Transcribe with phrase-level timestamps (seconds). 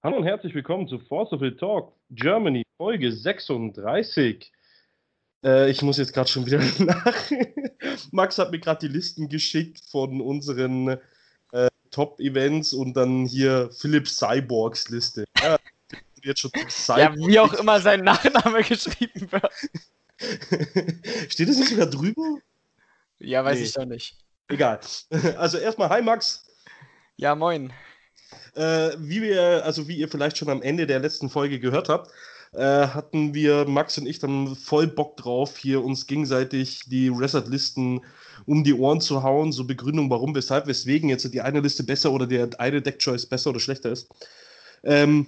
[0.00, 4.52] Hallo und herzlich willkommen zu Force of the Talk Germany, Folge 36.
[5.44, 7.30] Äh, ich muss jetzt gerade schon wieder nach.
[8.12, 11.00] Max hat mir gerade die Listen geschickt von unseren
[11.50, 15.24] äh, Top-Events und dann hier Philipp Cyborgs Liste.
[15.42, 15.58] Ja,
[16.22, 16.52] jetzt schon
[16.96, 19.52] ja, wie auch immer sein Nachname geschrieben wird.
[21.32, 22.38] Steht das nicht sogar drüber?
[23.18, 23.64] Ja, weiß nee.
[23.64, 24.16] ich doch nicht.
[24.46, 24.78] Egal.
[25.36, 26.46] Also erstmal, hi Max.
[27.16, 27.72] Ja, moin.
[28.54, 32.10] Äh, wie wir, also wie ihr vielleicht schon am Ende der letzten Folge gehört habt,
[32.52, 38.00] äh, hatten wir, Max und ich, dann voll Bock drauf, hier uns gegenseitig die Reset-Listen
[38.46, 42.12] um die Ohren zu hauen, so Begründung, warum, weshalb, weswegen jetzt die eine Liste besser
[42.12, 44.08] oder der eine Deck-Choice besser oder schlechter ist.
[44.84, 45.26] Ähm,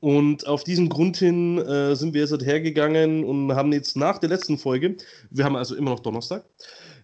[0.00, 4.28] und auf diesen Grund hin äh, sind wir jetzt hergegangen und haben jetzt nach der
[4.28, 4.96] letzten Folge,
[5.30, 6.44] wir haben also immer noch Donnerstag,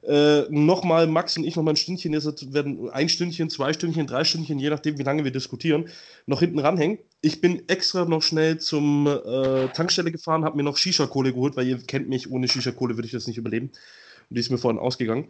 [0.02, 4.24] äh, nochmal Max und ich nochmal ein Stündchen, jetzt werden ein Stündchen, zwei Stündchen, drei
[4.24, 5.88] Stündchen, je nachdem, wie lange wir diskutieren,
[6.26, 6.98] noch hinten ranhängen.
[7.20, 11.66] Ich bin extra noch schnell zum äh, Tankstelle gefahren, habe mir noch Shisha-Kohle geholt, weil
[11.66, 13.70] ihr kennt mich, ohne Shisha-Kohle würde ich das nicht überleben.
[14.28, 15.28] Und die ist mir vorhin ausgegangen.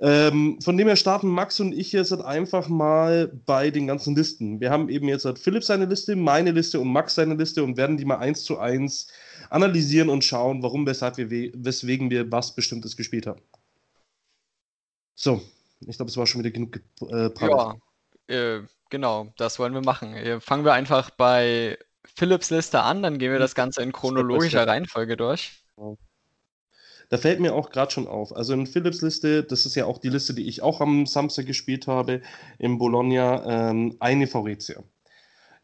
[0.00, 4.16] Ähm, von dem her starten Max und ich jetzt halt einfach mal bei den ganzen
[4.16, 4.60] Listen.
[4.60, 7.76] Wir haben eben jetzt halt Philipp seine Liste, meine Liste und Max seine Liste und
[7.76, 9.06] werden die mal eins zu eins
[9.48, 13.40] analysieren und schauen, warum, weshalb wir, weswegen wir was Bestimmtes gespielt haben.
[15.14, 15.42] So,
[15.80, 17.74] ich glaube, es war schon wieder genug äh, Ja,
[18.28, 18.60] äh,
[18.90, 20.14] genau, das wollen wir machen.
[20.14, 24.66] Äh, fangen wir einfach bei Philips Liste an, dann gehen wir das Ganze in chronologischer
[24.66, 25.64] Reihenfolge durch.
[27.08, 28.34] Da fällt mir auch gerade schon auf.
[28.34, 31.46] Also in Philips Liste, das ist ja auch die Liste, die ich auch am Samstag
[31.46, 32.22] gespielt habe,
[32.58, 34.82] in Bologna, ähm, eine Faurecia.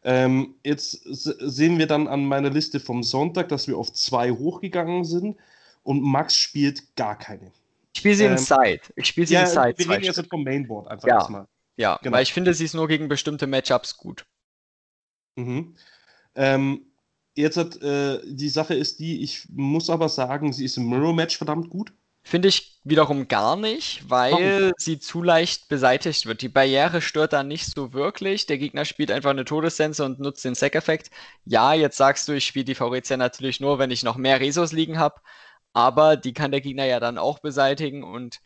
[0.03, 5.03] Ähm, jetzt sehen wir dann an meiner Liste vom Sonntag, dass wir auf zwei hochgegangen
[5.03, 5.37] sind
[5.83, 7.51] und Max spielt gar keine.
[7.99, 8.81] Ich spiele sie ähm, in Side.
[8.95, 9.73] Ich spiele sie ja, in Side.
[9.75, 11.15] Wir reden jetzt vom Mainboard einfach ja.
[11.15, 11.47] erstmal.
[11.75, 12.15] Ja, genau.
[12.15, 14.25] weil ich finde, sie ist nur gegen bestimmte Matchups gut.
[15.35, 15.75] Mhm.
[16.35, 16.85] Ähm,
[17.35, 21.37] jetzt hat äh, die Sache ist die, ich muss aber sagen, sie ist im Mirror-Match
[21.37, 21.91] verdammt gut.
[22.23, 24.71] Finde ich wiederum gar nicht, weil Warum?
[24.77, 26.41] sie zu leicht beseitigt wird.
[26.41, 28.45] Die Barriere stört da nicht so wirklich.
[28.45, 31.11] Der Gegner spielt einfach eine Todessense und nutzt den Sack-Effekt.
[31.43, 34.71] Ja, jetzt sagst du, ich spiele die Faurizia natürlich nur, wenn ich noch mehr Resos
[34.71, 35.19] liegen habe
[35.73, 38.39] aber die kann der Gegner ja dann auch beseitigen und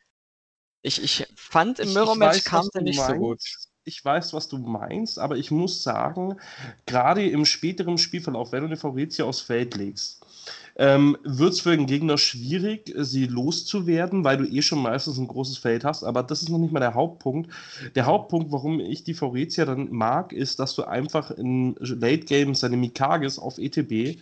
[0.84, 3.08] ich, ich fand im Mirror-Match kam sie nicht meinst.
[3.08, 3.42] so gut.
[3.86, 6.40] Ich weiß, was du meinst, aber ich muss sagen,
[6.86, 10.26] gerade im späteren Spielverlauf, wenn du eine Faurizia aufs Feld legst,
[10.76, 15.28] ähm, wird es für den Gegner schwierig, sie loszuwerden, weil du eh schon meistens ein
[15.28, 16.04] großes Feld hast.
[16.04, 17.52] Aber das ist noch nicht mal der Hauptpunkt.
[17.96, 22.56] Der Hauptpunkt, warum ich die Faurizia dann mag, ist, dass du einfach in Late Game
[22.56, 24.20] seine Mikages auf ETB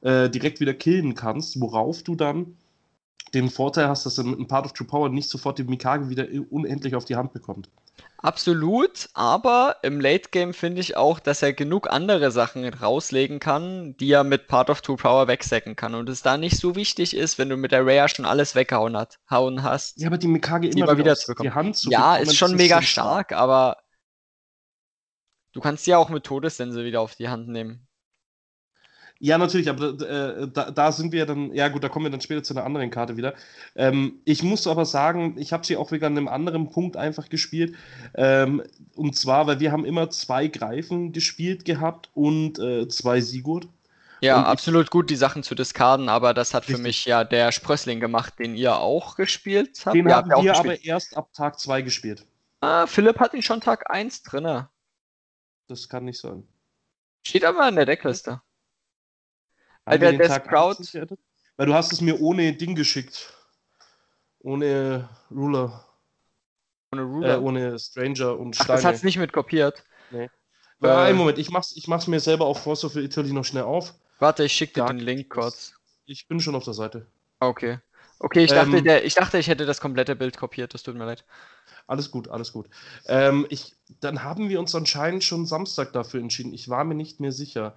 [0.00, 2.56] äh, direkt wieder killen kannst, worauf du dann
[3.34, 6.08] den Vorteil hast, dass er mit einem Part of True Power nicht sofort die Mikage
[6.08, 7.68] wieder unendlich auf die Hand bekommt.
[8.20, 13.96] Absolut, aber im Late Game finde ich auch, dass er genug andere Sachen rauslegen kann,
[13.98, 17.16] die er mit Part of True Power wegsäcken kann und es da nicht so wichtig
[17.16, 20.00] ist, wenn du mit der Rare schon alles weggehauen hat, hauen hast.
[20.00, 21.34] Ja, aber die Mikage immer wieder, wieder zu.
[21.34, 23.76] Die Hand zu ja, bekommen, ist schon mega stark, aber
[25.52, 27.87] du kannst sie ja auch mit Todessense wieder auf die Hand nehmen.
[29.20, 32.20] Ja, natürlich, aber äh, da, da, sind wir dann, ja gut, da kommen wir dann
[32.20, 33.34] später zu einer anderen Karte wieder.
[33.74, 37.28] Ähm, ich muss aber sagen, ich habe sie auch wieder an einem anderen Punkt einfach
[37.28, 37.74] gespielt.
[38.14, 38.62] Ähm,
[38.94, 43.66] und zwar, weil wir haben immer zwei Greifen gespielt gehabt und äh, zwei Sigurd.
[44.20, 46.76] Ja, und absolut gut, die Sachen zu diskarden, aber das hat richtig.
[46.76, 49.96] für mich ja der Sprössling gemacht, den ihr auch gespielt habt.
[49.96, 52.24] Den haben wir aber erst ab Tag 2 gespielt.
[52.60, 54.68] Ah, Philipp hat ihn schon Tag 1 drinne.
[55.68, 56.46] Das kann nicht sein.
[57.26, 58.40] Steht aber in der Deckliste.
[59.90, 60.76] Weil der, der Sprout.
[61.56, 63.32] Weil du hast es mir ohne Ding geschickt.
[64.40, 65.86] Ohne Ruler.
[66.92, 67.34] Ohne Ruler?
[67.36, 68.70] Äh, ohne Stranger und Steine.
[68.70, 69.84] Ach, das hat's nicht mit kopiert.
[70.10, 70.30] Nee.
[70.82, 73.64] Äh, einen Moment, ich mach's, ich mach's mir selber auf Force of Italy noch schnell
[73.64, 73.94] auf.
[74.20, 75.74] Warte, ich schick dir den Link kurz.
[76.06, 77.06] Ich bin schon auf der Seite.
[77.40, 77.78] Okay.
[78.20, 80.96] Okay, ich dachte, ähm, der, ich dachte, ich hätte das komplette Bild kopiert, das tut
[80.96, 81.24] mir leid.
[81.86, 82.68] Alles gut, alles gut.
[83.06, 86.52] Ähm, ich, dann haben wir uns anscheinend schon Samstag dafür entschieden.
[86.52, 87.76] Ich war mir nicht mehr sicher.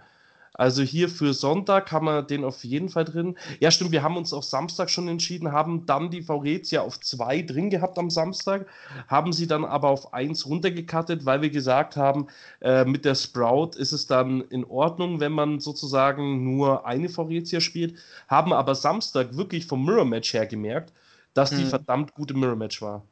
[0.53, 3.37] Also hier für Sonntag haben wir den auf jeden Fall drin.
[3.59, 7.41] Ja, stimmt, wir haben uns auf Samstag schon entschieden, haben dann die Faurezia auf zwei
[7.41, 8.67] drin gehabt am Samstag,
[9.07, 12.27] haben sie dann aber auf eins runtergekattet, weil wir gesagt haben,
[12.59, 17.61] äh, mit der Sprout ist es dann in Ordnung, wenn man sozusagen nur eine Faurezia
[17.61, 17.95] spielt,
[18.27, 20.91] haben aber Samstag wirklich vom Mirror Match her gemerkt,
[21.33, 21.69] dass die hm.
[21.69, 23.03] verdammt gute Mirror Match war.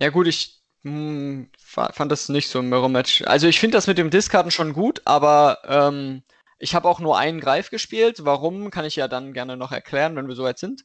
[0.00, 3.22] Ja, gut, ich mh, hm, fand das nicht so ein Mirror Match.
[3.26, 6.22] Also ich finde das mit dem Diskarten schon gut, aber ähm,
[6.60, 8.24] ich habe auch nur einen Greif gespielt.
[8.24, 10.84] Warum, kann ich ja dann gerne noch erklären, wenn wir soweit sind.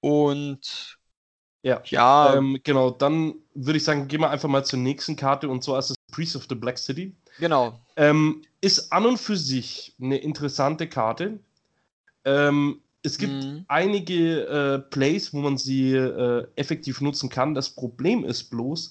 [0.00, 0.98] Und
[1.62, 2.34] ja, ja.
[2.36, 5.78] Ähm, genau, dann würde ich sagen, gehen wir einfach mal zur nächsten Karte und zwar
[5.78, 7.16] ist es Priest of the Black City.
[7.38, 7.80] Genau.
[7.96, 11.40] Ähm, ist an und für sich eine interessante Karte.
[12.26, 13.64] Ähm, es gibt mhm.
[13.68, 17.54] einige äh, Plays, wo man sie äh, effektiv nutzen kann.
[17.54, 18.90] Das Problem ist bloß,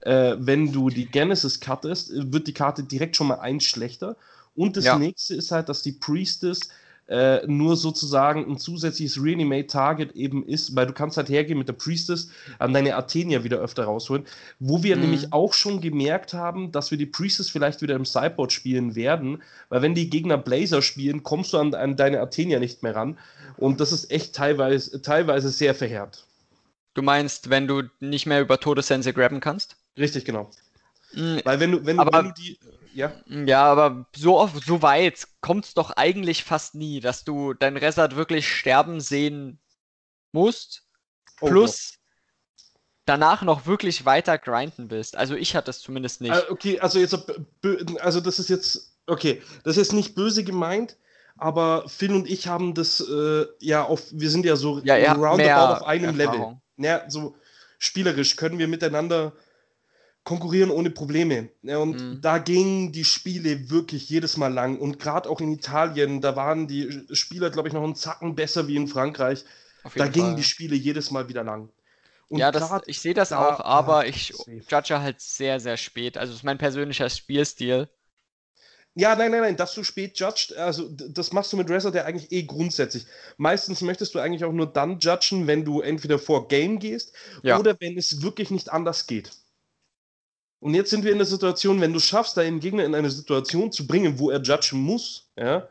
[0.00, 4.16] äh, wenn du die Genesis cuttest, wird die Karte direkt schon mal eins schlechter.
[4.54, 4.98] Und das ja.
[4.98, 6.60] nächste ist halt, dass die Priestess
[7.08, 11.68] äh, nur sozusagen ein zusätzliches Reanimate Target eben ist, weil du kannst halt hergehen mit
[11.68, 14.24] der Priestess an deine Athenia wieder öfter rausholen,
[14.60, 15.02] wo wir mhm.
[15.02, 19.42] nämlich auch schon gemerkt haben, dass wir die Priestess vielleicht wieder im Sideboard spielen werden,
[19.68, 23.18] weil wenn die Gegner Blazer spielen, kommst du an, an deine Athenia nicht mehr ran
[23.56, 26.24] und das ist echt teilweise, teilweise sehr verheerend.
[26.94, 29.76] Du meinst, wenn du nicht mehr über Todessense grabben kannst?
[29.98, 30.50] Richtig, genau.
[31.14, 31.40] Mhm.
[31.44, 32.58] Weil wenn du, wenn, aber, wenn du die
[32.94, 33.12] ja.
[33.26, 37.76] Ja, aber so, oft, so weit kommt es doch eigentlich fast nie, dass du dein
[37.76, 39.58] Resort wirklich sterben sehen
[40.32, 40.84] musst.
[41.40, 42.62] Oh, plus oh.
[43.04, 45.16] danach noch wirklich weiter grinden bist.
[45.16, 46.32] Also ich hatte es zumindest nicht.
[46.32, 47.16] Ah, okay, also jetzt,
[48.00, 50.96] also das ist jetzt, okay, das ist nicht böse gemeint,
[51.36, 55.74] aber Phil und ich haben das äh, ja auf, wir sind ja so ja, roundabout
[55.74, 56.60] auf einem Erfahrung.
[56.78, 56.86] Level.
[56.86, 57.36] Ja, so
[57.78, 59.32] spielerisch können wir miteinander
[60.24, 61.50] konkurrieren ohne Probleme.
[61.62, 62.20] Ja, und mhm.
[62.20, 64.78] da gingen die Spiele wirklich jedes Mal lang.
[64.78, 68.68] Und gerade auch in Italien, da waren die Spieler, glaube ich, noch einen Zacken besser
[68.68, 69.44] wie in Frankreich.
[69.96, 70.36] Da gingen Fall.
[70.36, 71.70] die Spiele jedes Mal wieder lang.
[72.28, 74.62] Und ja, das, ich sehe das da, auch, aber ich safe.
[74.66, 76.16] judge halt sehr, sehr spät.
[76.16, 77.88] Also, das ist mein persönlicher Spielstil.
[78.94, 82.04] Ja, nein, nein, nein, dass du spät judgst, also das machst du mit Resort ja
[82.04, 83.06] eigentlich eh grundsätzlich.
[83.38, 87.58] Meistens möchtest du eigentlich auch nur dann judgen, wenn du entweder vor Game gehst ja.
[87.58, 89.32] oder wenn es wirklich nicht anders geht.
[90.62, 93.72] Und jetzt sind wir in der Situation, wenn du schaffst, deinen Gegner in eine Situation
[93.72, 95.66] zu bringen, wo er judgen muss, ja,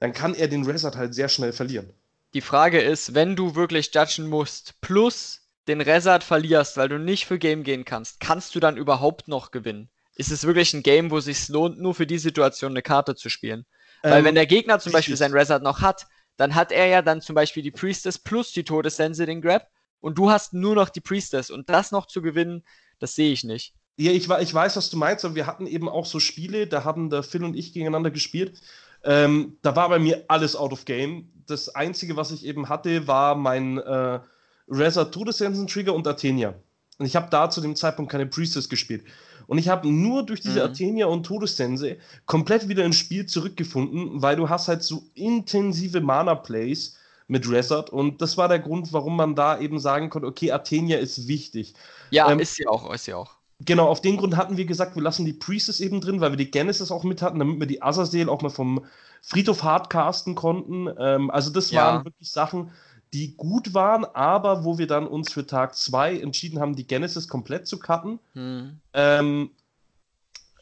[0.00, 1.94] dann kann er den Resort halt sehr schnell verlieren.
[2.34, 7.24] Die Frage ist, wenn du wirklich judgen musst, plus den Resort verlierst, weil du nicht
[7.24, 9.88] für Game gehen kannst, kannst du dann überhaupt noch gewinnen?
[10.14, 13.14] Ist es wirklich ein Game, wo es sich lohnt, nur für die Situation eine Karte
[13.14, 13.64] zu spielen?
[14.02, 16.06] Ähm, weil wenn der Gegner zum Beispiel sein Resort noch hat,
[16.36, 19.70] dann hat er ja dann zum Beispiel die Priestess plus die Todessense den Grab
[20.02, 22.62] und du hast nur noch die Priestess und das noch zu gewinnen,
[22.98, 23.72] das sehe ich nicht.
[23.96, 26.84] Ja, ich, ich weiß, was du meinst, aber wir hatten eben auch so Spiele, da
[26.84, 28.60] haben der Phil und ich gegeneinander gespielt.
[29.04, 31.28] Ähm, da war bei mir alles out of game.
[31.46, 34.20] Das Einzige, was ich eben hatte, war mein äh,
[34.68, 36.54] Reza Todessensen Trigger und Athenia.
[36.98, 39.04] Und ich habe da zu dem Zeitpunkt keine Priestess gespielt.
[39.46, 40.70] Und ich habe nur durch diese mhm.
[40.70, 46.96] Athenia und Todessense komplett wieder ins Spiel zurückgefunden, weil du hast halt so intensive Mana-Plays
[47.26, 50.98] mit Resort und das war der Grund, warum man da eben sagen konnte, okay, Athenia
[50.98, 51.74] ist wichtig.
[52.10, 53.36] Ja, ähm, ist sie auch, ist sie auch.
[53.64, 56.36] Genau, auf den Grund hatten wir gesagt, wir lassen die Priestess eben drin, weil wir
[56.36, 58.84] die Genesis auch mit hatten, damit wir die Azazel auch mal vom
[59.22, 60.88] Friedhof hardcasten konnten.
[60.98, 61.84] Ähm, also das ja.
[61.84, 62.72] waren wirklich Sachen,
[63.12, 67.28] die gut waren, aber wo wir dann uns für Tag 2 entschieden haben, die Genesis
[67.28, 68.80] komplett zu cutten, hm.
[68.92, 69.50] ähm,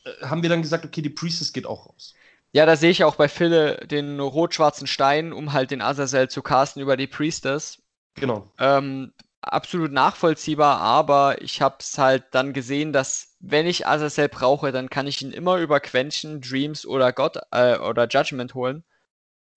[0.04, 2.14] äh, haben wir dann gesagt, okay, die Priestess geht auch raus.
[2.52, 6.42] Ja, da sehe ich auch bei Phil den rot-schwarzen Stein, um halt den Azazel zu
[6.42, 7.78] casten über die Priestess.
[8.14, 8.50] Genau.
[8.58, 14.72] Ähm, absolut nachvollziehbar, aber ich habe es halt dann gesehen, dass wenn ich Azazel brauche,
[14.72, 18.84] dann kann ich ihn immer über Quenchen, Dreams oder God äh, oder Judgment holen.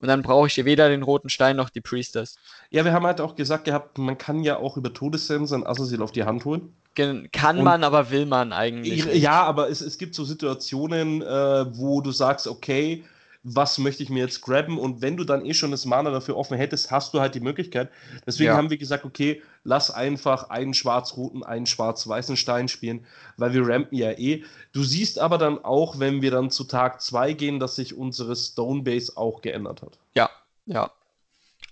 [0.01, 2.35] Und dann brauche ich weder den roten Stein noch die Priestess.
[2.69, 6.11] Ja, wir haben halt auch gesagt gehabt, man kann ja auch über Todessense Azazel auf
[6.11, 6.75] die Hand holen.
[6.95, 9.05] Kann Und man, aber will man eigentlich.
[9.05, 9.17] Nicht.
[9.17, 13.03] Ja, aber es, es gibt so Situationen, äh, wo du sagst, okay,
[13.47, 16.35] was möchte ich mir jetzt grabben und wenn du dann eh schon das Mana dafür
[16.35, 17.91] offen hättest, hast du halt die Möglichkeit.
[18.25, 18.57] Deswegen ja.
[18.57, 23.05] haben wir gesagt, okay, lass einfach einen schwarz-roten, einen schwarz-weißen Stein spielen,
[23.37, 24.43] weil wir rampen ja eh.
[24.73, 28.35] Du siehst aber dann auch, wenn wir dann zu Tag 2 gehen, dass sich unsere
[28.35, 29.99] Stonebase auch geändert hat.
[30.15, 30.31] Ja,
[30.65, 30.89] ja.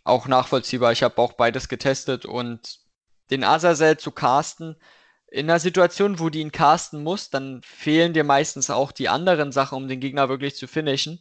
[0.04, 0.92] Auch nachvollziehbar.
[0.92, 2.80] Ich habe auch beides getestet und
[3.32, 4.76] den Azazel zu casten,
[5.32, 9.52] in einer Situation, wo du ihn casten musst, dann fehlen dir meistens auch die anderen
[9.52, 11.20] Sachen, um den Gegner wirklich zu finishen.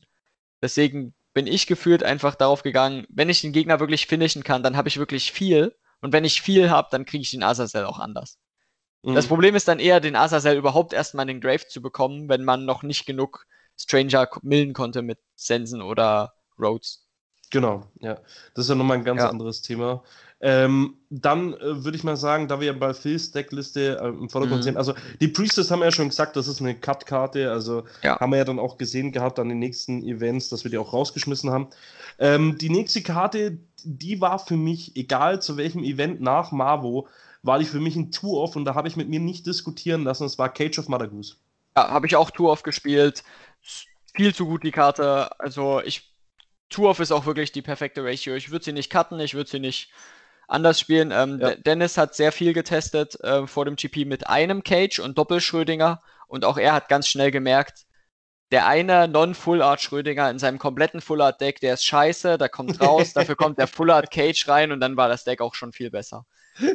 [0.63, 4.77] Deswegen bin ich gefühlt einfach darauf gegangen, wenn ich den Gegner wirklich finishen kann, dann
[4.77, 5.75] habe ich wirklich viel.
[6.01, 8.39] Und wenn ich viel habe, dann kriege ich den Azazel auch anders.
[9.03, 9.15] Mhm.
[9.15, 12.45] Das Problem ist dann eher, den Azazel überhaupt erstmal in den Grave zu bekommen, wenn
[12.45, 17.02] man noch nicht genug Stranger milden konnte mit Sensen oder Rhodes.
[17.53, 18.15] Genau, ja.
[18.55, 19.29] Das ist ja nochmal ein ganz ja.
[19.29, 20.03] anderes Thema.
[20.41, 24.29] Ähm, dann äh, würde ich mal sagen, da wir ja bei Phil's Deckliste äh, im
[24.29, 24.65] Vordergrund mhm.
[24.65, 28.19] sehen, also die Priestess haben ja schon gesagt, das ist eine Cut-Karte, also ja.
[28.19, 30.93] haben wir ja dann auch gesehen gehabt an den nächsten Events, dass wir die auch
[30.93, 31.69] rausgeschmissen haben.
[32.19, 37.07] Ähm, die nächste Karte, die war für mich, egal zu welchem Event nach Marvo,
[37.43, 40.25] war die für mich ein Tour-Off und da habe ich mit mir nicht diskutieren lassen,
[40.25, 41.37] es war Cage of Mother Goose.
[41.77, 43.23] Ja, habe ich auch Tour-Off gespielt.
[44.15, 45.31] Viel zu gut die Karte.
[45.39, 46.12] Also ich
[46.73, 48.35] Tour-Off ist auch wirklich die perfekte Ratio.
[48.35, 49.91] Ich würde sie nicht cutten, ich würde sie nicht
[50.49, 51.13] anders spielen.
[51.13, 51.55] Ähm, ja.
[51.55, 56.45] Dennis hat sehr viel getestet äh, vor dem GP mit einem Cage und Doppelschrödinger und
[56.45, 57.87] auch er hat ganz schnell gemerkt,
[58.53, 63.35] der eine Non-Full-Art Schrödinger in seinem kompletten Full-Art-Deck, der ist scheiße, da kommt raus, dafür
[63.35, 66.27] kommt der Full-Art Cage rein und dann war das Deck auch schon viel besser.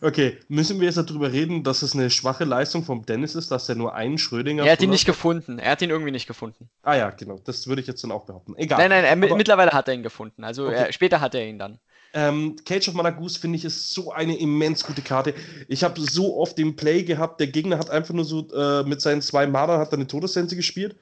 [0.00, 3.68] okay, müssen wir jetzt darüber reden, dass es eine schwache Leistung vom Dennis ist, dass
[3.68, 4.64] er nur einen Schrödinger.
[4.64, 5.58] Er hat ihn nicht gefunden.
[5.58, 6.70] Er hat ihn irgendwie nicht gefunden.
[6.82, 7.38] Ah ja, genau.
[7.44, 8.54] Das würde ich jetzt dann auch behaupten.
[8.56, 8.78] Egal.
[8.78, 10.44] Nein, nein, er, mittlerweile hat er ihn gefunden.
[10.44, 10.76] Also okay.
[10.76, 11.78] er, später hat er ihn dann.
[12.16, 15.34] Ähm, Cage of Managus finde ich ist so eine immens gute Karte.
[15.66, 19.00] Ich habe so oft den Play gehabt, der Gegner hat einfach nur so äh, mit
[19.00, 20.94] seinen zwei Mana hat eine Todessense gespielt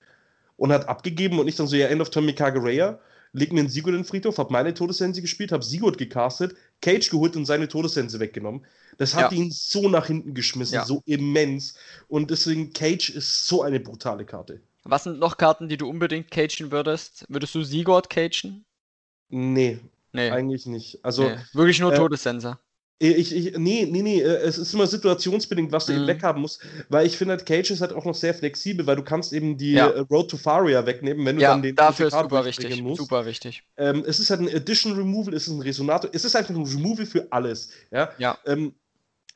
[0.56, 2.98] und hat abgegeben und ich dann so, ja, End of Turn Mikage
[3.34, 7.10] leg mir einen Sigurd in den Friedhof, habe meine Todessense gespielt, habe Sigurd gecastet, Cage
[7.10, 8.64] geholt und seine Todessense weggenommen.
[8.98, 9.38] Das hat ja.
[9.38, 10.84] ihn so nach hinten geschmissen, ja.
[10.84, 11.74] so immens.
[12.08, 14.60] Und deswegen, Cage ist so eine brutale Karte.
[14.84, 17.24] Was sind noch Karten, die du unbedingt cagen würdest?
[17.28, 18.64] Würdest du Sigurd cagen?
[19.30, 19.78] Nee,
[20.12, 20.30] Nee.
[20.30, 20.98] Eigentlich nicht.
[21.02, 21.36] Also, nee.
[21.52, 22.58] Wirklich nur äh, Todessensor.
[23.04, 25.98] Ich, ich, nee, nee, nee, äh, es ist immer situationsbedingt, was du mhm.
[25.98, 28.94] eben weghaben musst, weil ich finde, halt, Cage ist halt auch noch sehr flexibel, weil
[28.94, 29.88] du kannst eben die ja.
[29.88, 33.00] Äh, Road to Faria wegnehmen, wenn du ja, dann den dafür ist super wichtig, musst.
[33.00, 33.64] super wichtig.
[33.76, 36.64] Ähm, es ist halt ein Addition Removal, es ist ein Resonator, es ist einfach ein
[36.64, 38.08] Removal für alles, ja.
[38.18, 38.38] ja.
[38.46, 38.72] Ähm,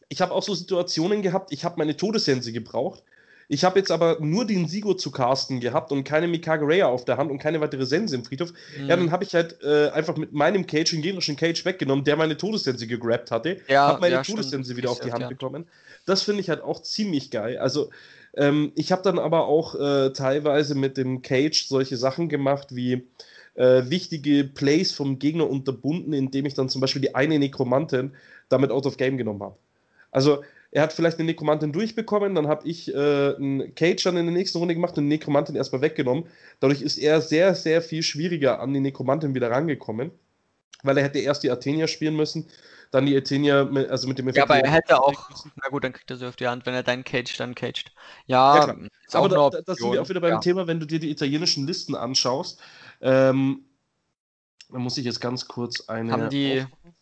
[0.08, 3.02] ich habe auch so Situationen gehabt, ich habe meine Todessense gebraucht,
[3.48, 7.04] ich habe jetzt aber nur den Sigo zu casten gehabt und keine Mikage Raya auf
[7.04, 8.52] der Hand und keine weitere Sense im Friedhof.
[8.78, 8.88] Mhm.
[8.88, 12.16] Ja, dann habe ich halt äh, einfach mit meinem Cage den gegnerischen Cage weggenommen, der
[12.16, 13.58] meine Todessense gegrabt hatte.
[13.68, 15.28] Ja, habe meine ja, Todessense wieder auf die Hand ja.
[15.28, 15.66] bekommen.
[16.06, 17.58] Das finde ich halt auch ziemlich geil.
[17.58, 17.90] Also,
[18.36, 23.06] ähm, ich habe dann aber auch äh, teilweise mit dem Cage solche Sachen gemacht wie.
[23.54, 28.12] Äh, wichtige Plays vom Gegner unterbunden, indem ich dann zum Beispiel die eine Nekromantin
[28.50, 29.56] damit out of game genommen habe.
[30.10, 30.42] Also
[30.76, 34.34] er hat vielleicht eine Nekromantin durchbekommen, dann habe ich äh, einen Cage dann in der
[34.34, 36.26] nächsten Runde gemacht und eine Nekromantin erstmal weggenommen.
[36.60, 40.10] Dadurch ist er sehr, sehr viel schwieriger an die Nekromantin wieder rangekommen,
[40.82, 42.50] weil er hätte erst die Athenia spielen müssen,
[42.90, 44.36] dann die Athenia, mit, also mit dem Effekt.
[44.36, 46.74] Ja, aber er hätte auch, na gut, dann kriegt er sie auf die Hand, wenn
[46.74, 47.90] er deinen Cage dann caged.
[48.26, 48.76] Ja, ja
[49.14, 50.40] aber da, da, sind wir auch wieder beim ja.
[50.40, 52.60] Thema, wenn du dir die italienischen Listen anschaust.
[53.00, 53.64] Ähm,
[54.70, 56.12] da muss ich jetzt ganz kurz eine.
[56.12, 56.64] Haben die.
[56.64, 56.95] Aufmachen.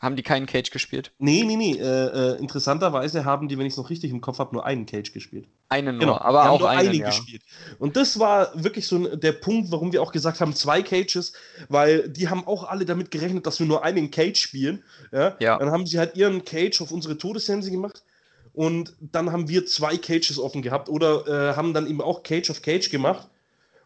[0.00, 1.12] Haben die keinen Cage gespielt?
[1.18, 1.72] Nee, nee, nee.
[1.72, 4.86] Äh, äh, interessanterweise haben die, wenn ich es noch richtig im Kopf habe, nur einen
[4.86, 5.48] Cage gespielt.
[5.68, 6.18] Einen nur, genau.
[6.18, 7.06] aber die auch nur einen, einen ja.
[7.06, 7.42] gespielt.
[7.80, 11.32] Und das war wirklich so der Punkt, warum wir auch gesagt haben, zwei Cages,
[11.68, 14.84] weil die haben auch alle damit gerechnet, dass wir nur einen Cage spielen.
[15.10, 15.36] Ja?
[15.40, 15.58] ja.
[15.58, 18.04] Dann haben sie halt ihren Cage auf unsere Todessense gemacht.
[18.52, 22.50] Und dann haben wir zwei Cages offen gehabt oder äh, haben dann eben auch Cage
[22.50, 23.28] of Cage gemacht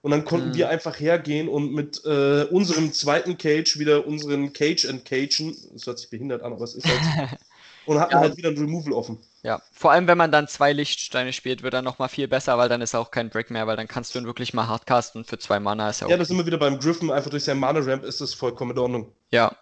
[0.02, 0.54] und dann konnten mhm.
[0.54, 5.56] wir einfach hergehen und mit äh, unserem zweiten Cage wieder unseren Cage entcagen.
[5.73, 7.30] Das hört sich behindert an, aber es ist halt.
[7.87, 8.21] und hatten ja.
[8.21, 9.18] halt wieder ein Removal offen.
[9.42, 12.68] Ja, vor allem wenn man dann zwei Lichtsteine spielt, wird er nochmal viel besser, weil
[12.68, 15.38] dann ist auch kein Break mehr, weil dann kannst du ihn wirklich mal hardcasten für
[15.38, 18.04] zwei Mana ist ja Ja, das sind wir wieder beim Griffin, einfach durch sein Mana-Ramp
[18.04, 19.12] ist das vollkommen in Ordnung.
[19.30, 19.56] Ja.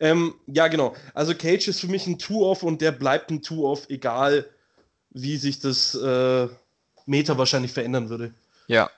[0.00, 0.94] Ähm, ja, genau.
[1.14, 4.46] Also Cage ist für mich ein Two-Off und der bleibt ein Two-Off, egal
[5.10, 6.48] wie sich das äh,
[7.06, 8.32] Meta wahrscheinlich verändern würde.
[8.66, 8.90] Ja.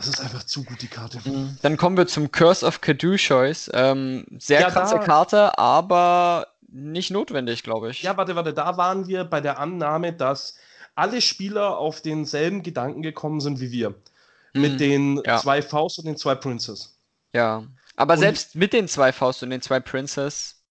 [0.00, 1.20] Das ist einfach zu gut, die Karte.
[1.28, 1.58] Mhm.
[1.60, 3.70] Dann kommen wir zum Curse of Caduceus.
[3.74, 8.02] Ähm, sehr ja, krasse Karte, aber nicht notwendig, glaube ich.
[8.02, 10.56] Ja, warte, warte, da waren wir bei der Annahme, dass
[10.94, 13.90] alle Spieler auf denselben Gedanken gekommen sind wie wir.
[14.54, 14.60] Mhm.
[14.62, 15.36] Mit den ja.
[15.36, 16.98] zwei Faust und den zwei Princes.
[17.34, 17.64] Ja,
[17.94, 20.64] aber und selbst mit den zwei Faust und den zwei Princes,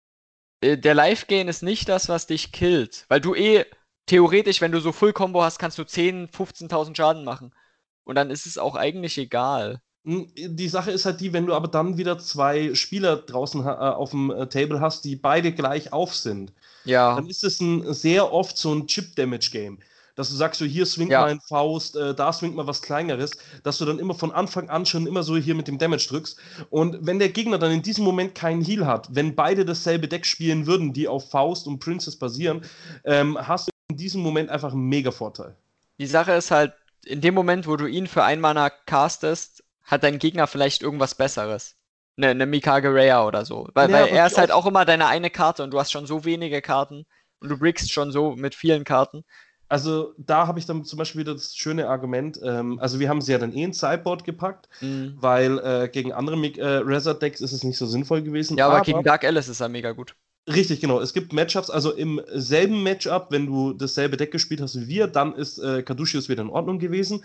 [0.61, 3.05] äh, der Live-Gain ist nicht das, was dich killt.
[3.09, 3.65] Weil du eh,
[4.07, 7.53] theoretisch, wenn du so Full-Combo hast, kannst du 10.000, 15.000 Schaden machen.
[8.03, 9.81] Und dann ist es auch eigentlich egal.
[10.05, 13.69] Hm, die Sache ist halt die, wenn du aber dann wieder zwei Spieler draußen äh,
[13.69, 16.53] auf dem äh, Table hast, die beide gleich auf sind,
[16.85, 17.15] ja.
[17.15, 19.79] dann ist es ein, sehr oft so ein Chip-Damage-Game.
[20.15, 21.21] Dass du sagst, so hier swingt ja.
[21.21, 23.31] mal ein Faust, äh, da swingt mal was Kleineres,
[23.63, 26.37] dass du dann immer von Anfang an schon immer so hier mit dem Damage drückst.
[26.69, 30.25] Und wenn der Gegner dann in diesem Moment keinen Heal hat, wenn beide dasselbe Deck
[30.25, 32.63] spielen würden, die auf Faust und Princess basieren,
[33.05, 35.55] ähm, hast du in diesem Moment einfach einen mega Vorteil.
[35.99, 36.73] Die Sache ist halt,
[37.05, 41.15] in dem Moment, wo du ihn für ein Mana castest, hat dein Gegner vielleicht irgendwas
[41.15, 41.75] Besseres.
[42.17, 43.67] Eine, eine Mikage Raya oder so.
[43.73, 46.05] Weil, ja, weil er ist halt auch immer deine eine Karte und du hast schon
[46.05, 47.05] so wenige Karten
[47.39, 49.23] und du brickst schon so mit vielen Karten.
[49.69, 53.21] Also da habe ich dann zum Beispiel wieder das schöne Argument, ähm, also wir haben
[53.21, 55.13] sie ja dann eh ins Sideboard gepackt, mhm.
[55.17, 58.57] weil äh, gegen andere äh, Resort-Decks ist es nicht so sinnvoll gewesen.
[58.57, 60.15] Ja, aber, aber gegen Dark Alice ist er mega gut.
[60.53, 60.99] Richtig, genau.
[60.99, 65.07] Es gibt Matchups, also im selben Matchup, wenn du dasselbe Deck gespielt hast wie wir,
[65.07, 67.23] dann ist äh, Caduceus wieder in Ordnung gewesen.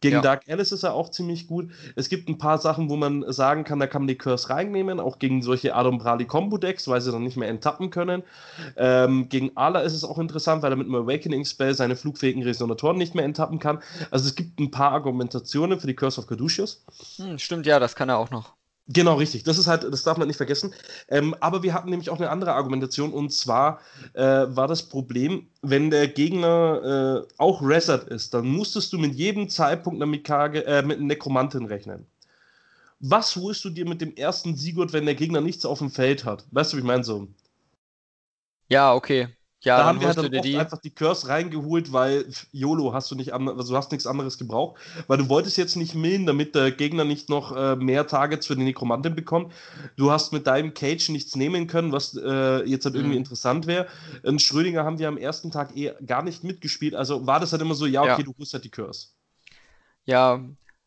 [0.00, 0.20] Gegen ja.
[0.20, 1.70] Dark Alice ist er auch ziemlich gut.
[1.94, 5.00] Es gibt ein paar Sachen, wo man sagen kann, da kann man die Curse reinnehmen,
[5.00, 8.22] auch gegen solche Adumbrali Combo Decks, weil sie dann nicht mehr enttappen können.
[8.76, 12.42] Ähm, gegen Ala ist es auch interessant, weil er mit einem Awakening Spell seine flugfähigen
[12.42, 13.78] Resonatoren nicht mehr enttappen kann.
[14.10, 16.84] Also es gibt ein paar Argumentationen für die Curse of Caduceus.
[17.16, 18.55] Hm, stimmt, ja, das kann er auch noch.
[18.88, 19.42] Genau, richtig.
[19.42, 20.72] Das ist halt, das darf man nicht vergessen.
[21.08, 23.80] Ähm, aber wir hatten nämlich auch eine andere Argumentation und zwar
[24.14, 29.14] äh, war das Problem, wenn der Gegner äh, auch Reset ist, dann musstest du mit
[29.14, 32.06] jedem Zeitpunkt eine Mikage, äh, mit einer Nekromantin rechnen.
[33.00, 36.24] Was holst du dir mit dem ersten Sigurd, wenn der Gegner nichts auf dem Feld
[36.26, 36.44] hat?
[36.50, 37.28] Weißt du, wie ich meine so?
[38.68, 39.35] Ja, okay.
[39.60, 40.56] Ja, da haben wir halt dann die.
[40.56, 44.80] einfach die Curse reingeholt, weil YOLO hast du nicht, also du hast nichts anderes gebraucht,
[45.06, 48.56] weil du wolltest jetzt nicht millen, damit der Gegner nicht noch äh, mehr Targets für
[48.56, 49.52] die Nekromantin bekommt.
[49.96, 53.18] Du hast mit deinem Cage nichts nehmen können, was äh, jetzt halt irgendwie Mhm.
[53.18, 53.86] interessant wäre.
[54.22, 57.62] In Schrödinger haben wir am ersten Tag eh gar nicht mitgespielt, also war das halt
[57.62, 58.24] immer so, ja, okay, Ja.
[58.24, 59.08] du holst halt die Curse.
[60.04, 60.40] Ja,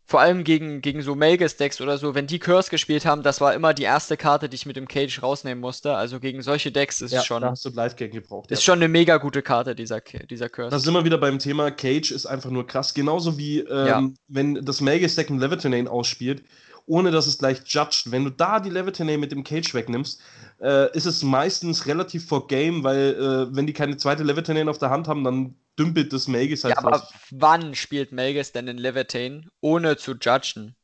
[0.10, 3.54] vor allem gegen, gegen so Melges-Decks oder so, wenn die Curse gespielt haben, das war
[3.54, 5.94] immer die erste Karte, die ich mit dem Cage rausnehmen musste.
[5.94, 8.50] Also gegen solche Decks ist Ja, schon, da hast du Live-Game gebraucht.
[8.50, 8.64] ist ja.
[8.66, 10.72] schon eine mega gute Karte, dieser, dieser Curse.
[10.72, 12.96] Da sind wir wieder beim Thema, Cage ist einfach nur krass.
[12.96, 14.04] Genauso wie ähm, Ja.
[14.28, 16.44] wenn das Magus Deck ein Levitinane ausspielt,
[16.88, 18.12] ohne dass es gleich judged.
[18.12, 20.20] Wenn du da die Levitinane mit dem Cage wegnimmst,
[20.62, 24.78] äh, ist es meistens relativ vor Game, weil äh, wenn die keine zweite Levitinane auf
[24.78, 28.78] der Hand haben, dann dümpelt das Magus halt ja, aber wann spielt Melges denn in
[28.78, 30.76] Levitain, ohne zu judgen?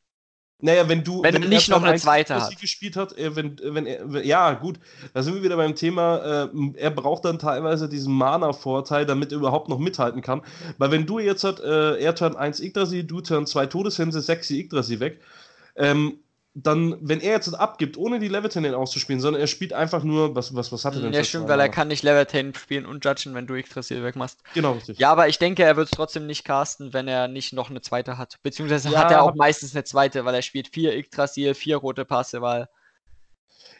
[0.58, 1.22] Naja, wenn du.
[1.22, 2.58] Wenn er nicht noch eine 1 zweite hat.
[2.58, 4.78] gespielt hat, äh, wenn, wenn er, ja, gut,
[5.12, 9.38] da sind wir wieder beim Thema, äh, er braucht dann teilweise diesen Mana-Vorteil, damit er
[9.38, 10.40] überhaupt noch mithalten kann.
[10.78, 14.50] Weil wenn du jetzt hat, äh, er Turn 1 Yggdrasil, du Turn 2 Todeshänse, 6
[14.50, 15.20] Yggdrasil weg,
[15.76, 16.20] ähm,
[16.56, 20.54] dann, wenn er jetzt abgibt, ohne die Levitinane auszuspielen, sondern er spielt einfach nur, was,
[20.54, 23.34] was, was hat er denn Ja, stimmt, weil er kann nicht Levitain spielen und judgen,
[23.34, 24.40] wenn du Yggdrasil wegmachst.
[24.54, 24.98] Genau, richtig.
[24.98, 27.82] Ja, aber ich denke, er wird es trotzdem nicht casten, wenn er nicht noch eine
[27.82, 28.38] zweite hat.
[28.42, 32.04] Beziehungsweise Ja, hat er auch meistens eine zweite, weil er spielt vier Yggdrasil, vier rote
[32.04, 32.68] Passe, weil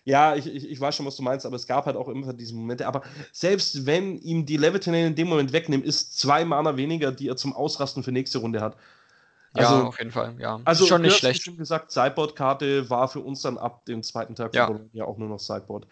[0.05, 2.33] Ja, ich, ich, ich weiß schon, was du meinst, aber es gab halt auch immer
[2.33, 2.87] diese Momente.
[2.87, 3.03] Aber
[3.33, 7.37] selbst wenn ihm die Levitinane in dem Moment wegnehmen, ist zwei Mana weniger, die er
[7.37, 8.77] zum Ausrasten für nächste Runde hat.
[9.57, 10.61] Ja, Also, auf jeden Fall, ja.
[10.65, 11.43] also schon nicht schlecht.
[11.43, 14.71] schon gesagt, Sideboard-Karte war für uns dann ab dem zweiten Tag Ja.
[14.93, 15.87] ja auch nur noch Sideboard.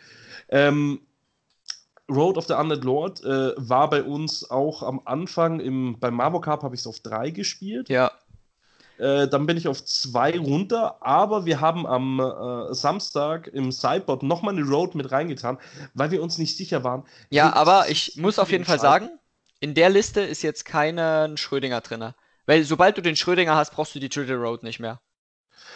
[0.49, 1.01] Ähm,
[2.11, 6.41] Road of the Undead Lord äh, war bei uns auch am Anfang, im, beim Marvel
[6.41, 7.89] Cup habe ich es auf drei gespielt.
[7.89, 8.13] Ja,
[8.99, 14.23] Äh, dann bin ich auf zwei runter, aber wir haben am äh, Samstag im Sideboard
[14.23, 15.59] nochmal eine Road mit reingetan,
[15.95, 17.05] weil wir uns nicht sicher waren.
[17.31, 19.11] ja, aber ich muss auf jeden Fall sagen,
[19.59, 22.13] in der Liste ist jetzt kein Schrödinger drin.
[22.47, 25.01] Weil sobald du den Schrödinger hast, brauchst du die Triple Road nicht mehr.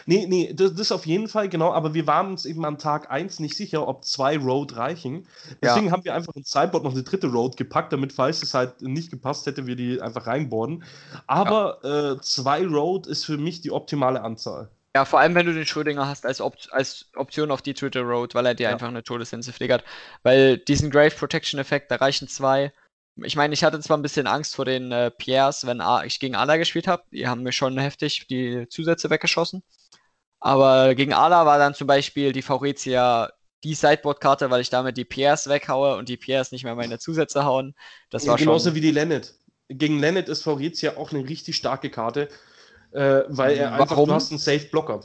[0.07, 3.11] Nee, nee, das, das auf jeden Fall, genau, aber wir waren uns eben an Tag
[3.11, 5.27] 1 nicht sicher, ob zwei Road reichen.
[5.63, 8.81] Deswegen haben wir einfach ins Sideboard noch eine dritte Road gepackt, damit, falls es halt
[8.83, 10.85] nicht gepasst hätte, wir die einfach reinboarden.
[11.27, 14.71] Aber äh, zwei Road ist für mich die optimale Anzahl.
[14.97, 18.03] Ja, vor allem wenn du den Schrödinger hast als, Op als Option auf die Triple
[18.03, 18.71] Road, weil er dir Ja.
[18.71, 19.85] einfach eine Todessense flickert.
[20.23, 22.73] Weil diesen Grave Protection Effekt, da reichen zwei.
[23.25, 26.21] Ich meine, ich hatte zwar ein bisschen Angst vor den äh, Pierres, wenn A ich
[26.21, 27.03] gegen Ala gespielt habe.
[27.13, 29.63] Die haben mir schon heftig die Zusätze weggeschossen.
[30.41, 33.31] Aber gegen Ala war dann zum Beispiel die Faurecia
[33.65, 37.45] die Sideboard-Karte, weil ich damit die Pierres weghaue und die Pierres nicht mehr meine Zusätze
[37.45, 37.75] hauen.
[38.11, 38.75] Das war Genauso schon.
[38.77, 39.35] wie die Lennet.
[39.69, 42.29] Gegen Lennet ist Faurizia auch eine richtig starke Karte,
[42.93, 44.09] äh, weil er einfach, Warum?
[44.09, 45.05] du hast einen Safe-Blocker.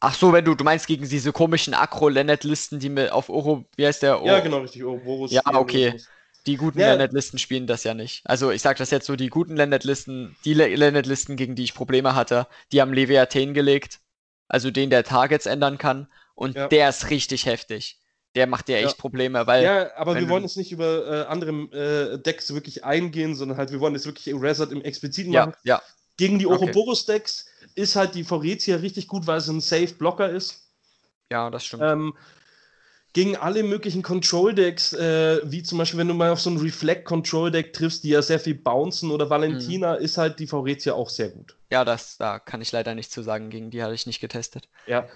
[0.00, 3.86] Ach so, wenn du, du meinst gegen diese komischen Akro-Lennet-Listen, die mir auf Oro, wie
[3.86, 4.20] heißt der?
[4.22, 4.84] Ja, Oh, genau, richtig.
[4.84, 5.90] Ouroboros Ja, okay.
[5.90, 6.08] sowas.
[6.46, 6.88] Die guten Ja.
[6.88, 8.22] Landed-Listen spielen das ja nicht.
[8.24, 12.14] Also ich sag das jetzt so, die guten Landed-Listen, die Landed-Listen, gegen die ich Probleme
[12.14, 14.00] hatte, die haben Leviathan gelegt.
[14.48, 16.08] Also den, der Targets ändern kann.
[16.34, 16.68] Und Ja.
[16.68, 17.98] der ist richtig heftig.
[18.34, 18.86] Der macht dir Ja.
[18.86, 19.64] echt Probleme, weil.
[19.64, 21.50] Ja, aber wir wollen jetzt nicht über äh, andere
[22.14, 25.56] äh, Decks wirklich eingehen, sondern halt, wir wollen jetzt wirklich Resort im Expliziten ja, machen.
[25.64, 25.82] ja.
[26.16, 26.56] Gegen die Okay.
[26.56, 30.64] Ouroboros-Decks ist halt die Faurizia richtig gut, weil es ein Safe-Blocker ist.
[31.30, 31.82] Ja, das stimmt.
[31.84, 32.14] Ähm,
[33.14, 37.72] gegen alle möglichen Control-Decks, äh, wie zum Beispiel, wenn du mal auf so ein Reflect-Control-Deck
[37.72, 40.04] triffst, die ja sehr viel bouncen oder Valentina, Mhm.
[40.04, 41.56] ist halt die Faurizia auch sehr gut.
[41.70, 43.50] Ja, das, da kann ich leider nichts zu sagen.
[43.50, 44.68] Gegen die hatte ich nicht getestet.
[44.86, 45.06] Ja.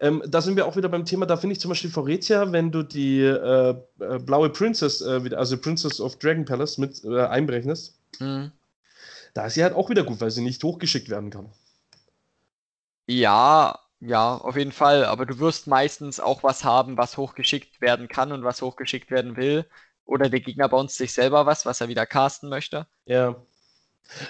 [0.00, 2.72] Ähm, da sind wir auch wieder beim Thema, da finde ich zum Beispiel Faurizia, wenn
[2.72, 7.20] du die äh, äh, blaue Princess, äh, wieder, also Princess of Dragon Palace mit äh,
[7.26, 8.50] einberechnest, Mhm.
[9.34, 11.52] da ist sie halt auch wieder gut, weil sie nicht hochgeschickt werden kann.
[13.06, 15.04] Ja, ja, auf jeden Fall.
[15.04, 19.36] Aber du wirst meistens auch was haben, was hochgeschickt werden kann und was hochgeschickt werden
[19.36, 19.68] will.
[20.04, 22.86] Oder der Gegner bounced sich selber was, was er wieder casten möchte.
[23.06, 23.36] Ja.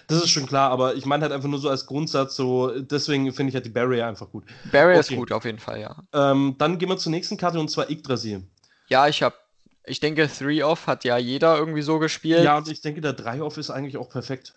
[0.06, 3.32] Das ist schon klar, aber ich meine halt einfach nur so als Grundsatz, so deswegen
[3.32, 4.44] finde ich halt die Barrier einfach gut.
[4.64, 5.14] Barrier ist Okay.
[5.14, 6.02] gut, auf jeden Fall, ja.
[6.12, 8.42] Ähm, dann gehen wir zur nächsten Karte und zwar Yggdrasil.
[8.88, 9.37] Ja, ich habe,
[9.84, 12.44] ich denke, Three Off hat ja jeder irgendwie so gespielt.
[12.44, 14.54] Ja, und ich denke, der 3-Off ist eigentlich auch perfekt.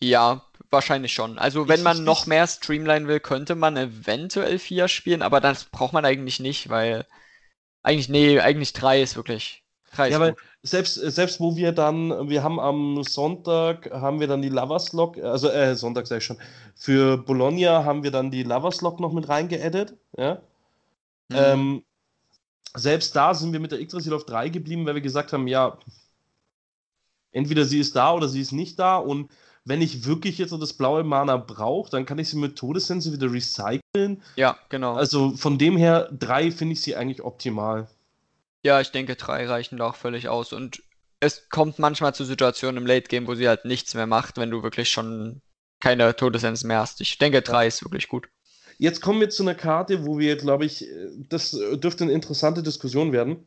[0.00, 1.38] Ja, wahrscheinlich schon.
[1.38, 5.40] Also, wenn Ich- man ich- noch mehr Streamline will, könnte man eventuell 4 spielen, aber
[5.40, 7.06] das braucht man eigentlich nicht, weil
[7.82, 9.62] eigentlich, nee, eigentlich 3 ist wirklich.
[9.92, 10.12] Kreis.
[10.12, 14.48] Ja, weil selbst, selbst wo wir dann, wir haben am Sonntag, haben wir dann die
[14.48, 16.38] Lovers Lock, also äh, Sonntag sag ich schon,
[16.76, 20.34] für Bologna haben wir dann die Lovers Lock noch mit reingeaddet, ja.
[21.28, 21.36] Mhm.
[21.36, 21.84] Ähm,
[22.74, 25.76] selbst da sind wir mit der Yggdrasil auf 3 geblieben, weil wir gesagt haben, ja,
[27.32, 29.30] entweder sie ist da oder sie ist nicht da und
[29.70, 33.32] wenn ich wirklich jetzt das blaue Mana brauche, dann kann ich sie mit Todessense wieder
[33.32, 34.20] recyceln.
[34.36, 34.94] Ja, genau.
[34.94, 37.88] Also von dem her, 3 finde ich sie eigentlich optimal.
[38.62, 40.52] Ja, ich denke, drei reichen da auch völlig aus.
[40.52, 40.82] Und
[41.20, 44.50] es kommt manchmal zu Situationen im Late Game, wo sie halt nichts mehr macht, wenn
[44.50, 45.40] du wirklich schon
[45.78, 47.00] keine Todessense mehr hast.
[47.00, 47.68] Ich denke, drei ja.
[47.68, 48.28] ist wirklich gut.
[48.78, 50.86] Jetzt kommen wir zu einer Karte, wo wir, glaube ich,
[51.28, 53.44] das dürfte eine interessante Diskussion werden.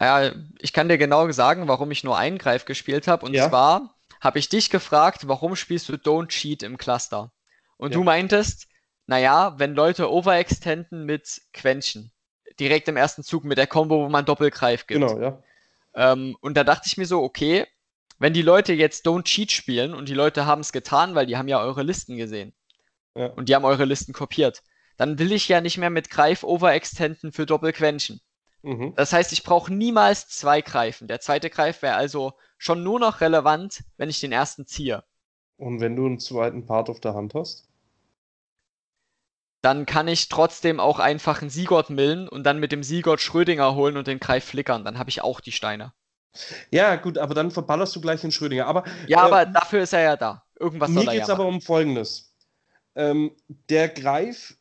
[0.00, 3.26] Ja, ich kann dir genau sagen, warum ich nur einen Greif gespielt habe.
[3.26, 3.48] Und ja.
[3.48, 7.32] zwar habe ich dich gefragt, warum spielst du Don't Cheat im Cluster?
[7.76, 7.98] Und ja.
[7.98, 8.68] du meintest,
[9.06, 12.12] naja, wenn Leute overextenden mit Quenchen
[12.58, 15.00] direkt im ersten Zug mit der Combo, wo man Doppelgreif gibt.
[15.00, 15.42] Genau, ja.
[15.94, 17.66] Ähm, und da dachte ich mir so, okay,
[18.18, 21.36] wenn die Leute jetzt Don't Cheat spielen und die Leute haben es getan, weil die
[21.36, 22.54] haben ja eure Listen gesehen.
[23.14, 23.26] Ja.
[23.26, 24.62] Und die haben eure Listen kopiert.
[24.96, 28.20] Dann will ich ja nicht mehr mit Greif overextenden für Doppelquenchen.
[28.66, 28.94] Mhm.
[28.96, 31.08] Das heißt, ich brauche niemals zwei Greifen.
[31.08, 35.04] Der zweite Greif wäre also schon nur noch relevant, wenn ich den ersten ziehe.
[35.56, 37.68] Und wenn du einen zweiten Part auf der Hand hast?
[39.66, 43.74] dann kann ich trotzdem auch einfach einen Sigurd millen und dann mit dem Sigurd Schrödinger
[43.74, 44.84] holen und den Greif flickern.
[44.84, 45.92] Dann habe ich auch die Steine.
[46.70, 48.66] Ja, gut, aber dann verballerst du gleich den Schrödinger.
[48.66, 50.44] Aber, ja, äh, aber dafür ist er ja da.
[50.60, 52.32] Irgendwas Mir geht es ja aber um Folgendes.
[52.94, 53.32] Ähm,
[53.68, 54.56] der Greif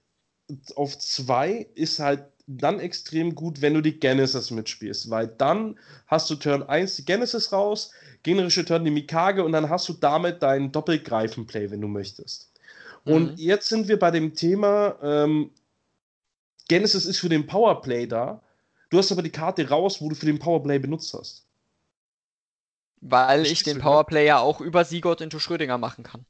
[0.75, 6.29] auf 2 ist halt dann extrem gut, wenn du die Genesis mitspielst, weil dann hast
[6.29, 7.91] du Turn 1 die Genesis raus,
[8.23, 12.51] gegnerische Turn die Mikage und dann hast du damit deinen Doppelgreifen-Play, wenn du möchtest.
[13.03, 13.37] Und mhm.
[13.37, 15.51] jetzt sind wir bei dem Thema, ähm,
[16.67, 18.41] Genesis ist für den Powerplay da.
[18.89, 21.45] Du hast aber die Karte raus, wo du für den Powerplay benutzt hast.
[23.01, 26.25] Weil Verstehst ich den Powerplay ja auch über Sigurd into Schrödinger machen kann.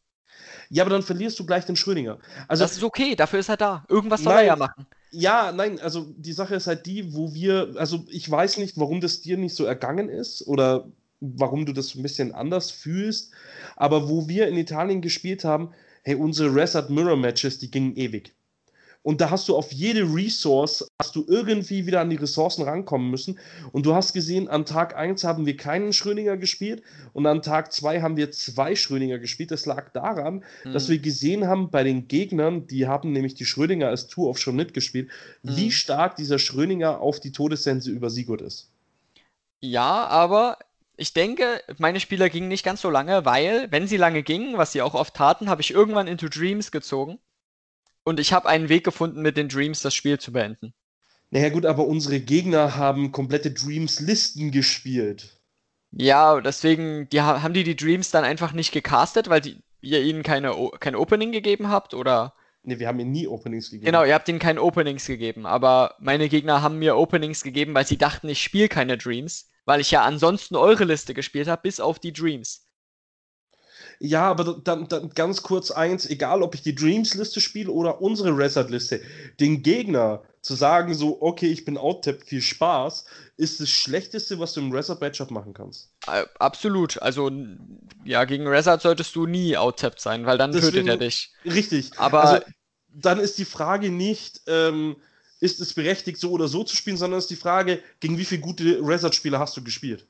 [0.70, 2.18] Ja, aber dann verlierst du gleich den Schrödinger.
[2.48, 3.86] Also, das ist okay, dafür ist er da.
[3.88, 4.86] Irgendwas soll nein, er ja machen.
[5.18, 9.00] Ja, nein, also die Sache ist halt die, wo wir, also ich weiß nicht, warum
[9.00, 13.32] das dir nicht so ergangen ist oder warum du das ein bisschen anders fühlst,
[13.78, 15.74] aber wo wir in Italien gespielt haben,
[16.04, 18.36] hey, unsere Reset Mirror Matches, die gingen ewig.
[19.06, 23.12] Und da hast du auf jede Resource, hast du irgendwie wieder an die Ressourcen rankommen
[23.12, 23.38] müssen.
[23.72, 26.82] Und du hast gesehen, an Tag 1 haben wir keinen Schrödinger gespielt
[27.14, 29.52] und an Tag 2 haben wir zwei Schrödinger gespielt.
[29.52, 30.74] Das lag daran, mhm.
[30.74, 34.40] dass wir gesehen haben bei den Gegnern, die haben nämlich die Schrödinger als Tour of
[34.40, 35.10] schon mitgespielt,
[35.44, 35.56] mhm.
[35.56, 38.72] wie stark dieser Schrödinger auf die Todessense über Sigurd ist.
[39.62, 40.58] Ja, aber
[40.98, 44.72] ich denke, meine Spieler gingen nicht ganz so lange, weil, wenn sie lange gingen, was
[44.72, 47.20] sie auch oft taten, habe ich irgendwann into Dreams gezogen.
[48.06, 50.74] Und ich habe einen Weg gefunden, mit den Dreams das Spiel zu beenden.
[51.32, 55.42] Naja, gut, aber unsere Gegner haben komplette Dreams-Listen gespielt.
[55.92, 60.24] Ja, deswegen die, haben die die Dreams dann einfach nicht gecastet, weil die, ihr ihnen
[60.24, 62.36] keine, kein Opening gegeben habt, oder?
[62.64, 63.86] Ne, wir haben ihnen nie Openings gegeben.
[63.86, 67.86] Genau, ihr habt ihnen keine Openings gegeben, aber meine Gegner haben mir Openings gegeben, weil
[67.86, 71.80] sie dachten, ich spiele keine Dreams weil ich ja ansonsten eure Liste gespielt habe, bis
[71.80, 72.65] auf die Dreams.
[74.00, 78.38] Ja, aber dann, dann ganz kurz eins, egal ob ich die Dreams-Liste spiele oder unsere
[78.38, 79.02] Resort-Liste,
[79.40, 83.06] den Gegner zu sagen, so, okay, ich bin out-tapped, viel Spaß,
[83.38, 85.92] ist das Schlechteste, was du im Resort-Matchup machen kannst.
[86.08, 87.02] Äh, absolut.
[87.02, 87.32] Also,
[88.04, 91.32] ja, gegen Resort solltest du nie out-tapped sein, weil dann Deswegen, tötet er dich.
[91.46, 91.92] Richtig.
[91.98, 92.46] Aber also,
[92.90, 94.96] dann ist die Frage nicht, ähm,
[95.40, 98.42] ist es berechtigt, so oder so zu spielen, sondern ist die Frage, gegen wie viele
[98.42, 100.08] gute Resort-Spieler hast du gespielt?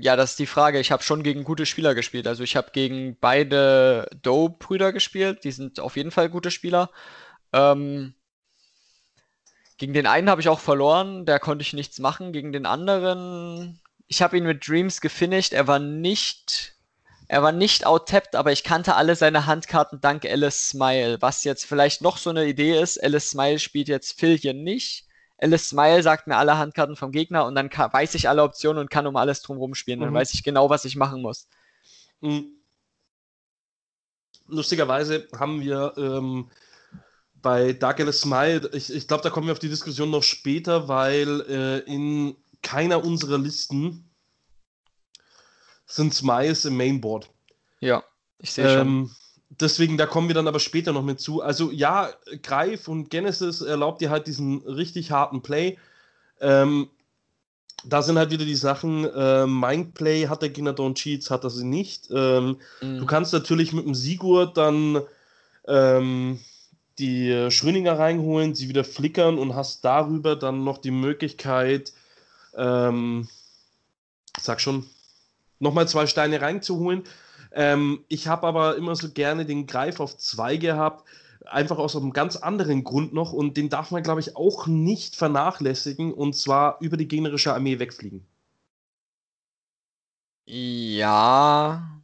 [0.00, 0.78] Ja, das ist die Frage.
[0.80, 2.26] Ich habe schon gegen gute Spieler gespielt.
[2.26, 5.44] Also ich habe gegen beide Doe-Brüder gespielt.
[5.44, 6.90] Die sind auf jeden Fall gute Spieler.
[7.52, 8.14] Ähm,
[9.78, 11.26] gegen den einen habe ich auch verloren.
[11.26, 12.32] Da konnte ich nichts machen.
[12.32, 15.52] Gegen den anderen, ich habe ihn mit Dreams gefinisht.
[15.52, 16.72] Er war nicht
[17.32, 21.16] er war nicht outtapped, aber ich kannte alle seine Handkarten dank Alice Smile.
[21.22, 25.06] Was jetzt vielleicht noch so eine Idee ist, Alice Smile spielt jetzt Phil hier nicht.
[25.42, 28.80] Alice Smile sagt mir alle Handkarten vom Gegner und dann kann, weiß ich alle Optionen
[28.80, 30.00] und kann um alles drumherum spielen.
[30.00, 30.14] Dann mhm.
[30.14, 31.48] weiß ich genau, was ich machen muss.
[32.20, 32.52] Mhm.
[34.46, 36.48] Lustigerweise haben wir ähm,
[37.34, 40.86] bei Dark Alice Smile, ich, ich glaube, da kommen wir auf die Diskussion noch später,
[40.86, 44.08] weil äh, in keiner unserer Listen
[45.86, 47.28] sind Smiles im Mainboard.
[47.80, 48.04] Ja,
[48.38, 49.10] ich sehe schon.
[49.62, 51.40] Deswegen, da kommen wir dann aber später noch mit zu.
[51.40, 52.10] Also ja,
[52.42, 55.78] Greif und Genesis erlaubt dir halt diesen richtig harten Play.
[56.40, 56.90] Ähm,
[57.84, 61.50] da sind halt wieder die Sachen, äh, Mindplay hat der Gegner Don't Cheats, hat er
[61.50, 62.08] sie nicht.
[62.10, 62.98] Ähm, mhm.
[62.98, 65.00] Du kannst natürlich mit dem Sigurd dann
[65.66, 66.40] ähm,
[66.98, 71.92] die Schröninger reinholen, sie wieder flickern und hast darüber dann noch die Möglichkeit,
[72.56, 73.28] ähm,
[74.38, 74.86] sag schon,
[75.58, 77.04] nochmal zwei Steine reinzuholen.
[77.54, 81.04] Ähm, ich habe aber immer so gerne den Greif auf zwei gehabt,
[81.46, 85.16] einfach aus einem ganz anderen Grund noch und den darf man, glaube ich, auch nicht
[85.16, 88.26] vernachlässigen und zwar über die gegnerische Armee wegfliegen.
[90.46, 92.02] Ja.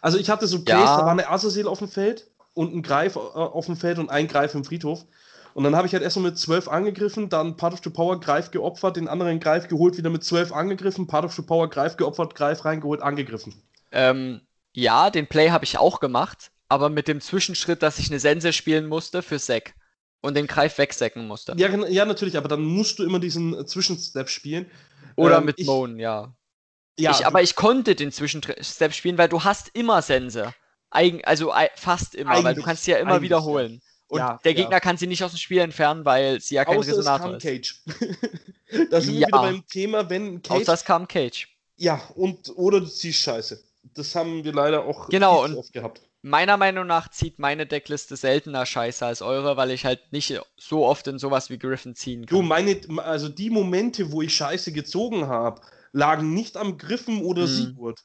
[0.00, 0.98] Also ich hatte so Plays, ja.
[0.98, 4.10] da war eine Azazel auf dem Feld und ein Greif äh, auf dem Feld und
[4.10, 5.04] ein Greif im Friedhof.
[5.54, 8.50] Und dann habe ich halt erstmal mit 12 angegriffen, dann Part of the Power, Greif
[8.50, 12.34] geopfert, den anderen Greif geholt, wieder mit 12 angegriffen, Part of the Power, Greif geopfert,
[12.34, 13.54] Greif reingeholt, angegriffen.
[13.90, 14.40] Ähm,
[14.72, 18.52] ja, den Play habe ich auch gemacht, aber mit dem Zwischenschritt, dass ich eine Sense
[18.52, 19.74] spielen musste für Sack
[20.22, 21.54] und den Greif wegsäcken musste.
[21.56, 24.70] Ja, ja, natürlich, aber dann musst du immer diesen äh, Zwischenstep spielen.
[25.16, 26.34] Oder ähm, mit ich, Moan, ja.
[26.98, 30.54] ja ich, aber ich konnte den Zwischenstep spielen, weil du hast immer Sense.
[30.90, 33.80] Eigen, also fast immer, weil du kannst sie ja immer wiederholen.
[33.82, 33.88] Ja.
[34.08, 34.80] Und ja, der Gegner ja.
[34.80, 37.54] kann sie nicht aus dem Spiel entfernen, weil sie ja kein Außer Resonator es kam
[37.54, 37.62] ist.
[37.64, 37.82] Cage.
[38.90, 40.60] da sind wir wieder beim Thema, wenn Cage.
[40.60, 41.48] Außer es kam Cage.
[41.76, 43.62] Ja, und oder du ziehst Scheiße.
[43.94, 46.02] Das haben wir leider auch genau, und oft gehabt.
[46.22, 50.86] Meiner Meinung nach zieht meine Deckliste seltener Scheiße als eure, weil ich halt nicht so
[50.86, 52.38] oft in sowas wie Griffin ziehen kann.
[52.38, 55.60] Du, meine, also die Momente, wo ich Scheiße gezogen habe,
[55.92, 57.48] lagen nicht am Griffen oder hm.
[57.48, 58.04] Sigurd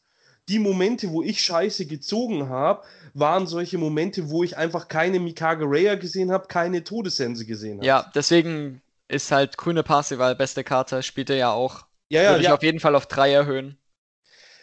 [0.49, 5.65] die Momente, wo ich Scheiße gezogen habe, waren solche Momente, wo ich einfach keine Mikage
[5.67, 7.85] Raya gesehen habe, keine Todessense gesehen habe.
[7.85, 11.85] Ja, deswegen ist halt grüne Parsival beste Karte, spielt er ja auch.
[12.09, 13.77] Ja, ja, Würde ich auf jeden Fall auf drei erhöhen.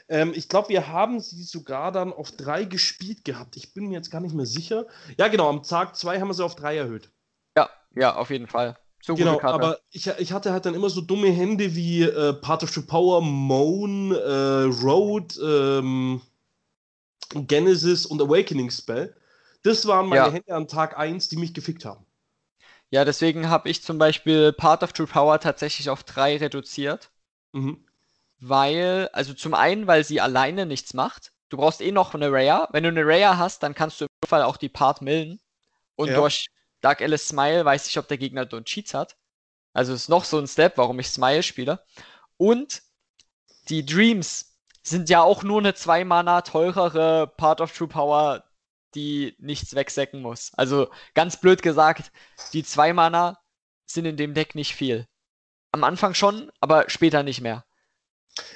[0.08, 3.56] Ähm, ich glaube, wir haben sie sogar dann auf drei gespielt gehabt.
[3.56, 4.86] Ich bin mir jetzt gar nicht mehr sicher.
[5.16, 7.10] Ja, genau, am Tag zwei haben wir sie auf drei erhöht.
[7.56, 8.76] Ja, ja, auf jeden Fall.
[9.02, 12.62] So genau, aber ich, ich hatte halt dann immer so dumme Hände wie äh, Part
[12.62, 16.22] of the Power, Moan, äh, Road, ähm,
[17.34, 19.14] Genesis und Awakening Spell.
[19.62, 20.32] Das waren meine ja.
[20.32, 22.06] Hände an Tag 1, die mich gefickt haben.
[22.90, 27.10] Ja, deswegen habe ich zum Beispiel Part of True Power tatsächlich auf 3 reduziert.
[27.52, 27.84] Mhm.
[28.40, 31.32] Weil, also zum einen, weil sie alleine nichts macht.
[31.48, 32.68] Du brauchst eh noch eine Rare.
[32.72, 35.40] Wenn du eine Rare hast, dann kannst du im Fall auch die Part millen.
[35.96, 36.16] Und ja.
[36.16, 36.48] durch
[36.80, 39.16] Dark Alice Smile weiß ich, ob der Gegner Don't Cheats hat.
[39.72, 41.84] Also ist noch so ein Step, warum ich Smile spiele.
[42.36, 42.82] Und
[43.68, 48.44] die Dreams sind ja auch nur eine 2-Mana teurere Part of True Power,
[48.94, 50.52] die nichts wegsäcken muss.
[50.54, 52.12] Also ganz blöd gesagt,
[52.52, 53.38] die 2 Mana
[53.86, 55.06] sind in dem Deck nicht viel.
[55.72, 57.64] Am Anfang schon, aber später nicht mehr.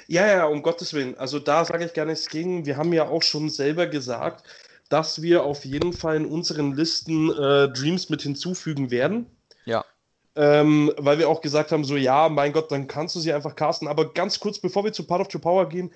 [0.07, 1.17] Ja, ja, um Gottes Willen.
[1.17, 2.65] Also da sage ich gar nichts gegen.
[2.65, 4.43] Wir haben ja auch schon selber gesagt,
[4.89, 9.27] dass wir auf jeden Fall in unseren Listen äh, Dreams mit hinzufügen werden.
[9.65, 9.85] Ja.
[10.35, 13.55] Ähm, weil wir auch gesagt haben, so ja, mein Gott, dann kannst du sie einfach
[13.55, 13.87] casten.
[13.87, 15.91] Aber ganz kurz, bevor wir zu Part of True Power gehen,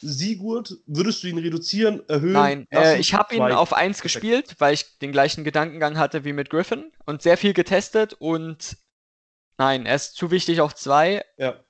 [0.00, 2.32] Sigurd, würdest du ihn reduzieren, erhöhen?
[2.32, 6.32] Nein, äh, ich habe ihn auf 1 gespielt, weil ich den gleichen Gedankengang hatte wie
[6.32, 8.76] mit Griffin und sehr viel getestet und
[9.58, 11.24] nein, er ist zu wichtig auf 2.
[11.38, 11.60] Ja.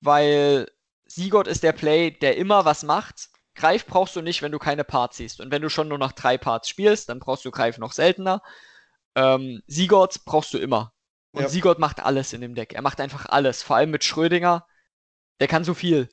[0.00, 0.68] Weil
[1.06, 4.84] Sigurd ist der Play, der immer was macht Greif brauchst du nicht, wenn du keine
[4.84, 5.40] Parts siehst.
[5.40, 8.42] Und wenn du schon nur noch drei Parts spielst, dann brauchst du Greif noch seltener.
[9.14, 10.92] Ähm, Sigurd brauchst du immer.
[11.30, 11.48] Und ja.
[11.48, 12.72] Sigurd macht alles in dem Deck.
[12.72, 13.62] Er macht einfach alles.
[13.62, 14.66] Vor allem mit Schrödinger.
[15.40, 16.08] Der kann so viel.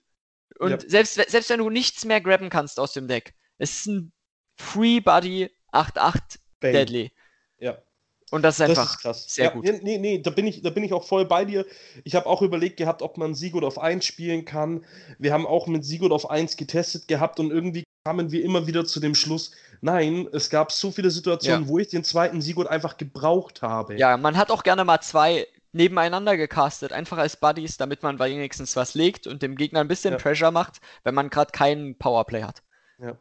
[0.60, 0.80] Und ja.
[0.89, 4.12] selbst, selbst wenn du nichts mehr grabben kannst aus dem Deck, es ist ein
[4.56, 7.12] Free Body 8-8 Deadly.
[7.58, 7.82] Ja.
[8.31, 9.65] Und das ist einfach das ist sehr ja, gut.
[9.65, 11.65] Nee, nee, da bin, ich, da bin ich auch voll bei dir.
[12.03, 14.85] Ich habe auch überlegt gehabt, ob man Sigurd auf 1 spielen kann.
[15.19, 18.85] Wir haben auch mit Sigurd auf 1 getestet gehabt und irgendwie kamen wir immer wieder
[18.85, 21.67] zu dem Schluss, nein, es gab so viele Situationen, ja.
[21.67, 23.95] wo ich den zweiten Sigurd einfach gebraucht habe.
[23.95, 28.75] Ja, man hat auch gerne mal zwei nebeneinander gecastet, einfach als Buddies, damit man wenigstens
[28.75, 30.17] was legt und dem Gegner ein bisschen ja.
[30.19, 32.61] Pressure macht, wenn man gerade keinen Powerplay hat.
[32.99, 33.17] Ja.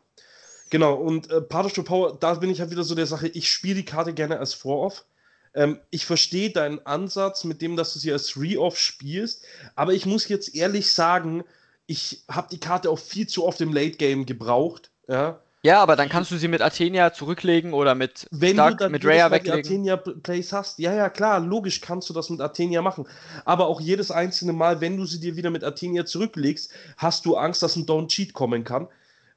[0.71, 3.51] Genau, und äh, Part of Power, da bin ich halt wieder so der Sache, ich
[3.51, 5.05] spiele die Karte gerne als Four-Off.
[5.53, 10.07] Ähm, ich verstehe deinen Ansatz mit dem, dass du sie als Re-Off spielst, aber ich
[10.07, 11.43] muss jetzt ehrlich sagen,
[11.89, 14.91] ich habe die Karte auch viel zu oft im Late-Game gebraucht.
[15.09, 15.41] Ja?
[15.63, 18.93] ja, aber dann kannst du sie mit Athenia zurücklegen oder mit, Wenn Stark, du dann
[18.93, 19.59] mit Raya weglegen.
[19.59, 23.09] Athenia Plays hast, ja, ja, klar, logisch kannst du das mit Athenia machen.
[23.45, 27.37] Aber auch jedes einzelne Mal, wenn du sie dir wieder mit Athenia zurücklegst, hast du
[27.37, 28.87] Angst, dass ein Don't Cheat kommen kann.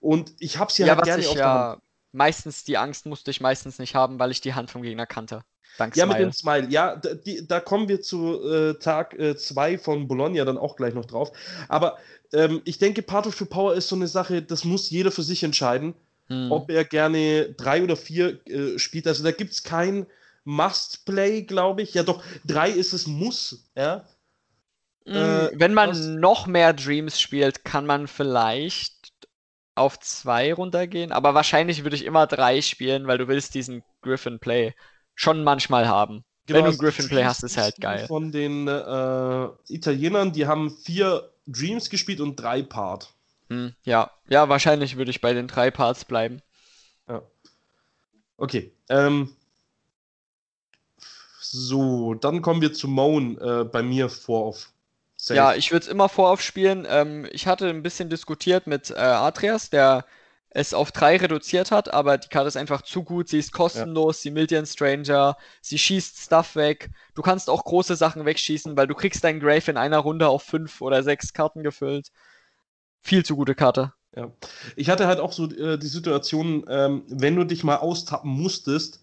[0.03, 1.77] Und ich habe sie ja, halt gerne ich auf ja
[2.13, 5.43] meistens die Angst musste ich meistens nicht haben, weil ich die Hand vom Gegner kannte.
[5.77, 6.19] Dank ja, Smile.
[6.19, 6.67] mit dem Smile.
[6.69, 10.75] Ja, da, die, da kommen wir zu äh, Tag 2 äh, von Bologna dann auch
[10.75, 11.31] gleich noch drauf.
[11.67, 11.97] Aber
[12.31, 15.23] ähm, ich denke, Part of the Power ist so eine Sache, das muss jeder für
[15.23, 15.95] sich entscheiden,
[16.27, 16.51] hm.
[16.51, 19.07] ob er gerne drei oder vier äh, spielt.
[19.07, 20.05] Also da gibt es kein
[20.43, 21.95] Must-Play, glaube ich.
[21.95, 24.05] Ja, doch, drei ist es Muss, ja.
[25.05, 28.92] Hm, äh, wenn man noch mehr Dreams spielt, kann man vielleicht
[29.75, 34.39] auf zwei runtergehen, aber wahrscheinlich würde ich immer drei spielen, weil du willst diesen Griffin
[34.39, 34.73] Play
[35.15, 36.23] schon manchmal haben.
[36.45, 38.05] Genau, Wenn du einen Griffin Play hast, ist halt geil.
[38.07, 43.13] Von den äh, Italienern, die haben vier Dreams gespielt und drei Part.
[43.49, 46.41] Hm, ja, ja, wahrscheinlich würde ich bei den drei Parts bleiben.
[48.37, 48.73] Okay.
[48.89, 49.29] Ähm,
[51.39, 54.73] so, dann kommen wir zu Moan äh, bei mir vor auf
[55.23, 55.37] Safe.
[55.37, 56.85] Ja, ich würde es immer voraufspielen.
[56.89, 60.03] Ähm, ich hatte ein bisschen diskutiert mit äh, Atreas, der
[60.49, 63.29] es auf drei reduziert hat, aber die Karte ist einfach zu gut.
[63.29, 66.89] Sie ist kostenlos, sie mildt ihren Stranger, sie schießt Stuff weg.
[67.15, 70.43] Du kannst auch große Sachen wegschießen, weil du kriegst deinen Grave in einer Runde auf
[70.43, 72.09] fünf oder sechs Karten gefüllt.
[72.99, 73.93] Viel zu gute Karte.
[74.17, 74.29] Ja.
[74.75, 79.01] Ich hatte halt auch so äh, die Situation, ähm, wenn du dich mal austappen musstest,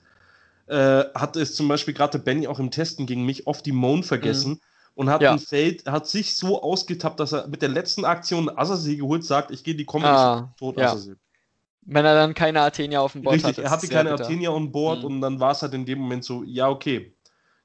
[0.66, 4.02] äh, hat es zum Beispiel gerade Benny auch im Testen gegen mich oft die Moan
[4.02, 4.60] vergessen
[4.94, 5.36] und hat Ja.
[5.38, 9.64] Feld, hat sich so ausgetappt, dass er mit der letzten Aktion Assassin geholt sagt, ich
[9.64, 10.96] gehe die Comedy Ah, tot ja.
[11.86, 13.64] Wenn er dann keine Athenia auf dem Board Richtig, hat.
[13.64, 14.24] er hatte keine bitter.
[14.24, 15.06] Athenia on board Mhm.
[15.06, 17.14] und dann war es halt in dem Moment so, ja, okay,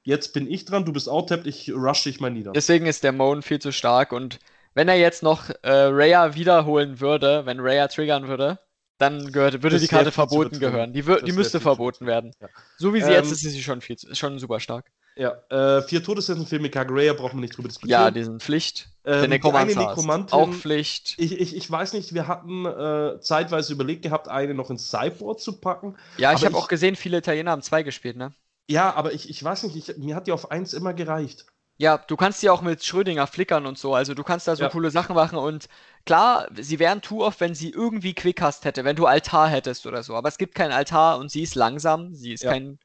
[0.04, 2.52] jetzt bin ich dran, du bist outtapped, ich rush dich mal nieder.
[2.52, 4.38] Deswegen ist der Moan viel zu stark und
[4.74, 8.58] wenn er jetzt noch äh, Raya wiederholen würde, wenn Raya triggern würde,
[8.98, 10.92] dann gehört, würde Das die Karte verboten gehören.
[10.92, 12.32] Die, die müsste verboten werden.
[12.40, 12.48] Ja.
[12.78, 14.90] So wie sie Ähm, jetzt ist, ist sie schon viel, ist schon super stark.
[15.18, 18.00] Ja, äh, vier Todessessen für Mika Greya brauchen wir nicht drüber diskutieren.
[18.00, 18.90] Ja, die sind Pflicht.
[19.04, 19.40] Ähm, Der.
[19.40, 21.14] Nekromantin- Auch Pflicht.
[21.16, 25.40] Ich, ich, ich weiß nicht, wir hatten äh, zeitweise überlegt gehabt, eine noch ins Sideboard
[25.40, 25.96] zu packen.
[26.18, 28.34] Ja, ich habe auch gesehen, viele Italiener haben zwei gespielt, ne?
[28.68, 31.46] Ja, aber ich, ich weiß nicht, ich, mir hat die auf eins immer gereicht.
[31.78, 33.94] Ja, du kannst die auch mit Schrödinger flickern und so.
[33.94, 34.68] Also du kannst da so Ja.
[34.70, 35.66] coole Sachen machen und
[36.04, 40.02] klar, sie wären too off, wenn sie irgendwie Quickcast hätte, wenn du Altar hättest oder
[40.02, 40.14] so.
[40.14, 42.50] Aber es gibt keinen Altar und sie ist langsam, sie ist Ja.
[42.52, 42.78] kein,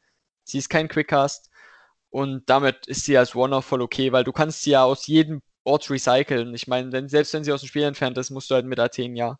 [0.43, 1.49] sie ist kein Quickcast.
[2.11, 5.41] Und damit ist sie als One-Off voll okay, weil du kannst sie ja aus jedem
[5.63, 6.53] Ort recyceln.
[6.53, 8.79] Ich meine, wenn, selbst wenn sie aus dem Spiel entfernt ist, musst du halt mit
[8.79, 9.37] Athen ja.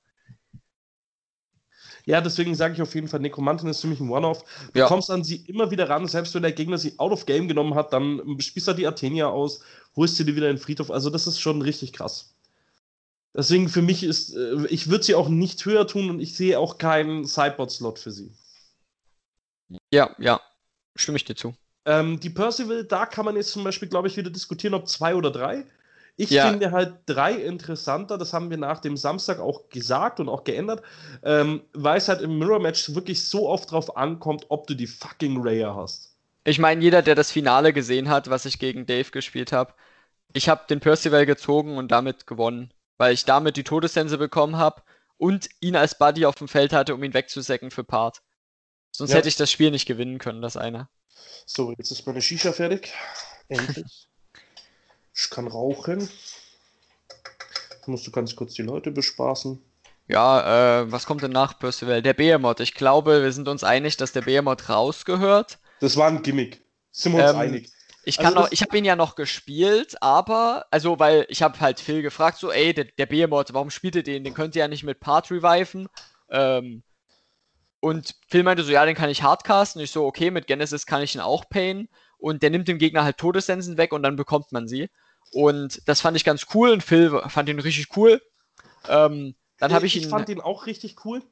[2.06, 4.44] Ja, deswegen sage ich auf jeden Fall, Nekromantin ist für mich ein One-Off.
[4.74, 4.88] Du Ja.
[4.88, 7.76] kommst an sie immer wieder ran, selbst wenn der Gegner sie out of game genommen
[7.76, 9.64] hat, dann spielst du die Athenia aus,
[9.96, 10.92] holst sie dir wieder in den Friedhof.
[10.92, 12.36] Also, das ist schon richtig krass.
[13.36, 16.60] Deswegen für mich ist, äh, ich würde sie auch nicht höher tun und ich sehe
[16.60, 18.32] auch keinen Sideboard-Slot für sie.
[19.94, 20.42] Ja, ja.
[20.96, 21.56] Stimme ich dir zu.
[21.86, 25.16] Ähm, die Percival, da kann man jetzt zum Beispiel, glaube ich, wieder diskutieren, ob zwei
[25.16, 25.66] oder drei.
[26.18, 26.52] Ich Ja.
[26.52, 30.84] finde halt drei interessanter, das haben wir nach dem Samstag auch gesagt und auch geändert,
[31.24, 35.42] ähm, weil es halt im Mirror-Match wirklich so oft drauf ankommt, ob du die fucking
[35.42, 36.16] Raya hast.
[36.44, 39.74] Ich meine, jeder, der das Finale gesehen hat, was ich gegen Dave gespielt habe,
[40.34, 44.84] ich habe den Percival gezogen und damit gewonnen, weil ich damit die Todessense bekommen habe
[45.18, 48.22] und ihn als Buddy auf dem Feld hatte, um ihn wegzusacken für Part.
[48.92, 49.18] Sonst Ja.
[49.18, 50.90] hätte ich das Spiel nicht gewinnen können, das eine.
[51.46, 52.94] So, jetzt ist meine Shisha fertig.
[53.50, 54.08] Endlich.
[55.16, 56.10] ich kann rauchen.
[57.88, 59.62] Musst du ganz kurz die Leute bespaßen.
[60.08, 62.02] Ja, äh, was kommt denn nach Percival?
[62.02, 62.60] Der Behemoth.
[62.60, 65.58] Ich glaube, wir sind uns einig, dass der Behemoth rausgehört.
[65.80, 66.64] Das war ein Gimmick.
[66.92, 67.72] Sind wir uns Ähm, einig.
[68.04, 71.42] Ich Also kann noch, das- ich habe ihn ja noch gespielt, aber, also, weil ich
[71.44, 74.24] habe halt Phil gefragt, so, ey, der, der Behemoth, warum spielt ihr den?
[74.24, 75.88] Den könnt ihr ja nicht mit Part reviven.
[76.30, 76.84] Ähm,
[77.82, 79.82] und Phil meinte so, ja, den kann ich hardcasten.
[79.82, 81.90] Ich so, okay, mit Genesis kann ich ihn auch payen.
[82.20, 84.90] Und der nimmt dem Gegner halt Todessensen weg und dann bekommt man sie.
[85.34, 88.22] Und das fand ich ganz cool und Phil fand ihn richtig cool.
[88.88, 90.04] Ähm, dann habe ich ihn.
[90.04, 91.24] Ich fand ihn auch richtig cool.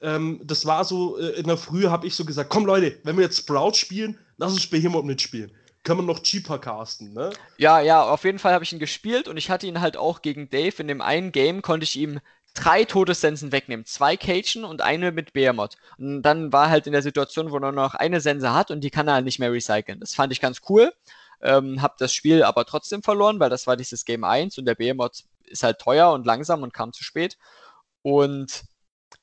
[0.00, 3.16] Ähm, das war so, äh, in der Früh habe ich so gesagt, komm Leute, wenn
[3.16, 5.50] wir jetzt Sprout spielen, lass uns Behemoth nicht spielen.
[5.84, 7.30] Können wir noch cheaper casten, ne?
[7.56, 10.20] Ja, ja, auf jeden Fall habe ich ihn gespielt und ich hatte ihn halt auch
[10.20, 10.74] gegen Dave.
[10.82, 12.20] In dem einen Game konnte ich ihm
[12.58, 13.84] drei Todessensen wegnehmen.
[13.84, 15.76] Zwei Cajun und eine mit Behemoth.
[15.98, 18.70] Und dann war er halt in der Situation, wo er nur noch eine Sense hat
[18.70, 20.00] und die kann er halt nicht mehr recyceln.
[20.00, 20.92] Das fand ich ganz cool.
[21.40, 24.74] Ähm, hab das Spiel aber trotzdem verloren, weil das war dieses Game 1 und der
[24.74, 27.38] Behemoth ist halt teuer und langsam und kam zu spät.
[28.02, 28.64] Und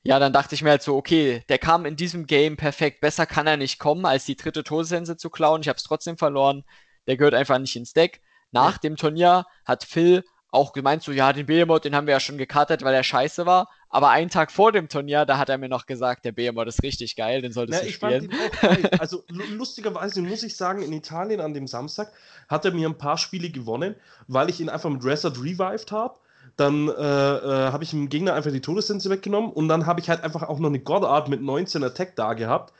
[0.02, 3.00] ja, dann dachte ich mir halt so, okay, der kam in diesem Game perfekt.
[3.00, 5.60] Besser kann er nicht kommen, als die dritte Todessense zu klauen.
[5.60, 6.64] Ich habe es trotzdem verloren.
[7.06, 8.20] Der gehört einfach nicht ins Deck.
[8.52, 10.24] Nach dem Turnier hat Phil
[10.56, 13.46] auch gemeint, so, ja, den Behemoth, den haben wir ja schon gekartet, weil er scheiße
[13.46, 13.68] war.
[13.88, 16.82] Aber einen Tag vor dem Turnier, da hat er mir noch gesagt, der Behemoth ist
[16.82, 18.30] richtig geil, den solltest Na, du spielen.
[18.98, 22.12] Also lu- lustigerweise muss ich sagen, in Italien an dem Samstag
[22.48, 23.94] hat er mir ein paar Spiele gewonnen,
[24.26, 26.18] weil ich ihn einfach mit Reset revived habe.
[26.56, 30.08] Dann äh, äh, habe ich dem Gegner einfach die Todessense weggenommen und dann habe ich
[30.08, 32.72] halt einfach auch noch eine Godart mit 19 Attack da gehabt.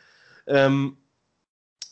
[0.47, 0.97] Ähm,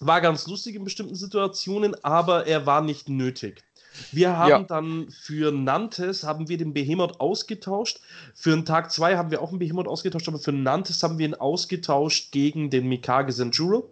[0.01, 3.65] war ganz lustig in bestimmten Situationen, aber er war nicht nötig.
[4.13, 4.63] Wir haben Ja.
[4.63, 8.01] dann für Nantes haben wir den Behemoth ausgetauscht.
[8.35, 11.27] Für den Tag 2 haben wir auch einen Behemoth ausgetauscht, aber für Nantes haben wir
[11.27, 13.91] ihn ausgetauscht gegen den Mikage Senjuro.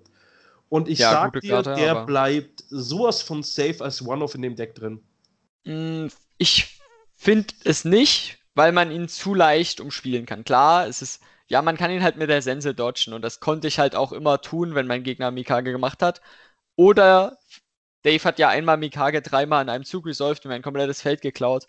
[0.69, 4.43] Und ich Ja, sag dir, Karte, der aber- bleibt sowas von safe als One-Off in
[4.43, 5.01] dem Deck drin.
[5.65, 6.07] Mm,
[6.39, 6.81] Ich
[7.15, 10.43] finde es nicht, weil man ihn zu leicht umspielen kann.
[10.45, 13.69] Klar, es ist, ja, man kann ihn halt mit der Sense dodgen und das konnte
[13.69, 16.21] ich halt auch immer tun, wenn mein Gegner Mikage gemacht hat.
[16.75, 17.39] Oder
[18.03, 21.21] Dave hat ja einmal Mikage dreimal in einem Zug resolved und mir ein komplettes Feld
[21.21, 21.67] geklaut.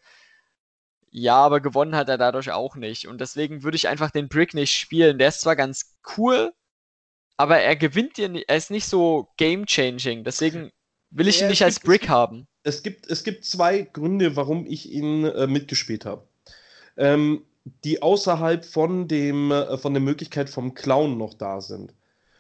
[1.12, 3.08] Ja, aber gewonnen hat er dadurch auch nicht.
[3.08, 5.20] Und deswegen würde ich einfach den Brick nicht spielen.
[5.20, 6.52] Der ist zwar ganz cool,
[7.38, 10.24] aber er gewinnt dir nicht, er ist nicht so game-changing.
[10.24, 10.72] Deswegen
[11.12, 12.48] will ich ja, ihn nicht als Brick haben.
[12.64, 16.28] Es gibt, es gibt zwei Gründe, warum ich ihn äh, mitgespielt habe.
[16.98, 17.46] Ähm,
[17.84, 21.94] die außerhalb von, dem, äh, von der Möglichkeit vom Clown noch da sind.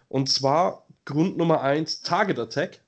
[0.07, 2.82] Und zwar Grund Nummer eins, Target Attack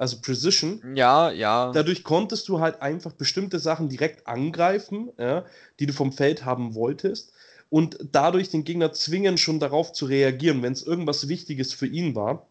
[0.00, 0.96] also Precision.
[0.96, 1.72] Ja, ja.
[1.72, 5.44] Dadurch konntest du halt einfach bestimmte Sachen direkt angreifen, ja,
[5.78, 7.34] die du vom Feld haben wolltest
[7.68, 12.14] und dadurch den Gegner zwingen, schon darauf zu reagieren, wenn es irgendwas Wichtiges für ihn
[12.14, 12.46] war.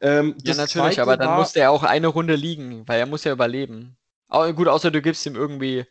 [0.00, 3.24] Ähm, ja, natürlich, aber dann war, musste er auch eine Runde liegen, weil er muss
[3.24, 3.96] ja überleben.
[4.28, 5.86] Aber gut, außer du gibst ihm irgendwie,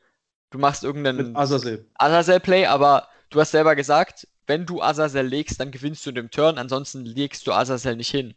[0.50, 6.06] du machst irgendeinen Azazel-Play, aber du hast selber gesagt, wenn du Azazel legst, dann gewinnst
[6.06, 8.34] du den Turn, ansonsten legst du Azazel nicht hin.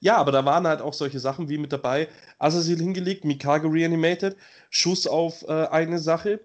[0.00, 2.08] Ja, aber da waren halt auch solche Sachen wie mit dabei.
[2.38, 4.36] Azazel hingelegt, Mikage reanimated,
[4.70, 6.40] Schuss auf äh, eine Sache.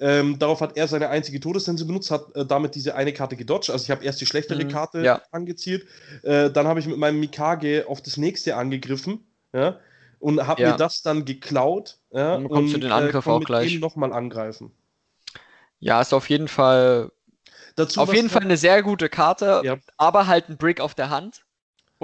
[0.00, 3.70] Ähm, darauf hat er seine einzige Todessense benutzt, hat äh, damit diese eine Karte gedodged.
[3.70, 5.22] Also ich habe erst die schlechtere mhm, Karte ja.
[5.30, 5.86] angezielt.
[6.22, 9.24] Äh, dann habe ich mit meinem Mikage auf das nächste angegriffen.
[9.52, 9.78] Ja,
[10.18, 10.72] und habe ja.
[10.72, 11.98] mir das dann geklaut.
[12.10, 13.78] Ja, und kommst du den Angriff auch gleich.
[13.78, 14.72] nochmal angreifen.
[15.80, 17.12] Ja, ist auf jeden Fall.
[17.76, 21.44] Dazu auf jeden Fall eine sehr gute Karte, aber halt ein Brick auf der Hand.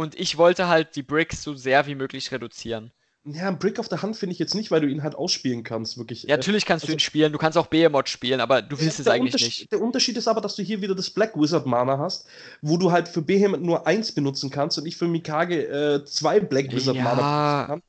[0.00, 2.90] Und ich wollte halt die Bricks so sehr wie möglich reduzieren.
[3.24, 5.62] Ja, ein Brick auf der Hand finde ich jetzt nicht, weil du ihn halt ausspielen
[5.62, 6.22] kannst, wirklich.
[6.22, 8.98] Ja, natürlich kannst also, du ihn spielen, du kannst auch Behemoth spielen, aber du willst
[8.98, 9.70] es eigentlich nicht.
[9.70, 12.26] Der Unterschied ist aber, dass du hier wieder das Black Wizard Mana hast,
[12.62, 16.40] wo du halt für Behemoth nur eins benutzen kannst und ich für Mikage äh, zwei
[16.40, 17.02] Black Wizard ja.
[17.02, 17.82] Mana benutzen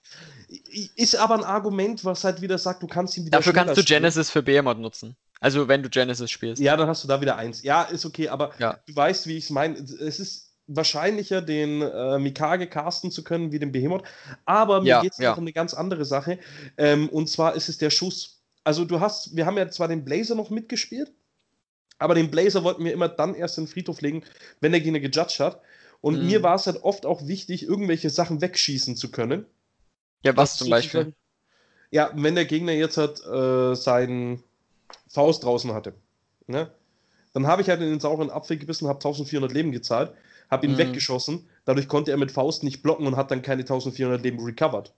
[0.50, 0.92] kann.
[0.98, 3.86] Ist aber ein Argument, was halt wieder sagt, du kannst ihn wieder Dafür kannst du
[3.86, 4.44] Genesis spielen.
[4.44, 5.16] für Behemoth nutzen.
[5.40, 6.62] Also wenn du Genesis spielst.
[6.62, 7.64] Ja, dann hast du da wieder eins.
[7.64, 8.78] Ja, ist okay, aber ja.
[8.86, 9.78] du weißt, wie ich es meine.
[9.78, 14.04] Es ist wahrscheinlicher, den äh, Mikage casten zu können wie den Behemoth.
[14.46, 15.34] Aber mir ja, geht es ja.
[15.34, 16.40] um eine ganz andere Sache.
[16.78, 18.42] Ähm, und zwar ist es der Schuss.
[18.64, 21.12] Also du hast, wir haben ja zwar den Blazer noch mitgespielt,
[21.98, 24.24] aber den Blazer wollten wir immer dann erst in den Friedhof legen,
[24.60, 25.62] wenn der Gegner gejudged hat.
[26.00, 26.28] Und mhm.
[26.28, 29.46] mir war es halt oft auch wichtig, irgendwelche Sachen wegschießen zu können.
[30.24, 31.14] Ja, was zum Beispiel?
[31.90, 34.44] Ja, wenn der Gegner jetzt halt äh, seinen
[35.10, 35.94] Faust draußen hatte,
[36.48, 36.72] ne?
[37.34, 40.14] dann habe ich halt in den sauren Apfel gebissen, habe 1400 Leben gezahlt
[40.52, 40.78] habe ihn mhm.
[40.78, 41.48] weggeschossen.
[41.66, 44.94] Dadurch konnte er mit Faust nicht blocken und hat dann keine 1400 Leben recovered.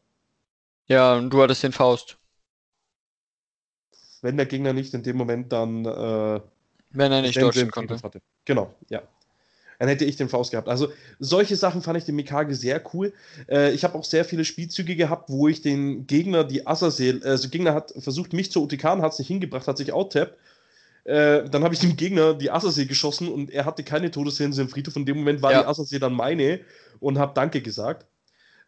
[0.88, 2.18] Ja, und du hattest den Faust.
[4.22, 5.86] Wenn der Gegner nicht in dem Moment dann.
[5.86, 6.42] Äh,
[6.90, 8.02] Wenn er nicht dodgen konnte.
[8.02, 8.22] Hatte.
[8.46, 9.02] Genau, ja.
[9.80, 10.70] Dann hätte ich den Faust gehabt.
[10.70, 13.12] Also solche Sachen fand ich den Mikage sehr cool.
[13.50, 17.50] Äh, ich habe auch sehr viele Spielzüge gehabt, wo ich den Gegner, die Azazel, also
[17.50, 20.38] Gegner hat versucht, mich zu UTK, hat es nicht hingebracht, hat sich outtappt
[21.06, 24.70] äh, dann habe ich dem Gegner die Assersee geschossen und er hatte keine Todessense im
[24.70, 24.96] Friedhof.
[24.96, 25.62] In dem Moment war ja.
[25.62, 26.62] die Assersee dann meine
[27.00, 28.08] und habe Danke gesagt.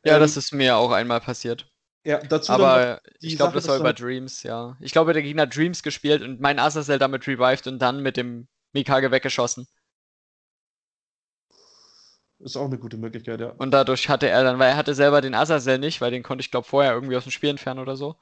[0.03, 1.67] Ja, ähm, das ist mir auch einmal passiert.
[2.03, 4.77] Ja, dazu Aber ich glaube, das war über Dreams, ja.
[4.79, 8.15] Ich glaube, der Gegner hat Dreams gespielt und mein Azazel damit revived und dann mit
[8.15, 9.67] dem Mikage weggeschossen.
[12.39, 13.53] Ist auch eine gute Möglichkeit, ja.
[13.57, 16.41] Und dadurch hatte er dann, weil er hatte selber den Azazel nicht, weil den konnte
[16.41, 18.17] ich, glaube vorher irgendwie aus dem Spiel entfernen oder so.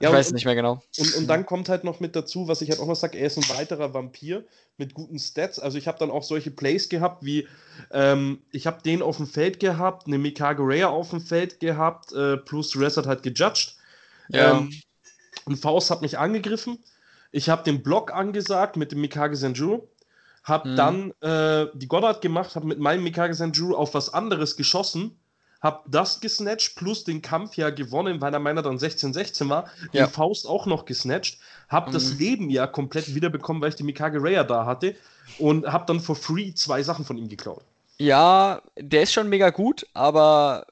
[0.00, 0.82] Ja, ich weiß und, nicht mehr genau.
[0.98, 3.26] Und, und dann kommt halt noch mit dazu, was ich halt auch noch sage, er
[3.26, 4.44] ist ein weiterer Vampir
[4.78, 5.58] mit guten Stats.
[5.58, 7.46] Also ich habe dann auch solche Plays gehabt, wie
[7.90, 12.12] ähm, ich habe den auf dem Feld gehabt, eine Mikage Raya auf dem Feld gehabt,
[12.14, 13.76] äh, plus Rest hat halt gejudged.
[14.30, 14.58] Ja.
[14.58, 14.72] Ähm,
[15.44, 16.78] und Faust hat mich angegriffen.
[17.30, 19.86] Ich habe den Block angesagt mit dem Mikage Senju.
[20.44, 20.76] Hab mhm.
[20.76, 25.19] dann äh, die Goddard gemacht, habe mit meinem Mikage Senju auf was anderes geschossen
[25.60, 30.06] hab das gesnatcht, plus den Kampf ja gewonnen, weil er meiner dann 16-16 war, ja.
[30.06, 31.38] den Faust auch noch gesnatcht,
[31.68, 31.92] hab mhm.
[31.92, 34.96] das Leben ja komplett wiederbekommen, weil ich die Mikage Raya da hatte
[35.38, 37.62] und hab dann for free zwei Sachen von ihm geklaut.
[37.98, 40.66] Ja, der ist schon mega gut, aber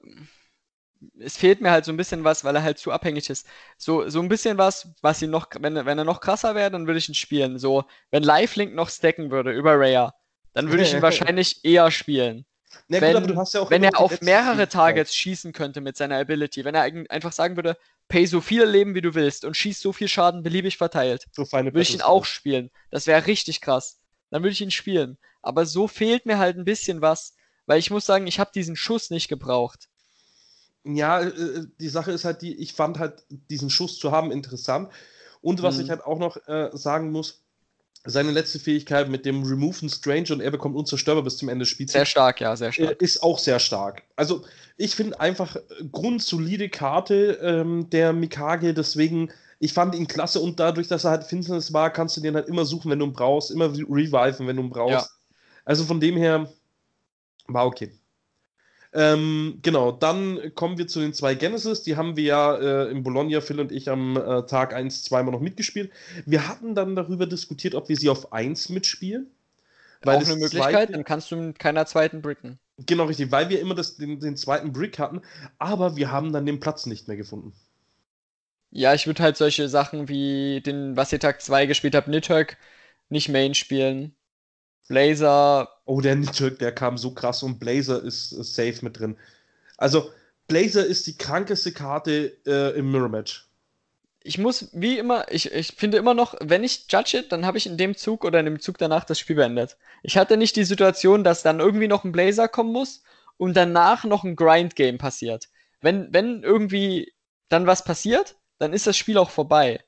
[1.19, 3.47] es fehlt mir halt so ein bisschen was, weil er halt zu abhängig ist.
[3.77, 6.87] So, so ein bisschen was, was ihn noch, wenn, wenn er noch krasser wäre, dann
[6.87, 7.59] würde ich ihn spielen.
[7.59, 10.15] So, wenn Lifelink noch stacken würde über Raya,
[10.55, 12.47] dann würde ich ihn wahrscheinlich eher spielen.
[12.89, 16.75] Na, wenn, gut, ja wenn er auf mehrere Targets schießen könnte mit seiner Ability, wenn
[16.75, 17.77] er einfach sagen würde,
[18.09, 21.51] pay so viel Leben wie du willst und schieß so viel Schaden beliebig verteilt, so
[21.51, 22.71] würde ich ihn auch spielen.
[22.91, 24.01] Das wäre richtig krass.
[24.31, 25.19] Dann würde ich ihn spielen.
[25.43, 27.35] Aber so fehlt mir halt ein bisschen was,
[27.67, 29.89] weil ich muss sagen, ich habe diesen Schuss nicht gebraucht.
[30.85, 34.33] Ja, äh, äh, die Sache ist halt die, ich fand halt diesen Schuss zu haben
[34.33, 34.91] interessant.
[35.41, 35.85] Und was hm.
[35.85, 37.43] ich halt auch noch äh, sagen muss,
[38.05, 41.65] seine letzte Fähigkeit mit dem Remove and Strange und er bekommt unzerstörbar bis zum Ende
[41.65, 41.93] des Spiels.
[41.93, 43.01] Sehr stark, ja, sehr stark.
[43.01, 44.03] Äh, ist auch sehr stark.
[44.17, 44.45] Also,
[44.77, 45.57] ich finde einfach
[45.91, 51.25] grundsolide Karte ähm, der Mikage, deswegen, ich fand ihn klasse und dadurch, dass er halt
[51.25, 54.57] Finsternis war, kannst du den halt immer suchen, wenn du ihn brauchst, immer reviven, wenn
[54.57, 54.93] du ihn brauchst.
[54.93, 55.07] Ja.
[55.65, 56.49] Also von dem her
[57.49, 57.98] war okay.
[58.93, 61.83] Ähm, genau, dann kommen wir zu den zwei Genesis.
[61.83, 65.33] Die haben wir ja äh, in Bologna, Phil und ich, am äh, Tag 1 zweimal
[65.33, 65.91] noch mitgespielt.
[66.25, 69.31] Wir hatten dann darüber diskutiert, ob wir sie auf 1 mitspielen.
[70.03, 72.59] Weil Auch eine Möglichkeit, zweite, dann kannst du mit keiner zweiten bricken.
[72.87, 75.23] Genau, richtig, weil wir immer das, den, den zweiten Brick hatten,
[75.59, 77.53] aber wir haben dann den Platz nicht mehr gefunden.
[78.71, 82.57] Ja, ich würde halt solche Sachen wie den, was ihr Tag 2 gespielt habt, Nidhogg,
[83.09, 84.15] nicht Main spielen.
[84.89, 85.69] Blazer.
[85.89, 89.17] Oh, der Nidhogg, der kam so krass und Blazer ist, ist safe mit drin.
[89.79, 90.13] Also,
[90.47, 93.49] Blazer ist die krankeste Karte äh, im Mirror Match.
[94.23, 97.57] Ich muss, wie immer, ich, ich finde immer noch, wenn ich judge it, dann habe
[97.57, 99.79] ich in dem Zug oder in dem Zug danach das Spiel beendet.
[100.03, 103.03] Ich hatte nicht die Situation, dass dann irgendwie noch ein Blazer kommen muss
[103.39, 105.49] und danach noch ein Grind-Game passiert.
[105.81, 107.15] Wenn, wenn irgendwie
[107.49, 109.83] dann was passiert, dann ist das Spiel auch vorbei.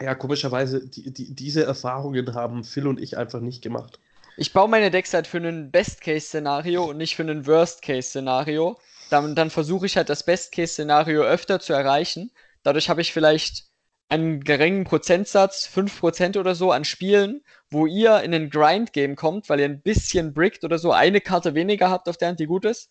[0.00, 3.98] Ja, komischerweise, die, die, diese Erfahrungen haben Phil und ich einfach nicht gemacht.
[4.36, 8.78] Ich baue meine Decks halt für ein Best-Case-Szenario und nicht für ein Worst-Case-Szenario.
[9.10, 12.30] Dann, dann versuche ich halt das Best-Case-Szenario öfter zu erreichen.
[12.62, 13.68] Dadurch habe ich vielleicht
[14.08, 19.60] einen geringen Prozentsatz, 5% oder so an Spielen, wo ihr in ein Grind-Game kommt, weil
[19.60, 22.64] ihr ein bisschen brickt oder so, eine Karte weniger habt auf der Hand, die gut
[22.64, 22.90] ist.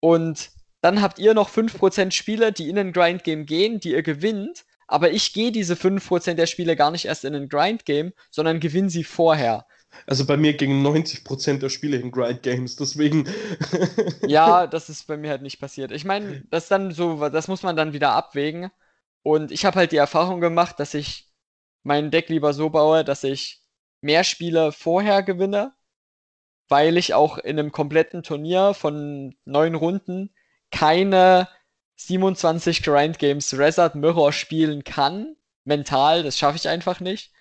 [0.00, 4.64] Und dann habt ihr noch 5% Spiele, die in ein Grind-Game gehen, die ihr gewinnt.
[4.92, 8.90] Aber ich gehe diese 5% der Spiele gar nicht erst in ein Grind-Game, sondern gewinne
[8.90, 9.64] sie vorher.
[10.06, 13.26] Also bei mir gingen 90% der Spiele in Grind-Games, deswegen.
[14.26, 15.92] ja, das ist bei mir halt nicht passiert.
[15.92, 18.70] Ich meine, das dann so, das muss man dann wieder abwägen.
[19.22, 21.32] Und ich habe halt die Erfahrung gemacht, dass ich
[21.84, 23.62] mein Deck lieber so baue, dass ich
[24.02, 25.72] mehr Spiele vorher gewinne,
[26.68, 30.34] weil ich auch in einem kompletten Turnier von neun Runden
[30.70, 31.48] keine
[32.06, 37.32] 27 Grind Games Resort Mirror spielen kann, mental, das schaffe ich einfach nicht.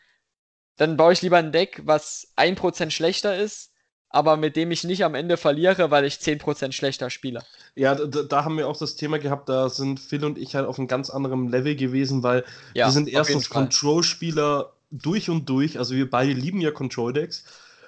[0.78, 3.72] Dann baue ich lieber ein Deck, was 1% schlechter ist,
[4.10, 7.44] aber mit dem ich nicht am Ende verliere, weil ich 10% schlechter spiele.
[7.76, 10.68] Ja, da, da, haben wir auch das Thema gehabt, da sind Phil und ich halt
[10.68, 12.44] auf einem ganz anderen Level gewesen, weil
[12.74, 17.46] ja, wir sind erstens Control-Spieler durch und durch, also wir beide lieben ja Control-Decks.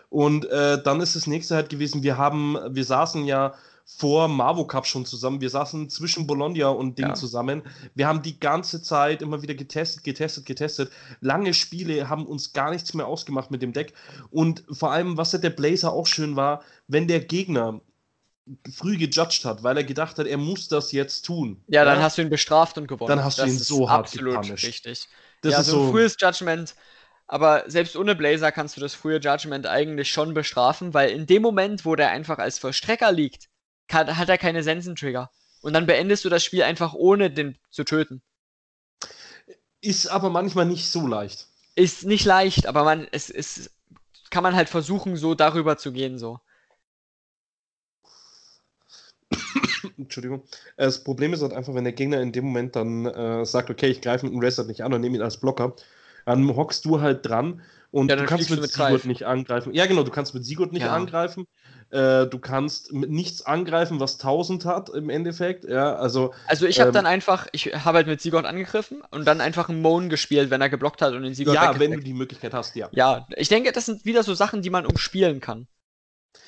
[0.10, 3.56] Und äh, dann ist das nächste halt gewesen, wir haben, wir saßen ja
[3.86, 5.42] vor Marvo Cup schon zusammen.
[5.42, 7.14] Wir saßen zwischen Bologna und Ding ja.
[7.14, 7.64] zusammen.
[7.96, 10.92] Wir haben die ganze Zeit immer wieder getestet, getestet, getestet.
[11.20, 13.94] Lange Spiele haben uns gar nichts mehr ausgemacht mit dem Deck.
[14.30, 17.82] Und vor allem, was der Blazer auch schön war, wenn der Gegner
[18.74, 21.64] früh gejudged hat, weil er gedacht hat, er muss das jetzt tun.
[21.68, 22.04] Ja, dann ja?
[22.04, 23.10] hast du ihn bestraft und gewonnen.
[23.10, 24.68] Dann hast das du ihn so hart absolut gepunished.
[24.68, 25.08] richtig.
[25.42, 26.76] Das ja, ist so ein frühes Judgment
[27.26, 31.42] aber selbst ohne Blazer kannst du das frühe Judgment eigentlich schon bestrafen, weil in dem
[31.42, 33.50] Moment, wo der einfach als Vollstrecker liegt,
[33.88, 35.30] kann, hat er keine Sensentrigger.
[35.62, 38.22] Und dann beendest du das Spiel einfach ohne den zu töten.
[39.82, 41.48] Ist aber manchmal nicht so leicht.
[41.76, 43.72] Ist nicht leicht, aber man, es, es
[44.30, 46.40] kann man halt versuchen, so darüber zu gehen, so.
[49.98, 50.44] Entschuldigung.
[50.78, 53.88] Das Problem ist halt einfach, wenn der Gegner in dem Moment dann äh, sagt, okay,
[53.88, 55.76] ich greife mit dem Reset nicht an und nehme ihn als Blocker,
[56.26, 57.62] dann hockst du halt dran
[57.94, 59.72] und ja, du kannst mit, mit Sigurd nicht angreifen.
[59.72, 60.96] Ja, genau, du kannst mit Sigurd nicht ja.
[60.96, 61.46] angreifen.
[61.92, 65.64] Äh, du kannst mit nichts angreifen, was 1000 hat im Endeffekt.
[65.66, 69.26] Ja, also, also ich habe ähm, dann einfach, ich habe halt mit Sigurd angegriffen und
[69.26, 72.00] dann einfach einen Moan gespielt, wenn er geblockt hat und den Sigurd Ja, wenn du
[72.00, 72.90] die Möglichkeit hast, ja.
[72.94, 75.68] Ja, ich denke, das sind wieder so Sachen, die man umspielen kann.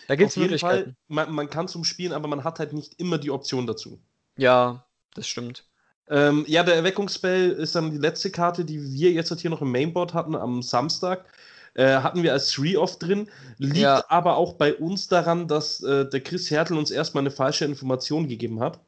[0.07, 0.83] Da gibt es Möglichkeiten.
[0.83, 4.01] Fall, man, man kann es umspielen, aber man hat halt nicht immer die Option dazu.
[4.35, 5.63] Ja, das stimmt.
[6.09, 9.61] Ähm, ja, der Erweckungsspell ist dann die letzte Karte, die wir jetzt halt hier noch
[9.61, 11.25] im Mainboard hatten am Samstag.
[11.73, 13.29] Äh, hatten wir als Three-Off drin.
[13.57, 14.03] Liegt ja.
[14.07, 18.27] aber auch bei uns daran, dass äh, der Chris Hertel uns erstmal eine falsche Information
[18.27, 18.79] gegeben hat.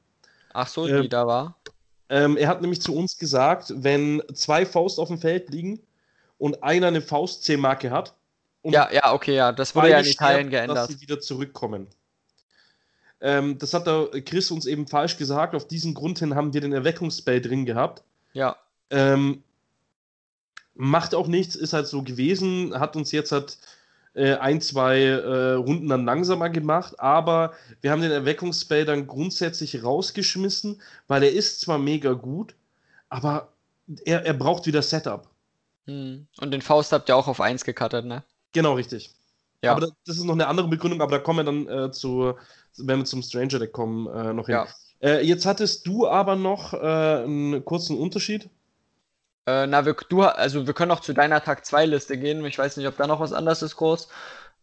[0.54, 1.58] Ach so, ähm, die da war.
[2.10, 5.80] Ähm, er hat nämlich zu uns gesagt, wenn zwei Faust auf dem Feld liegen
[6.38, 8.14] und einer eine Faust-C-Marke hat.
[8.64, 10.78] ja, ja, okay, ja, das wurde ja in Italien geändert.
[10.78, 11.88] Dass sie wieder zurückkommen.
[13.20, 15.56] Ähm, das hat der Chris uns eben falsch gesagt.
[15.56, 18.04] Auf diesen Grund hin haben wir den Erweckungsspell drin gehabt.
[18.34, 18.56] Ja.
[18.90, 19.44] Ähm,
[20.76, 23.58] macht auch nichts, ist halt so gewesen, hat uns jetzt halt
[24.14, 29.84] äh, ein, zwei äh, Runden dann langsamer gemacht, aber wir haben den Erweckungsspell dann grundsätzlich
[29.84, 32.56] rausgeschmissen, weil er ist zwar mega gut,
[33.10, 33.52] aber
[34.06, 35.28] er, er braucht wieder Setup.
[35.86, 36.28] Hm.
[36.40, 38.24] Und den Faust habt ihr auch auf 1 gecuttet, ne?
[38.54, 39.12] Genau, richtig.
[39.64, 39.72] Ja.
[39.72, 42.36] Aber das ist noch eine andere Begründung, aber da kommen wir dann äh, zu,
[42.78, 44.56] wenn wir zum Stranger Deck kommen, äh, noch hin.
[44.56, 44.68] Ja.
[45.02, 48.50] Äh, jetzt hattest du aber noch äh, einen kurzen Unterschied.
[49.46, 52.44] Äh, na, wir, du, also wir können auch zu deiner Tag 2 Liste gehen.
[52.46, 54.10] Ich weiß nicht, ob da noch was anderes ist groß.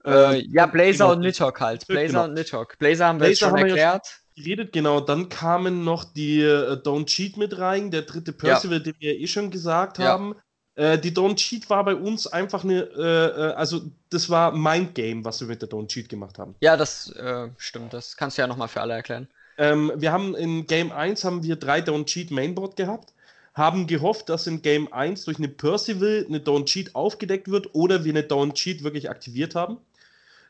[0.04, 1.12] Äh, äh ja, Blazer genau.
[1.12, 1.86] und Nidhogg halt.
[1.86, 2.24] Blazer genau.
[2.24, 2.78] und Nidhogg.
[2.78, 4.20] Blazer haben wir Blazer jetzt schon erklärt.
[4.36, 5.00] Geredet, genau.
[5.00, 8.82] Dann kamen noch die äh, Don't Cheat mit rein, der dritte Percival, ja.
[8.82, 10.06] den wir eh schon gesagt ja.
[10.06, 10.34] haben.
[10.76, 14.94] Äh, die Don't Cheat war bei uns einfach eine, äh, äh, also das war Mind
[14.94, 16.56] Game, was wir mit der Don't Cheat gemacht haben.
[16.60, 17.92] Ja, das äh, stimmt.
[17.92, 19.28] Das kannst du ja nochmal für alle erklären.
[19.56, 23.12] Ähm, wir haben in Game 1 haben wir drei Don't Cheat Mainboard gehabt,
[23.54, 28.04] haben gehofft, dass in Game 1 durch eine Percival eine Don't Cheat aufgedeckt wird oder
[28.04, 29.78] wir eine Don't Cheat wirklich aktiviert haben.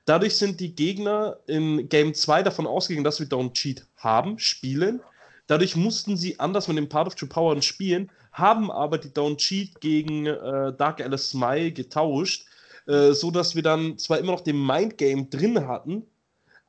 [0.07, 5.01] Dadurch sind die Gegner in Game 2 davon ausgegangen, dass wir Don't Cheat haben, spielen.
[5.47, 9.37] Dadurch mussten sie anders mit dem Part of True Power spielen, haben aber die Don't
[9.37, 12.47] Cheat gegen äh, Dark Alice Smile getauscht,
[12.87, 16.07] äh, so wir dann zwar immer noch den Mind Game drin hatten,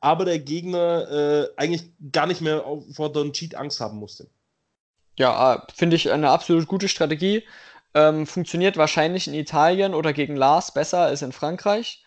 [0.00, 4.28] aber der Gegner äh, eigentlich gar nicht mehr vor Don't Cheat Angst haben musste.
[5.18, 7.44] Ja, äh, finde ich eine absolut gute Strategie.
[7.94, 12.02] Ähm, funktioniert wahrscheinlich in Italien oder gegen Lars besser als in Frankreich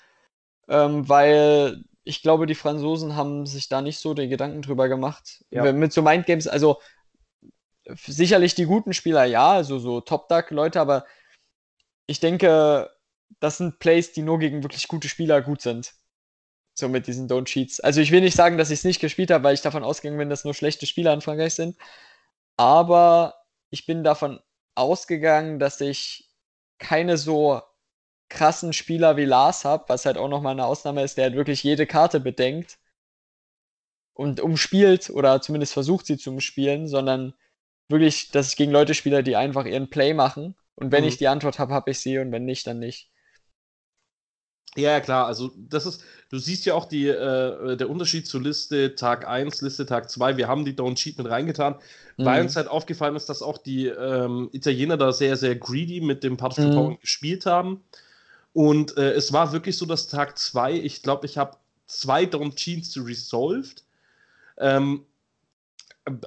[0.70, 5.45] ähm, weil ich glaube, die Franzosen haben sich da nicht so die Gedanken drüber gemacht.
[5.51, 5.72] Ja.
[5.72, 6.82] Mit so Mindgames, also
[7.86, 11.05] sicherlich die guten Spieler, ja, also so Top-Duck-Leute, aber
[12.07, 12.89] ich denke,
[13.39, 15.93] das sind Plays, die nur gegen wirklich gute Spieler gut sind.
[16.74, 17.80] So mit diesen Don't Cheats.
[17.80, 20.18] Also ich will nicht sagen, dass ich es nicht gespielt habe, weil ich davon ausgegangen
[20.18, 21.78] bin, dass nur schlechte Spieler in Frankreich sind.
[22.57, 23.36] Aber
[23.70, 24.39] ich bin davon
[24.74, 26.28] ausgegangen, dass ich
[26.80, 27.62] keine so
[28.30, 31.63] krassen Spieler wie Lars habe, was halt auch nochmal eine Ausnahme ist, der halt wirklich
[31.63, 32.77] jede Karte bedenkt
[34.13, 37.34] und umspielt oder zumindest versucht sie zu umspielen, sondern
[37.89, 40.55] wirklich, dass ich gegen Leute spiele, die einfach ihren Play machen.
[40.75, 41.09] Und wenn mhm.
[41.09, 43.09] ich die Antwort habe, habe ich sie und wenn nicht, dann nicht.
[44.75, 45.25] Ja, ja, klar.
[45.25, 49.61] Also, das ist, du siehst ja auch die, äh, der Unterschied zur Liste Tag 1,
[49.61, 50.38] Liste Tag 2.
[50.38, 51.75] Wir haben die Don't Cheat mit reingetan,
[52.17, 52.25] mhm.
[52.25, 56.23] weil uns halt aufgefallen ist, dass auch die ähm, Italiener da sehr, sehr greedy mit
[56.23, 56.99] dem of mhm.
[56.99, 57.84] gespielt haben.
[58.53, 62.55] Und äh, es war wirklich so, dass Tag 2, ich glaube, ich habe zwei Don't
[62.55, 63.83] Cheats resolved.
[64.57, 65.05] Ähm,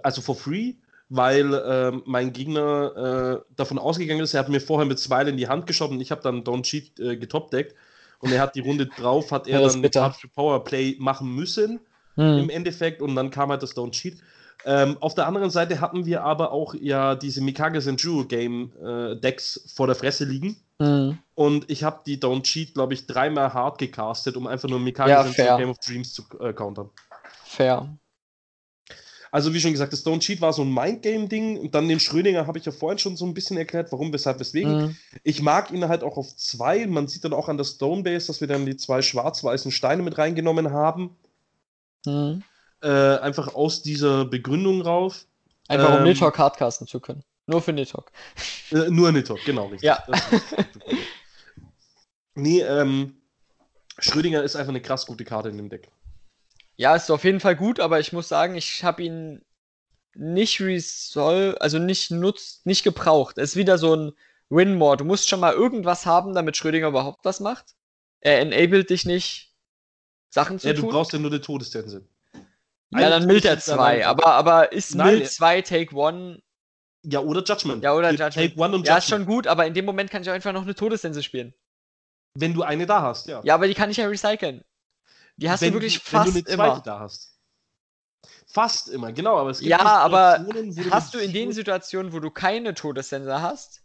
[0.03, 0.75] also for free,
[1.09, 5.37] weil äh, mein Gegner äh, davon ausgegangen ist, er hat mir vorher mit zwei in
[5.37, 7.75] die Hand geschaut und ich habe dann Don't Cheat äh, getopdeckt.
[8.21, 11.81] Und er hat die Runde drauf, hat er ja, dann Touch Power Play machen müssen
[12.15, 12.39] hm.
[12.39, 14.19] im Endeffekt und dann kam halt das Don't Cheat.
[14.65, 19.17] Ähm, auf der anderen Seite hatten wir aber auch ja diese Mikage Senjuro Game äh,
[19.17, 20.57] Decks vor der Fresse liegen.
[20.79, 21.19] Mhm.
[21.35, 25.11] Und ich habe die Don't Cheat, glaube ich, dreimal hart gecastet, um einfach nur Mikage
[25.11, 26.91] ja, Senjuro Game of Dreams zu äh, countern.
[27.45, 27.89] Fair.
[29.33, 32.47] Also wie schon gesagt, das Don't Cheat war so ein Mindgame-Ding und dann den Schrödinger
[32.47, 34.77] habe ich ja vorhin schon so ein bisschen erklärt, warum, weshalb, weswegen.
[34.77, 34.97] Mhm.
[35.23, 36.87] Ich mag ihn halt auch auf zwei.
[36.87, 40.19] Man sieht dann auch an der Stonebase, dass wir dann die zwei schwarz-weißen Steine mit
[40.19, 41.17] reingenommen haben.
[42.05, 42.43] Mhm.
[42.83, 45.27] Äh, einfach aus dieser Begründung rauf.
[45.69, 47.23] Einfach ähm, um Nitok hardcasten zu können.
[47.47, 48.11] Nur für Nitok.
[48.71, 49.83] Äh, nur Nitok, genau, richtig.
[49.83, 50.05] Ja.
[52.35, 53.17] nee, ähm,
[53.99, 55.91] Schrödinger ist einfach eine krass gute Karte in dem Deck.
[56.77, 59.43] Ja, ist auf jeden Fall gut, aber ich muss sagen, ich habe ihn
[60.15, 63.39] nicht resolve, also nicht nutzt, nicht gebraucht.
[63.39, 64.13] Es ist wieder so ein
[64.49, 64.97] Win-More.
[64.97, 67.75] Du musst schon mal irgendwas haben, damit Schrödinger überhaupt was macht.
[68.21, 69.53] Er enabled dich nicht,
[70.31, 70.87] Sachen zu ja, tun.
[70.87, 72.07] du brauchst ja nur den Todesstände.
[72.93, 74.07] Ja, dann Mild er 2.
[74.07, 76.43] Aber, aber ist Nein, Mild 2 Take 1?
[77.05, 77.83] Ja, oder Judgment.
[77.83, 78.35] Ja, oder Judgment.
[78.35, 80.53] Take One und ja, ist schon gut, aber in dem Moment kann ich auch einfach
[80.53, 81.55] noch eine Todessense spielen.
[82.35, 83.41] Wenn du eine da hast, ja.
[83.45, 84.65] Ja, aber die kann ich ja recyceln.
[85.37, 86.81] Die hast wenn, du wirklich fast wenn du eine zweite immer.
[86.81, 87.33] da hast.
[88.47, 89.39] Fast immer, genau.
[89.39, 90.47] Aber es gibt ja, aber
[90.91, 93.83] hast du in den Situationen, wo du keine Todessense hast,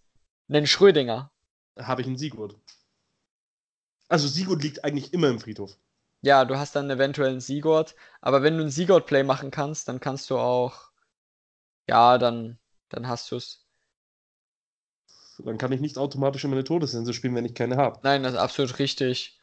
[0.49, 1.31] einen Schrödinger?
[1.79, 2.55] Habe ich einen Sigurd.
[4.09, 5.77] Also Sigurd liegt eigentlich immer im Friedhof.
[6.21, 9.99] Ja, du hast dann eventuell einen Sigurd, aber wenn du einen Sigurd-Play machen kannst, dann
[9.99, 10.89] kannst du auch,
[11.87, 12.57] ja, dann,
[12.89, 13.63] dann hast du es.
[15.39, 17.99] Dann kann ich nicht automatisch immer eine Todessense spielen, wenn ich keine habe.
[18.01, 19.39] Nein, das ist absolut richtig.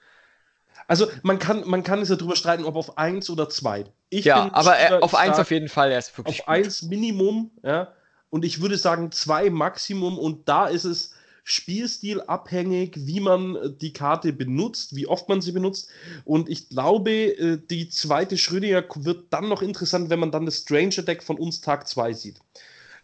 [0.89, 3.85] Also man kann, man kann es ja drüber streiten, ob auf 1 oder 2.
[4.11, 6.41] Ja, aber Spieler, auf 1 auf jeden Fall, er ist wirklich.
[6.41, 7.95] Auf 1 Minimum, ja.
[8.29, 11.14] Und ich würde sagen 2 Maximum und da ist es
[11.47, 15.90] Spielstil abhängig, wie man äh, die Karte benutzt, wie oft man sie benutzt.
[16.24, 20.61] Und ich glaube, äh, die zweite Schrödinger wird dann noch interessant, wenn man dann das
[20.61, 22.40] Stranger Deck von uns Tag 2 sieht.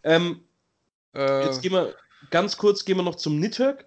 [0.03, 0.41] Ähm,
[1.15, 1.45] äh.
[1.45, 1.95] Jetzt gehen wir
[2.31, 3.85] ganz kurz gehen wir noch zum Nidhogg.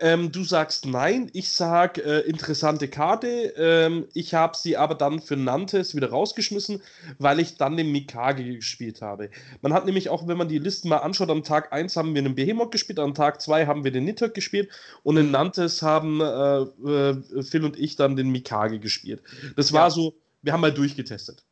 [0.00, 3.28] Ähm, du sagst nein, ich sag äh, interessante Karte.
[3.56, 6.82] Ähm, ich habe sie aber dann für Nantes wieder rausgeschmissen,
[7.18, 9.30] weil ich dann den Mikage gespielt habe.
[9.62, 12.22] Man hat nämlich auch, wenn man die Listen mal anschaut, am Tag 1 haben wir
[12.22, 14.68] einen Behemoth gespielt, am Tag 2 haben wir den Nidhogg gespielt
[15.04, 19.22] und in Nantes haben äh, äh, Phil und ich dann den Mikage gespielt.
[19.54, 19.90] Das war ja.
[19.90, 21.44] so, wir haben mal durchgetestet.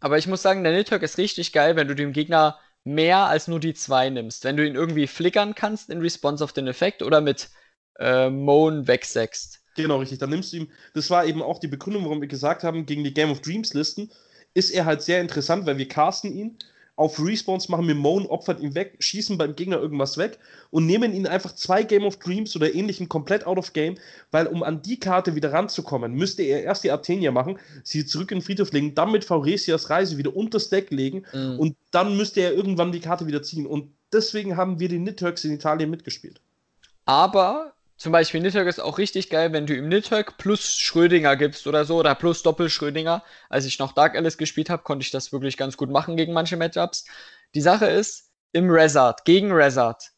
[0.00, 3.48] Aber ich muss sagen, der Nidhogg ist richtig geil, wenn du dem Gegner mehr als
[3.48, 4.44] nur die zwei nimmst.
[4.44, 7.50] Wenn du ihn irgendwie flickern kannst in Response auf den Effekt oder mit
[7.98, 9.60] äh, Moan wegsechst.
[9.76, 10.18] Genau, richtig.
[10.18, 13.04] Dann nimmst du ihm, das war eben auch die Begründung, warum wir gesagt haben, gegen
[13.04, 14.10] die Game of Dreams Listen
[14.54, 16.56] ist er halt sehr interessant, weil wir casten ihn
[16.96, 20.38] auf Respawns, machen wir Moan, opfern ihn weg, schießen beim Gegner irgendwas weg
[20.70, 23.96] und nehmen ihn einfach zwei Game of Dreams oder ähnlichen komplett out of game,
[24.30, 28.32] weil um an die Karte wieder ranzukommen, müsste er erst die Artenia machen, sie zurück
[28.32, 31.58] in den Friedhof legen, dann mit Fauresias Reise wieder unter das Deck legen mhm.
[31.58, 33.66] und dann müsste er irgendwann die Karte wieder ziehen.
[33.66, 36.40] Und deswegen haben wir die Nidhurks in Italien mitgespielt.
[37.04, 41.66] Aber zum Beispiel Nidhogg ist auch richtig geil, wenn du ihm Nidhogg plus Schrödinger gibst
[41.66, 43.24] oder so oder plus Doppel-Schrödinger.
[43.48, 46.34] Als ich noch Dark Alice gespielt habe, konnte ich das wirklich ganz gut machen gegen
[46.34, 47.06] manche Matchups.
[47.54, 50.10] Die Sache ist, im Resart, gegen Resart,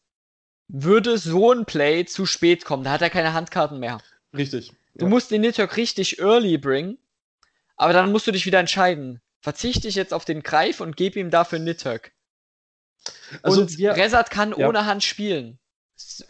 [0.67, 2.83] würde so ein Play zu spät kommen.
[2.83, 3.99] Da hat er keine Handkarten mehr.
[4.35, 4.73] Richtig.
[4.95, 5.09] Du ja.
[5.09, 6.97] musst den Nidhogg richtig early bringen,
[7.77, 9.21] aber dann musst du dich wieder entscheiden.
[9.39, 12.11] Verzichte ich jetzt auf den Greif und gebe ihm dafür Nidhogg.
[13.41, 14.67] Also und wir, Resart kann ja.
[14.67, 15.59] ohne Hand spielen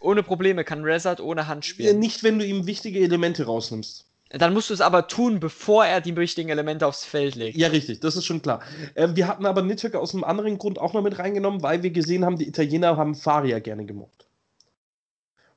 [0.01, 1.99] ohne Probleme kann Resart ohne Hand spielen.
[1.99, 4.05] Nicht, wenn du ihm wichtige Elemente rausnimmst.
[4.31, 7.57] Dann musst du es aber tun, bevor er die wichtigen Elemente aufs Feld legt.
[7.57, 8.61] Ja, richtig, das ist schon klar.
[8.93, 11.89] Äh, wir hatten aber Nidhöcker aus einem anderen Grund auch noch mit reingenommen, weil wir
[11.89, 14.27] gesehen haben, die Italiener haben Faria gerne gemocht.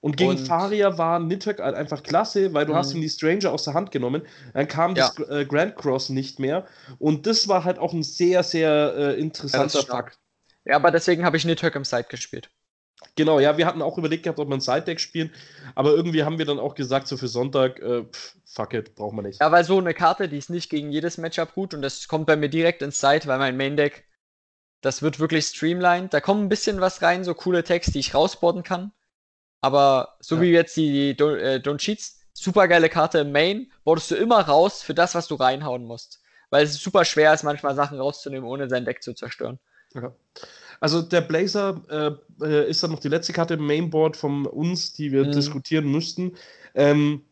[0.01, 2.97] Und gegen und Faria war Nidhöck halt einfach klasse, weil du hast mhm.
[2.97, 4.23] ihm die Stranger aus der Hand genommen.
[4.55, 5.13] Dann kam ja.
[5.17, 6.67] das äh, Grand Cross nicht mehr.
[6.99, 10.19] Und das war halt auch ein sehr, sehr äh, interessanter ja, Fakt.
[10.65, 12.51] Ja, aber deswegen habe ich Nidhöck im Side gespielt.
[13.17, 15.31] Genau, ja, wir hatten auch überlegt gehabt, ob wir ein Side-Deck spielen,
[15.75, 19.17] aber irgendwie haben wir dann auch gesagt, so für Sonntag, äh, pff, fuck it, brauchen
[19.17, 19.41] wir nicht.
[19.41, 22.27] Ja, weil so eine Karte, die ist nicht gegen jedes Matchup gut und das kommt
[22.27, 24.05] bei mir direkt ins Side, weil mein Main-Deck,
[24.81, 26.13] das wird wirklich streamlined.
[26.13, 28.93] Da kommt ein bisschen was rein, so coole Text, die ich rausboarden kann.
[29.61, 30.43] Aber so ja.
[30.43, 34.41] wie jetzt die, die äh, Don't Cheats, super geile Karte im Main, boardest du immer
[34.41, 36.21] raus für das, was du reinhauen musst.
[36.51, 39.59] Weil es super schwer ist, manchmal Sachen rauszunehmen, ohne sein Deck zu zerstören.
[39.95, 40.13] Ja.
[40.83, 41.81] Also der Blazer
[42.41, 45.31] äh, äh, ist dann noch die letzte Karte im Mainboard von uns, die wir mhm.
[45.31, 46.33] diskutieren müssten.
[46.75, 47.23] Ähm,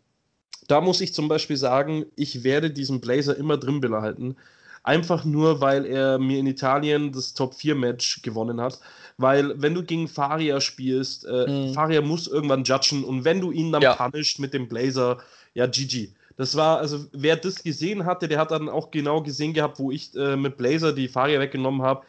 [0.69, 4.37] da muss ich zum Beispiel sagen, ich werde diesen Blazer immer drin behalten.
[4.85, 8.79] Einfach nur, weil er mir in Italien das Top-4-Match gewonnen hat.
[9.17, 11.75] Weil, wenn du gegen Faria spielst, äh, mhm.
[11.75, 13.97] Faria muss irgendwann judgen und wenn du ihn dann ja.
[13.97, 15.19] punisht mit dem Blazer,
[15.55, 16.11] ja, GG.
[16.37, 19.91] Das war, also wer das gesehen hatte, der hat dann auch genau gesehen gehabt, wo
[19.91, 22.07] ich äh, mit Blazer die Faria weggenommen habe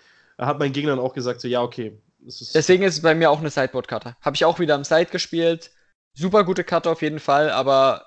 [0.48, 1.98] hat mein Gegner dann auch gesagt, so, ja, okay.
[2.26, 4.16] Ist Deswegen ist es bei mir auch eine Sideboard-Karte.
[4.22, 5.72] Habe ich auch wieder am Side gespielt.
[6.14, 8.06] Super gute Karte auf jeden Fall, aber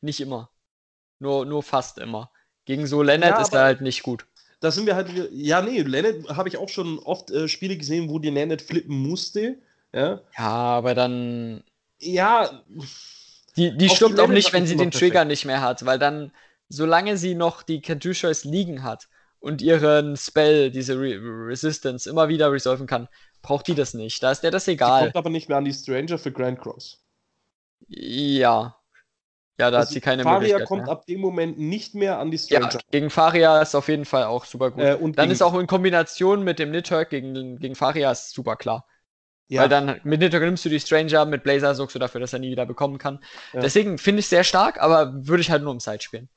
[0.00, 0.50] nicht immer.
[1.18, 2.30] Nur, nur fast immer.
[2.64, 4.26] Gegen so Lennart ja, ist er halt nicht gut.
[4.60, 8.10] Da sind wir halt, ja, nee, Lennart habe ich auch schon oft äh, Spiele gesehen,
[8.10, 9.56] wo die Lennart flippen musste.
[9.92, 11.64] Ja, ja aber dann.
[11.98, 12.62] Ja.
[13.56, 15.12] Die, die stirbt auch nicht, wenn sie den perfekt.
[15.12, 16.32] Trigger nicht mehr hat, weil dann,
[16.68, 19.08] solange sie noch die Caduceus liegen hat,
[19.40, 23.08] und ihren Spell, diese Re Resistance, immer wieder resolven kann,
[23.42, 24.22] braucht die das nicht.
[24.22, 25.00] Da ist der das egal.
[25.00, 27.02] Sie kommt aber nicht mehr an die Stranger für Grand Cross.
[27.88, 28.76] Ja.
[29.58, 30.92] Ja, da also hat sie keine Faria Möglichkeit kommt mehr.
[30.92, 32.70] ab dem Moment nicht mehr an die Stranger.
[32.72, 34.82] Ja, gegen Faria ist auf jeden Fall auch super gut.
[34.82, 38.56] Äh, und dann ist auch in Kombination mit dem Nidhogg gegen, gegen Faria ist super
[38.56, 38.86] klar.
[39.48, 39.62] Ja.
[39.62, 42.38] Weil dann mit Nidhogg nimmst du die Stranger, mit Blazer sorgst du dafür, dass er
[42.38, 43.22] nie wieder bekommen kann.
[43.52, 43.60] Ja.
[43.60, 46.30] Deswegen finde ich es sehr stark, aber würde ich halt nur im Side spielen.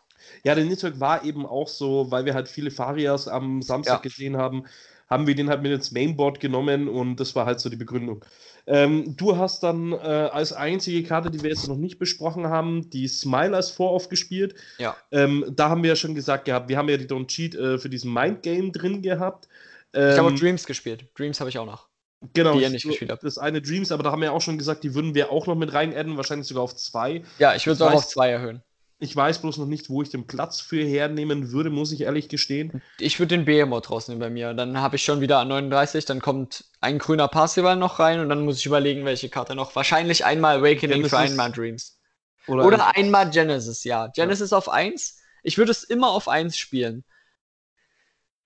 [0.44, 4.02] Ja, der Network war eben auch so, weil wir halt viele Farias am Samstag ja.
[4.02, 4.66] gesehen haben,
[5.10, 8.24] haben wir den halt mit ins Mainboard genommen und das war halt so die Begründung.
[8.66, 12.90] Ähm, du hast dann äh, als einzige Karte, die wir jetzt noch nicht besprochen haben,
[12.90, 14.56] die Smile als Vorauf gespielt.
[14.78, 14.96] Ja.
[15.12, 17.78] Ähm, da haben wir ja schon gesagt gehabt, wir haben ja die Don't Cheat äh,
[17.78, 19.50] für diesen Mind Game drin gehabt.
[19.94, 21.06] Ähm, ich habe auch Dreams gespielt.
[21.16, 21.88] Dreams habe ich auch noch.
[22.34, 23.22] Genau, die ich nicht gespielt habe.
[23.22, 25.46] Das eine Dreams, aber da haben wir ja auch schon gesagt, die würden wir auch
[25.46, 27.24] noch mit rein adden, wahrscheinlich sogar auf zwei.
[27.38, 28.64] Ja, ich würde es auch auf zwei erhöhen.
[29.00, 32.30] Ich weiß bloß noch nicht, wo ich den Platz für hernehmen würde, muss ich ehrlich
[32.30, 32.82] gestehen.
[33.00, 34.54] Ich würde den Behemoth rausnehmen bei mir.
[34.54, 38.30] Dann habe ich schon wieder an 39, dann kommt ein grüner Parsival noch rein und
[38.30, 39.76] dann muss ich überlegen, welche Karte noch.
[39.76, 41.10] Wahrscheinlich einmal Awakening Genesis.
[41.12, 42.00] für einmal Dreams.
[42.48, 44.08] Oder, Oder einmal Genesis, ja.
[44.08, 44.58] Genesis ja.
[44.58, 45.22] auf 1.
[45.44, 47.04] Ich würde es immer auf 1 spielen.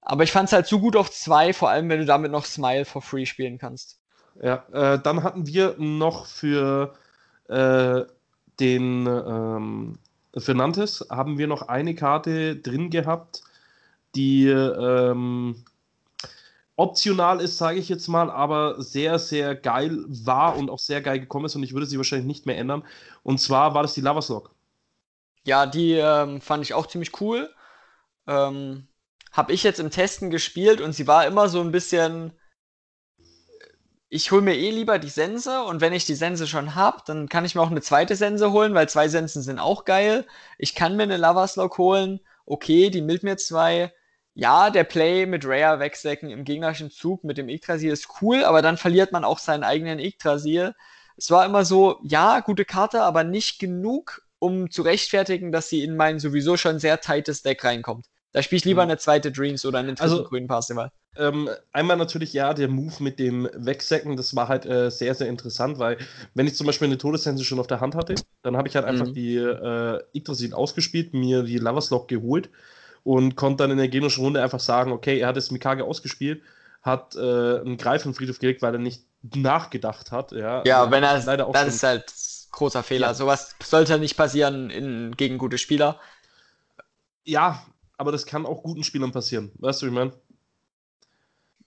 [0.02, 2.46] Aber ich fand es halt zu gut auf 2, vor allem wenn du damit noch
[2.46, 4.00] Smile for free spielen kannst.
[4.42, 6.94] Ja, äh, dann hatten wir noch für
[7.50, 8.04] äh,
[8.60, 10.00] den ähm,
[10.40, 13.42] für Nantes haben wir noch eine Karte drin gehabt,
[14.16, 15.64] die ähm,
[16.76, 21.20] optional ist, sage ich jetzt mal, aber sehr, sehr geil war und auch sehr geil
[21.20, 22.84] gekommen ist und ich würde sie wahrscheinlich nicht mehr ändern.
[23.24, 24.52] Und zwar war das die Lavaslog.
[25.44, 27.50] Ja, die ähm, fand ich auch ziemlich cool.
[28.28, 28.88] Ähm,
[29.32, 32.32] habe ich jetzt im Testen gespielt und sie war immer so ein bisschen
[34.10, 37.28] ich hole mir eh lieber die Sense und wenn ich die Sense schon habe, dann
[37.28, 40.26] kann ich mir auch eine zweite Sense holen, weil zwei Sensen sind auch geil.
[40.58, 42.22] Ich kann mir eine Lavaslog holen.
[42.46, 43.94] Okay, die mildt mir zwei.
[44.34, 48.62] Ja, der Play mit Rare wegsäcken im gegnerischen Zug mit dem Yggdrasil ist cool, aber
[48.62, 50.74] dann verliert man auch seinen eigenen Yggdrasil.
[51.18, 55.84] Es war immer so, ja, gute Karte, aber nicht genug, um zu rechtfertigen, dass sie
[55.84, 58.06] in mein sowieso schon sehr tightes Deck reinkommt.
[58.32, 58.92] Da spiele ich lieber mhm.
[58.92, 60.92] eine zweite Dreams oder einen dritten also, grünen Parsival.
[61.18, 65.28] Ähm, einmal natürlich ja, der Move mit dem Wegsäcken, das war halt äh, sehr, sehr
[65.28, 65.98] interessant, weil
[66.34, 68.86] wenn ich zum Beispiel eine Todessense schon auf der Hand hatte, dann habe ich halt
[68.86, 69.14] einfach Mhm.
[69.14, 72.50] die äh, Yggdrasil ausgespielt, mir die Lock geholt
[73.04, 76.42] und konnte dann in der gegnerischen Runde einfach sagen, okay, er hat das Mikage ausgespielt,
[76.82, 79.04] hat äh, einen Greif im Friedhof gelegt, weil er nicht
[79.36, 80.32] nachgedacht hat.
[80.32, 82.14] Ja, Ja, Also, wenn er, leider auch das ist halt
[82.52, 83.08] großer Fehler.
[83.08, 83.14] Ja.
[83.14, 86.00] Sowas sollte nicht passieren in, gegen gute Spieler.
[87.26, 87.64] Ja,
[87.98, 89.52] aber das kann auch guten Spielern passieren.
[89.56, 90.14] Weißt du, wie ich meine?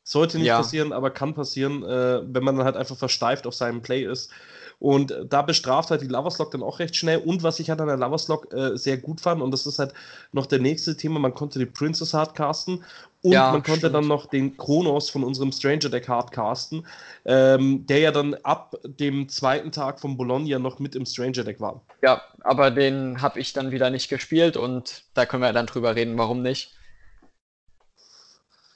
[0.02, 0.56] Sollte nicht Ja.
[0.56, 4.30] passieren, aber kann passieren, äh, wenn man dann halt einfach versteift auf seinem Play ist.
[4.78, 7.18] Und äh, da bestraft halt die Lock dann auch recht schnell.
[7.18, 9.92] Und was ich halt an der Lock äh, sehr gut fand, und das ist halt
[10.32, 12.84] noch der nächste Thema, man konnte die Princess hardcasten
[13.22, 13.90] und Ja, man konnte stimmt.
[13.90, 16.86] dann noch den Kronos von unserem Stranger Deck hardcasten,
[17.26, 21.60] ähm, der ja dann ab dem zweiten Tag von Bologna noch mit im Stranger Deck
[21.60, 21.82] war.
[22.02, 25.96] Ja, aber den habe ich dann wieder nicht gespielt und da können wir dann drüber
[25.96, 26.74] reden, warum nicht.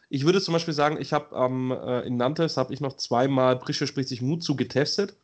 [0.09, 3.59] Ich würde zum Beispiel sagen, ich habe ähm, äh, in Nantes habe ich noch zweimal
[3.59, 5.17] Prische spricht sich Mut zu getestet.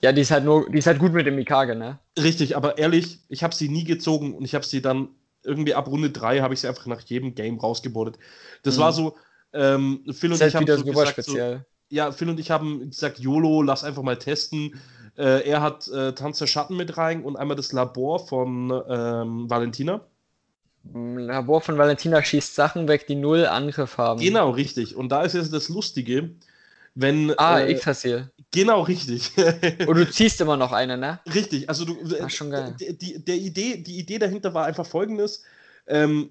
[0.00, 1.98] Ja, die ist halt nur, die ist halt gut mit dem Mikage, ne?
[2.18, 5.08] Richtig, aber ehrlich, ich habe sie nie gezogen und ich habe sie dann
[5.44, 8.18] irgendwie ab Runde 3 habe ich sie einfach nach jedem Game rausgebotet.
[8.62, 8.80] Das Mhm.
[8.80, 9.16] war so,
[9.52, 11.38] ähm, Phil und ich haben so gesagt, so,
[11.88, 14.74] ja, Phil und ich haben gesagt, YOLO, lass einfach mal testen.
[15.16, 19.50] Äh, er hat äh, Tanz der Schatten mit rein und einmal das Labor von ähm,
[19.50, 20.02] Valentina.
[20.94, 24.20] Labor von Valentina schießt Sachen weg, die null Angriff haben.
[24.20, 24.96] Genau, richtig.
[24.96, 26.30] Und da ist jetzt das Lustige,
[26.94, 27.32] wenn.
[27.38, 28.30] Ah, äh, Yggdrasil.
[28.50, 29.30] genau, richtig.
[29.86, 31.20] Und du ziehst immer noch eine, ne?
[31.32, 32.74] Richtig, also du, Ah, schon geil.
[32.78, 35.42] Die, der Idee, die Idee dahinter war einfach folgendes:
[35.86, 36.30] ähm,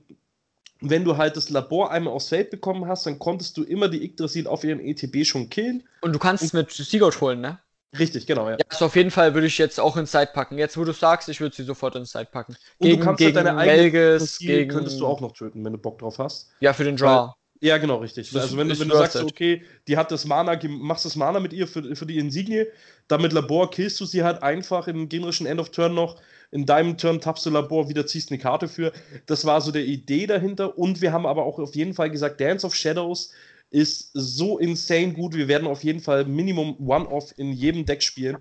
[0.81, 4.03] Wenn du halt das Labor einmal aufs Feld bekommen hast, dann konntest du immer die
[4.03, 5.83] Yggdrasil auf ihren ETB schon killen.
[6.01, 7.59] Und du kannst es mit Seagoat holen, ne?
[7.97, 8.57] Richtig, genau, ja.
[8.57, 10.57] Ja, also auf jeden Fall würde ich jetzt auch ins Side packen.
[10.57, 12.55] Jetzt, wo du sagst, ich würde sie sofort ins Side packen.
[12.77, 15.73] Und du kannst halt deine eigene Melges, Yggdrasil gegen, könntest du auch noch töten, wenn
[15.73, 16.49] du Bock drauf hast.
[16.61, 17.33] ja, für den Draw.
[17.63, 18.31] Ja, genau, richtig.
[18.31, 19.23] Das also wenn, du- wenn du sagst, it.
[19.23, 22.65] okay, die hat das Mana, machst das Mana mit ihr für, für die Insignie,
[23.07, 26.19] dann mit Labor killst du sie halt einfach im generischen End of Turn noch.
[26.49, 28.91] In deinem Turn tappst du Labor, wieder ziehst eine Karte für.
[29.27, 30.77] Das war so der Idee dahinter.
[30.77, 33.31] Und wir haben aber auch auf jeden Fall gesagt, Dance of Shadows
[33.71, 35.33] ist so insane gut.
[35.33, 38.37] Wir werden auf jeden Fall Minimum One-Off in jedem Deck spielen.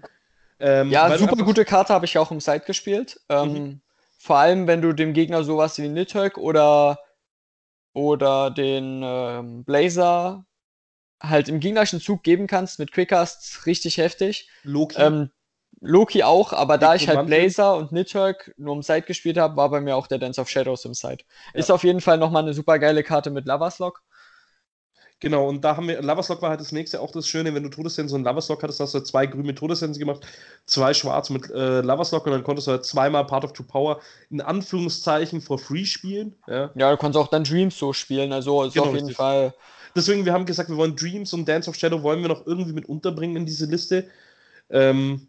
[0.59, 3.21] Ähm, Ja, super gute Karte habe ich auch im Side gespielt.
[3.29, 3.81] Ähm, Mhm.
[4.19, 6.99] Vor allem, wenn du dem Gegner sowas wie Nidhogg oder,
[7.95, 10.45] oder den ähm, Blazer
[11.23, 14.49] halt im gegnerischen Zug geben kannst mit Quickcasts, richtig heftig.
[14.63, 15.01] Loki.
[15.01, 15.31] Ähm,
[15.81, 17.27] Loki auch, aber da ich halt.
[17.27, 20.51] Blazer und Nidhogg nur im Side gespielt habe, war bei mir auch der Dance of
[20.51, 21.25] Shadows im Side.
[21.55, 24.03] Ist auf jeden Fall nochmal eine super geile Karte mit Lavaslock.
[25.21, 27.69] Genau, und da haben wir, Lavaslock war halt das nächste auch das Schöne, wenn du
[27.69, 30.27] Todessense und Lavaslock hattest, hast du halt zwei grün mit Todessense gemacht,
[30.65, 34.01] zwei schwarz mit äh, Lavaslock und dann konntest du halt zweimal Part of Two Power
[34.31, 36.35] in Anführungszeichen for free spielen.
[36.49, 36.71] Ja.
[36.75, 39.19] Ja, du kannst auch dann Dreams so spielen, also ist Genau, auf jeden richtig.
[39.19, 39.53] Fall.
[39.95, 42.73] Deswegen, wir haben gesagt, wir wollen Dreams und Dance of Shadow wollen wir noch irgendwie
[42.73, 44.09] mit unterbringen in diese Liste.
[44.71, 45.29] Ähm,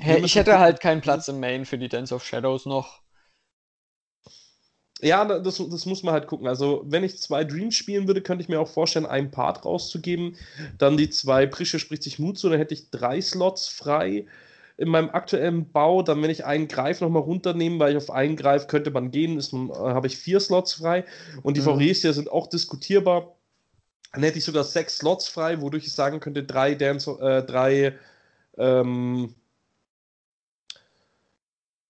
[0.00, 3.00] Hä, müssen ich hätte halt keinen Platz im Main für die Dance of Shadows noch.
[5.00, 6.46] Ja, das, das muss man halt gucken.
[6.48, 10.36] Also, wenn ich zwei Dreams spielen würde, könnte ich mir auch vorstellen, einen Part rauszugeben.
[10.78, 14.26] Dann die zwei Prische spricht sich Mut zu, dann hätte ich drei Slots frei
[14.76, 16.02] in meinem aktuellen Bau.
[16.02, 19.38] Dann, wenn ich einen Greif nochmal runternehme, weil ich auf einen Greif könnte man gehen,
[19.38, 21.04] ist, nun, äh, habe ich vier Slots frei.
[21.42, 21.64] Und die Mhm.
[21.80, 23.36] VRs sind auch diskutierbar.
[24.12, 27.94] Dann hätte ich sogar sechs Slots frei, wodurch ich sagen könnte, drei Dance, äh, drei,
[28.56, 29.34] ähm,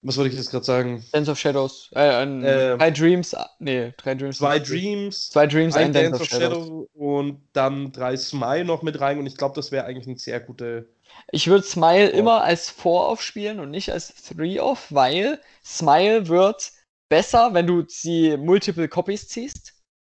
[0.03, 1.05] was wollte ich jetzt gerade sagen?
[1.13, 1.91] Dance of Shadows.
[1.93, 3.35] Äh, ein, Ähm, drei Dreams.
[3.35, 4.39] ah, Nee, drei Dreams.
[4.39, 9.01] Zwei Dreams, Zwei Dreams, ein ein Dance of Shadow und dann drei Smile noch mit
[9.01, 10.89] rein und ich glaube, das wäre eigentlich eine sehr gute.
[11.33, 12.19] Ich würde Smile Oh.
[12.19, 16.71] immer als 4-Off spielen und nicht als 3-Off, weil Smile wird
[17.09, 19.73] besser, wenn du sie Multiple Copies ziehst.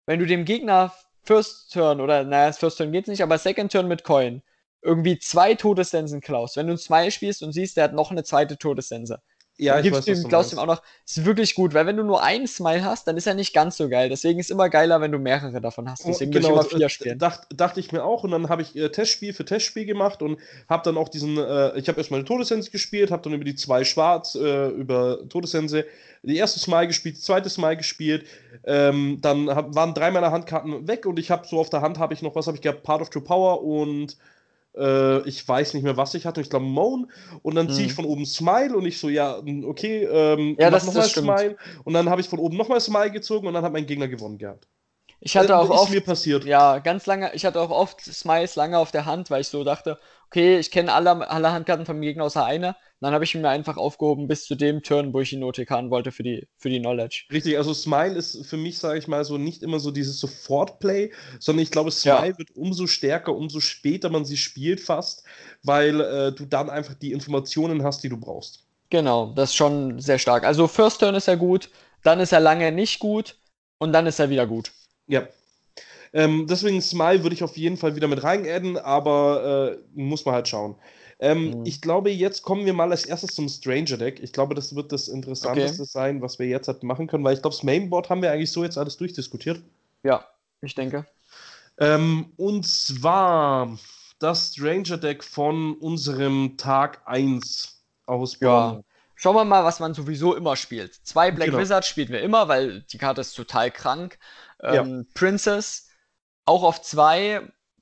[0.05, 3.88] Wenn du dem Gegner First Turn oder, naja, First Turn geht's nicht, aber Second Turn
[3.88, 4.41] mit Coin
[4.84, 6.57] irgendwie zwei Todessensen klaust.
[6.57, 9.21] Wenn du ein Smile spielst und siehst, der hat noch eine zweite Todessense.
[9.62, 10.82] Ja, ich gibst weiß, du was ihm, auch noch.
[11.05, 13.78] Ist wirklich gut, weil wenn du nur einen Smile hast, dann ist er nicht ganz
[13.78, 14.09] so geil.
[14.09, 16.03] Deswegen ist immer geiler, wenn du mehrere davon hast.
[16.07, 17.20] Deswegen genau, würde ich immer vier äh, spielen.
[17.20, 20.39] Dacht, dachte ich mir auch und dann habe ich äh, Testspiel für Testspiel gemacht und
[20.68, 23.53] habe dann auch diesen, äh, ich habe erstmal eine Todessense gespielt, habe dann über die
[23.53, 25.86] zwei Schwarz, äh, über Todessense
[26.24, 28.26] die erste Smile gespielt, die zweite Smile gespielt,
[28.64, 31.99] ähm, dann hab, waren drei meiner Handkarten weg und ich habe so auf der Hand
[31.99, 34.18] habe ich noch, was habe ich gehabt, Part of True Power und
[34.76, 37.11] äh, ich weiß nicht mehr, was ich hatte, ich glaube Moan
[37.43, 37.95] und dann ziehe ich Mhm.
[37.95, 41.41] von oben Smile und ich so, ja, okay, ähm, Ja, das- noch das mal stimmt.
[41.41, 44.07] Smile und dann habe ich von oben nochmal Smile gezogen und dann hat mein Gegner
[44.07, 44.67] gewonnen gehabt.
[45.19, 46.47] Ich hatte auch ist oft, mir passiert.
[46.47, 49.63] ja, ganz lange, ich hatte auch oft Smiles lange auf der Hand, weil ich so
[49.63, 52.76] dachte, okay, ich kenne alle, alle Handkarten vom Gegner außer einer.
[53.01, 55.89] Dann habe ich ihn mir einfach aufgehoben bis zu dem Turn, wo ich ihn OTKen
[55.89, 57.25] wollte für die, für die Knowledge.
[57.31, 61.11] Richtig, also Smile ist für mich, sage ich mal, so nicht immer so dieses Sofort-Play,
[61.39, 62.37] sondern ich glaube, Smile ja.
[62.37, 65.23] wird umso stärker, umso später man sie spielt fast,
[65.63, 68.65] weil äh, du dann einfach die Informationen hast, die du brauchst.
[68.91, 70.43] Genau, das ist schon sehr stark.
[70.43, 71.69] Also First Turn ist er gut,
[72.03, 73.37] dann ist er lange nicht gut
[73.79, 74.71] und dann ist er wieder gut.
[75.07, 75.27] Ja,
[76.13, 80.35] ähm, deswegen Smile würde ich auf jeden Fall wieder mit reinadden, aber äh, muss man
[80.35, 80.75] halt schauen.
[81.22, 81.65] Ähm, mhm.
[81.65, 84.19] Ich glaube, jetzt kommen wir mal als erstes zum Stranger Deck.
[84.22, 85.91] Ich glaube, das wird das Interessanteste okay.
[85.91, 88.51] sein, was wir jetzt halt machen können, weil ich glaube, das Mainboard haben wir eigentlich
[88.51, 89.61] so jetzt alles durchdiskutiert.
[90.03, 90.26] Ja,
[90.61, 91.05] ich denke.
[91.78, 93.78] Ähm, und zwar
[94.17, 98.49] das Stranger Deck von unserem Tag 1 aus Bonn.
[98.49, 98.82] Ja.
[99.15, 100.95] Schauen wir mal, was man sowieso immer spielt.
[101.03, 101.59] Zwei Black genau.
[101.59, 104.17] Wizards spielen wir immer, weil die Karte ist total krank.
[104.63, 105.03] Ähm, ja.
[105.13, 105.89] Princess
[106.45, 107.41] auch auf zwei,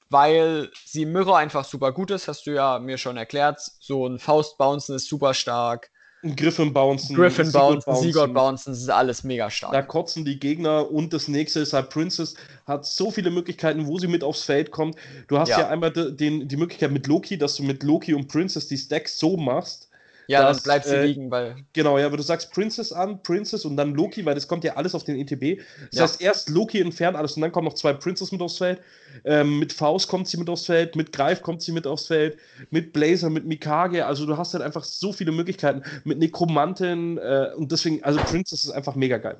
[0.10, 3.60] weil sie Mirror einfach super gut ist, hast du ja mir schon erklärt.
[3.80, 5.91] So ein Faust-Bouncen ist super stark.
[6.22, 9.72] Ein Griffin Bouncen, Griffin Bouncen, Sigurd Bouncen, das ist alles mega stark.
[9.72, 12.36] Da kotzen die Gegner und das nächste ist halt Princess,
[12.68, 14.97] hat so viele Möglichkeiten, wo sie mit aufs Feld kommt.
[15.30, 18.28] Du hast ja, ja einmal den, die Möglichkeit mit Loki, dass du mit Loki und
[18.28, 19.89] Princess die Stacks so machst,
[20.30, 21.56] ja, dass, dann bleibt sie äh, liegen, weil.
[21.74, 24.76] Genau, ja, aber du sagst Princess an, Princess und dann Loki, weil das kommt ja
[24.76, 25.60] alles auf den ETB.
[25.92, 26.04] Das ja.
[26.04, 28.80] heißt, erst Loki entfernt alles und dann kommen noch zwei Princess mit aufs Feld.
[29.26, 32.38] Ähm, mit Faust kommt sie mit aufs Feld, mit Greif kommt sie mit aufs Feld,
[32.70, 34.06] mit Blazer, mit Mikage.
[34.06, 35.84] Also du hast halt einfach so viele Möglichkeiten.
[36.04, 39.38] Mit Nekromanten äh, und deswegen, also Princess ist einfach mega geil.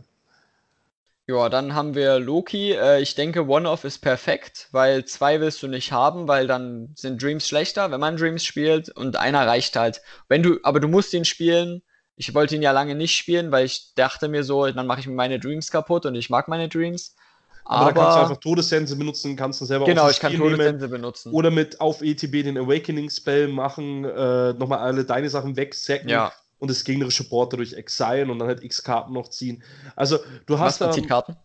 [1.30, 2.72] Ja, dann haben wir Loki.
[2.72, 7.22] Äh, ich denke, One-Off ist perfekt, weil zwei willst du nicht haben, weil dann sind
[7.22, 10.02] Dreams schlechter, wenn man Dreams spielt und einer reicht halt.
[10.28, 11.84] Wenn du, aber du musst ihn spielen.
[12.16, 15.08] Ich wollte ihn ja lange nicht spielen, weil ich dachte mir so, dann mache ich
[15.08, 17.16] mir meine Dreams kaputt und ich mag meine Dreams.
[17.64, 20.90] Aber, aber da kannst du einfach Todessense benutzen, kannst du selber Genau, ich kann Todessense
[20.90, 21.32] benutzen.
[21.32, 26.10] Oder mit auf ETB den Awakening Spell machen, äh, nochmal alle deine Sachen wegsacken.
[26.10, 29.64] Ja und das gegnerische Board dadurch exilen und dann halt x Karten noch ziehen.
[29.96, 30.82] Also du hast.
[30.82, 31.38] Was, zieht Karten?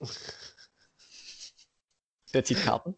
[2.32, 2.96] Wer zieht Karten?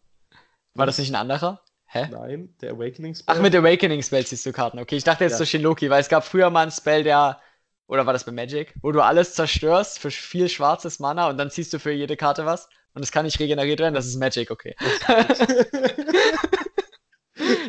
[0.75, 1.61] War das nicht ein anderer?
[1.85, 2.07] Hä?
[2.11, 3.35] Nein, der Awakening Spell.
[3.35, 4.79] Ach, mit Awakening Spell ziehst du Karten.
[4.79, 5.37] Okay, ich dachte jetzt ja.
[5.39, 7.39] durch Loki, weil es gab früher mal einen Spell, der.
[7.87, 8.73] Oder war das bei Magic?
[8.81, 12.45] Wo du alles zerstörst für viel schwarzes Mana und dann ziehst du für jede Karte
[12.45, 12.69] was.
[12.93, 13.93] Und es kann nicht regeneriert werden.
[13.93, 14.75] Das ist Magic, okay.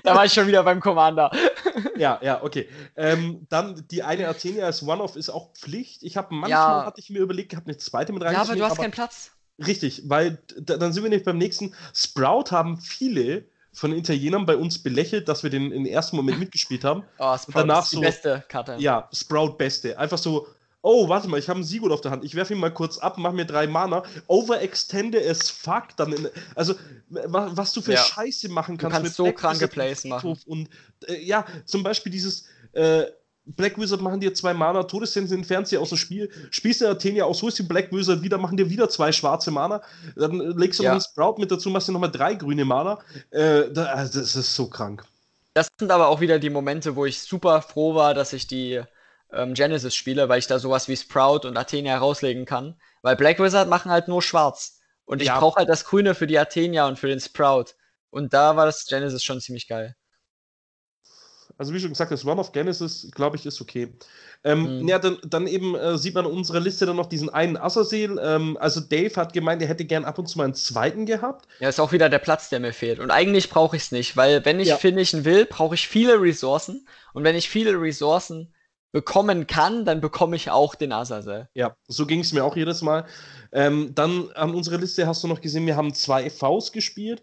[0.02, 1.30] da war ich schon wieder beim Commander.
[1.96, 2.68] ja, ja, okay.
[2.96, 6.02] Ähm, dann die eine Athenia als One-Off ist auch Pflicht.
[6.02, 6.86] Ich habe manchmal, ja.
[6.86, 8.34] hatte ich mir überlegt, gehabt, eine zweite mit rein.
[8.34, 9.32] Ja, aber du hast aber, keinen Platz.
[9.64, 11.74] Richtig, weil dann sind wir nicht beim nächsten.
[11.94, 16.38] Sprout haben viele von den Italienern bei uns belächelt, dass wir den im ersten Moment
[16.40, 17.04] mitgespielt haben.
[17.18, 18.76] Oh, Sprout danach ist die so, beste Karte.
[18.78, 19.98] Ja, Sprout beste.
[19.98, 20.46] Einfach so,
[20.84, 22.24] oh, warte mal, ich habe einen Sigurd auf der Hand.
[22.24, 25.96] Ich werfe ihn mal kurz ab, mach mir drei Mana, overextende as fuck.
[25.96, 26.74] Dann in, also,
[27.08, 28.04] was, du für ja.
[28.04, 28.96] Scheiße machen kannst.
[28.96, 30.38] Du kannst so Black kranke Plays machen.
[30.46, 30.68] Und
[31.08, 32.44] äh, ja, zum Beispiel dieses.
[32.72, 33.06] Äh,
[33.46, 37.24] Black Wizard machen dir zwei Mana, Todessense entfernt sie aus dem Spiel, spielst du Athenia
[37.24, 39.82] aus, holst den Black Wizard wieder, machen dir wieder zwei schwarze Mana,
[40.16, 40.88] dann legst du ja.
[40.88, 43.00] noch einen Sprout mit dazu, machst dir nochmal drei grüne Mana.
[43.32, 45.04] Äh, das ist so krank.
[45.52, 48.82] Das sind aber auch wieder die Momente, wo ich super froh war, dass ich die
[49.36, 52.78] ähm, Genesis spiele, weil ich da sowas wie Sprout und Athenia rauslegen kann.
[53.02, 54.80] Weil Black Wizard machen halt nur schwarz.
[55.04, 55.38] Und ich ja.
[55.38, 57.74] brauche halt das Grüne für die Athenia und für den Sprout.
[58.10, 59.96] Und da war das Genesis schon ziemlich geil.
[61.56, 63.96] Also wie schon gesagt, das Run of Genesis, glaube ich, ist okay.
[64.42, 64.88] Ähm, mhm.
[64.88, 68.18] Ja, dann, dann eben äh, sieht man in unserer Liste dann noch diesen einen Azazel.
[68.20, 71.46] Ähm, also Dave hat gemeint, er hätte gern ab und zu mal einen zweiten gehabt.
[71.60, 72.98] Ja, ist auch wieder der Platz, der mir fehlt.
[72.98, 74.76] Und eigentlich brauche ich es nicht, weil wenn ich ja.
[74.76, 76.86] finishen will, brauche ich viele Ressourcen.
[77.12, 78.52] Und wenn ich viele Ressourcen
[78.94, 81.48] bekommen kann, dann bekomme ich auch den Azazel.
[81.52, 83.04] Ja, so ging es mir auch jedes Mal.
[83.50, 87.20] Ähm, dann an unserer Liste hast du noch gesehen, wir haben zwei Vs gespielt.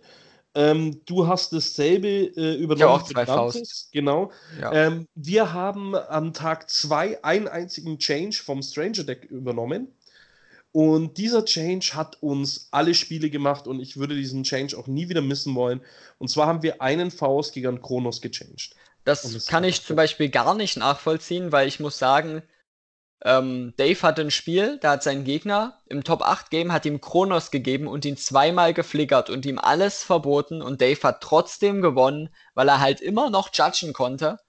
[0.53, 2.81] Ähm, du hast dasselbe äh, übernommen.
[2.81, 3.87] Ja, auch zwei Faust.
[3.93, 4.33] Genau.
[4.59, 4.73] Ja.
[4.73, 9.87] Ähm, wir haben am Tag zwei einen einzigen Change vom Stranger Deck übernommen.
[10.73, 15.07] Und dieser Change hat uns alle Spiele gemacht und ich würde diesen Change auch nie
[15.07, 15.79] wieder missen wollen.
[16.17, 18.75] Und zwar haben wir einen Faust gegen Kronos gechanged.
[19.03, 22.43] Das kann ich zum Beispiel gar nicht nachvollziehen, weil ich muss sagen,
[23.23, 27.01] ähm, Dave hatte ein Spiel, da hat sein Gegner im Top 8 Game hat ihm
[27.01, 32.29] Kronos gegeben und ihn zweimal geflickert und ihm alles verboten und Dave hat trotzdem gewonnen,
[32.55, 34.39] weil er halt immer noch judgen konnte.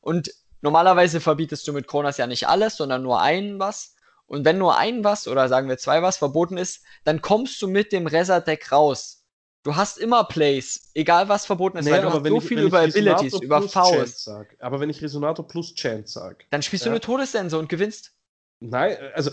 [0.00, 0.30] Und
[0.60, 3.96] normalerweise verbietest du mit Kronos ja nicht alles, sondern nur einen was.
[4.26, 7.66] Und wenn nur ein was oder sagen wir zwei was verboten ist, dann kommst du
[7.66, 9.19] mit dem Reset-Deck raus.
[9.62, 12.60] Du hast immer Plays, egal was verboten ist, nee, weil du hast so ich, viel
[12.60, 14.24] über Abilities, über Faust.
[14.24, 16.46] Sag, aber wenn ich Resonator plus Chance sage.
[16.50, 16.90] Dann spielst ja.
[16.90, 18.12] du eine Todessense und gewinnst.
[18.60, 19.30] Nein, also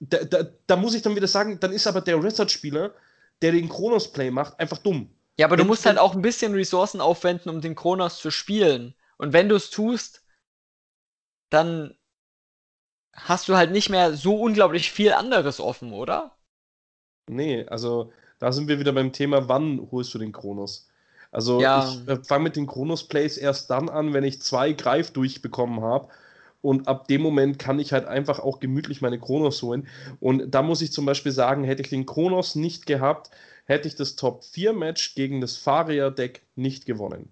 [0.00, 2.94] da, da, da, muss ich dann wieder sagen, dann ist aber der Reset-Spieler,
[3.42, 5.10] der den Kronos-Play macht, einfach dumm.
[5.38, 8.30] Ja, aber wenn, du musst halt auch ein bisschen Ressourcen aufwenden, um den Kronos zu
[8.30, 8.94] spielen.
[9.18, 10.22] Und wenn du es tust,
[11.50, 11.96] dann
[13.12, 16.36] hast du halt nicht mehr so unglaublich viel anderes offen, oder?
[17.28, 20.88] Nee, also da sind wir wieder beim Thema, wann holst du den Kronos?
[21.32, 21.72] Also Ja.
[21.72, 26.08] ich äh, fange mit den Kronos-Plays erst dann an, wenn ich zwei Greif durchbekommen habe.
[26.62, 29.86] Und ab dem Moment kann ich halt einfach auch gemütlich meine Kronos holen.
[30.20, 33.30] Und da muss ich zum Beispiel sagen, hätte ich den Kronos nicht gehabt,
[33.66, 37.30] hätte ich das Top-4-Match gegen das Faria-Deck nicht gewonnen.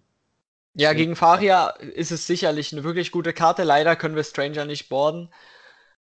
[0.76, 3.62] Ja, gegen Faria ist es sicherlich eine wirklich gute Karte.
[3.62, 5.32] Leider können wir Stranger nicht boarden.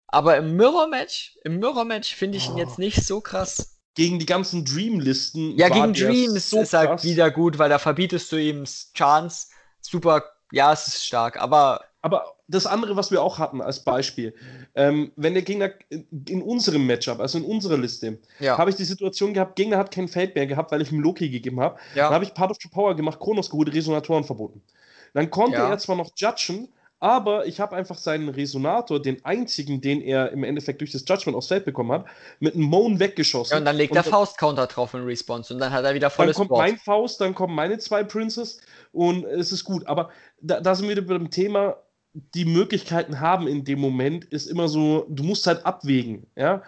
[0.08, 2.58] Aber im Mirror-Match, im Mirror-Match finde ich ihn Oh.
[2.58, 3.73] jetzt nicht so krass.
[3.96, 5.58] Gegen die ganzen Dream-Listen.
[5.58, 7.04] Ja, gegen Dreams so ist er krass.
[7.04, 8.64] wieder gut, weil da verbietest du ihm
[8.96, 9.48] Chance.
[9.82, 11.40] Super, ja, es ist stark.
[11.40, 14.36] Aber Aber das andere, was wir auch hatten als Beispiel,
[14.76, 18.76] ähm, wenn der Gegner in, in unserem Matchup, also in unserer Liste, ja, habe ich
[18.76, 21.80] die Situation gehabt, Gegner hat kein Feld mehr gehabt, weil ich ihm Loki gegeben habe.
[21.96, 22.06] ja.
[22.06, 24.62] Dann habe ich Part of the Power gemacht, Kronos geholt, Resonatoren verboten.
[25.14, 25.70] Dann konnte Ja.
[25.70, 26.68] er zwar noch judgen,
[27.04, 31.36] aber ich habe einfach seinen Resonator, den einzigen, den er im Endeffekt durch das Judgment
[31.36, 32.06] aufs Feld bekommen hat,
[32.40, 33.52] mit einem Moan weggeschossen.
[33.52, 36.16] ja, und dann legt er Faust-Counter drauf in Response und dann hat er wieder Dann
[36.16, 36.62] volles kommt Board.
[36.62, 38.62] mein Faust, dann kommen meine zwei Princes
[38.94, 39.86] und es ist gut.
[39.86, 41.76] Aber da, da sind wir wieder beim Thema,
[42.14, 46.64] die Möglichkeiten haben in dem Moment, ist immer so, du musst halt abwägen, ja.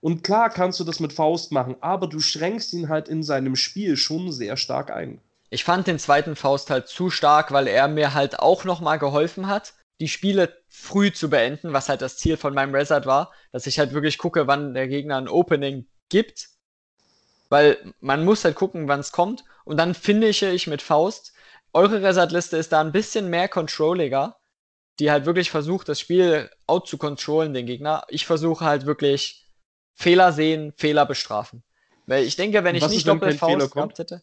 [0.00, 3.56] Und klar kannst du das mit Faust machen, aber du schränkst ihn halt in seinem
[3.56, 5.22] Spiel schon sehr stark ein.
[5.48, 9.46] Ich fand den zweiten Faust halt zu stark, weil er mir halt auch nochmal geholfen
[9.46, 13.66] hat, die Spiele früh zu beenden, was halt das Ziel von meinem Resort war, dass
[13.66, 16.50] ich halt wirklich gucke, wann der Gegner ein Opening gibt.
[17.48, 19.44] Weil man muss halt gucken, wann es kommt.
[19.64, 21.32] Und dann finische ich mit Faust.
[21.72, 24.36] Eure Resort-Liste ist da ein bisschen mehr controlliger,
[24.98, 28.04] die halt wirklich versucht, das Spiel out zu controllen, den Gegner.
[28.08, 29.46] Ich versuche halt wirklich
[29.94, 31.62] Fehler sehen, Fehler bestrafen.
[32.06, 34.22] Weil ich denke, wenn ich Was nicht doppelt Faust gehabt hätte,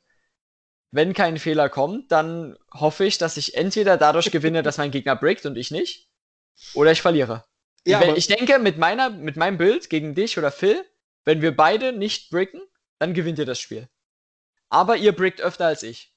[0.91, 5.15] wenn kein Fehler kommt, dann hoffe ich, dass ich entweder dadurch gewinne, dass mein Gegner
[5.15, 6.09] breakt und ich nicht,
[6.73, 7.43] oder ich verliere.
[7.85, 10.83] Ja, ich denke, mit, meiner, mit meinem Bild gegen dich oder Phil,
[11.23, 12.61] wenn wir beide nicht breaken,
[12.97, 13.87] dann gewinnt ihr das Spiel.
[14.69, 16.11] Aber ihr breakt öfter als ich.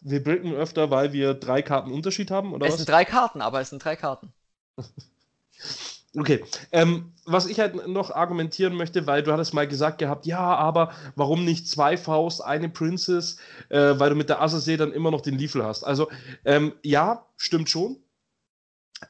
[0.00, 2.78] Wir bricken öfter, weil wir drei Karten Unterschied haben, oder es was?
[2.80, 4.32] sind drei Karten, aber es sind drei Karten.
[6.16, 10.38] Okay, ähm, was ich halt noch argumentieren möchte, weil du hattest mal gesagt gehabt, ja,
[10.38, 13.38] aber warum nicht zwei Faust, eine Princess,
[13.68, 15.82] äh, weil du mit der Azazel dann immer noch den Liefel hast.
[15.82, 16.08] Also,
[16.44, 17.96] ähm, ja, stimmt schon.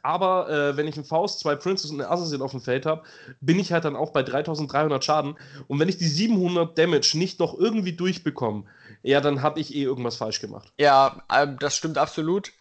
[0.02, 3.02] Aber äh, wenn ich einen Faust, zwei Princess und eine Azazel auf dem Feld habe,
[3.40, 5.36] bin ich halt dann auch bei 3300 Schaden.
[5.68, 8.64] Und wenn ich die 700 Damage nicht noch irgendwie durchbekomme,
[9.02, 10.72] ja, dann habe ich eh irgendwas falsch gemacht.
[10.78, 12.52] Ja, ähm, das stimmt absolut.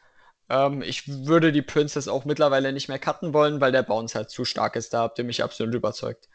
[0.54, 4.30] Ähm, ich würde die Princess auch mittlerweile nicht mehr cutten wollen, weil der Bounce halt
[4.30, 4.93] zu stark ist.
[4.93, 6.30] Da habt ihr mich absolut überzeugt.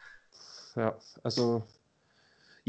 [0.75, 1.63] Ja, also.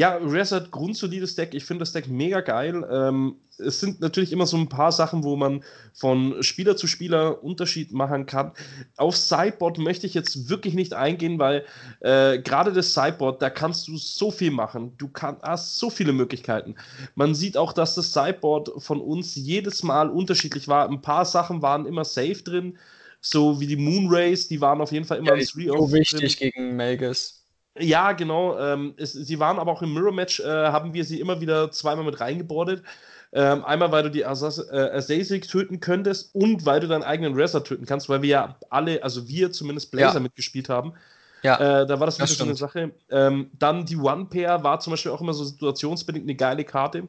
[0.01, 1.53] Ja, Reset, grundsolides Deck.
[1.53, 2.89] Ich finde das Deck mega geil.
[2.91, 7.45] Ähm, es sind natürlich immer so ein paar Sachen, wo man von Spieler zu Spieler
[7.45, 8.53] Unterschied machen kann.
[8.97, 11.67] Auf Sideboard möchte ich jetzt wirklich nicht eingehen, weil
[12.01, 14.95] äh, gerade das Sideboard, da kannst du so viel machen.
[14.97, 16.77] Du kann, hast so viele Möglichkeiten.
[17.15, 20.89] Man sieht auch, dass das Sideboard von uns jedes Mal unterschiedlich war.
[20.89, 22.79] Ein paar Sachen waren immer safe drin,
[23.21, 25.75] so wie die Moonrays, die waren auf jeden Fall immer Ja, ein ist Three so
[25.75, 27.40] of wichtig gegen Melges.
[27.79, 28.59] Ja, genau.
[28.59, 32.05] Ähm, es, sie waren aber auch im Mirror-Match, äh, haben wir sie immer wieder zweimal
[32.05, 32.83] mit reingebordet.
[33.33, 37.63] Ähm, einmal, weil du die Asas äh, töten könntest und weil du deinen eigenen Wrestler
[37.63, 40.21] töten kannst, weil wir ja alle, also wir zumindest Blazer Ja.
[40.21, 40.95] mitgespielt haben.
[41.43, 42.55] Ja, Äh, da war das, das wieder so eine.
[42.57, 42.91] Sache.
[43.11, 47.07] Ähm, dann die One-Pair war zum Beispiel auch immer so situationsbedingt eine geile Karte.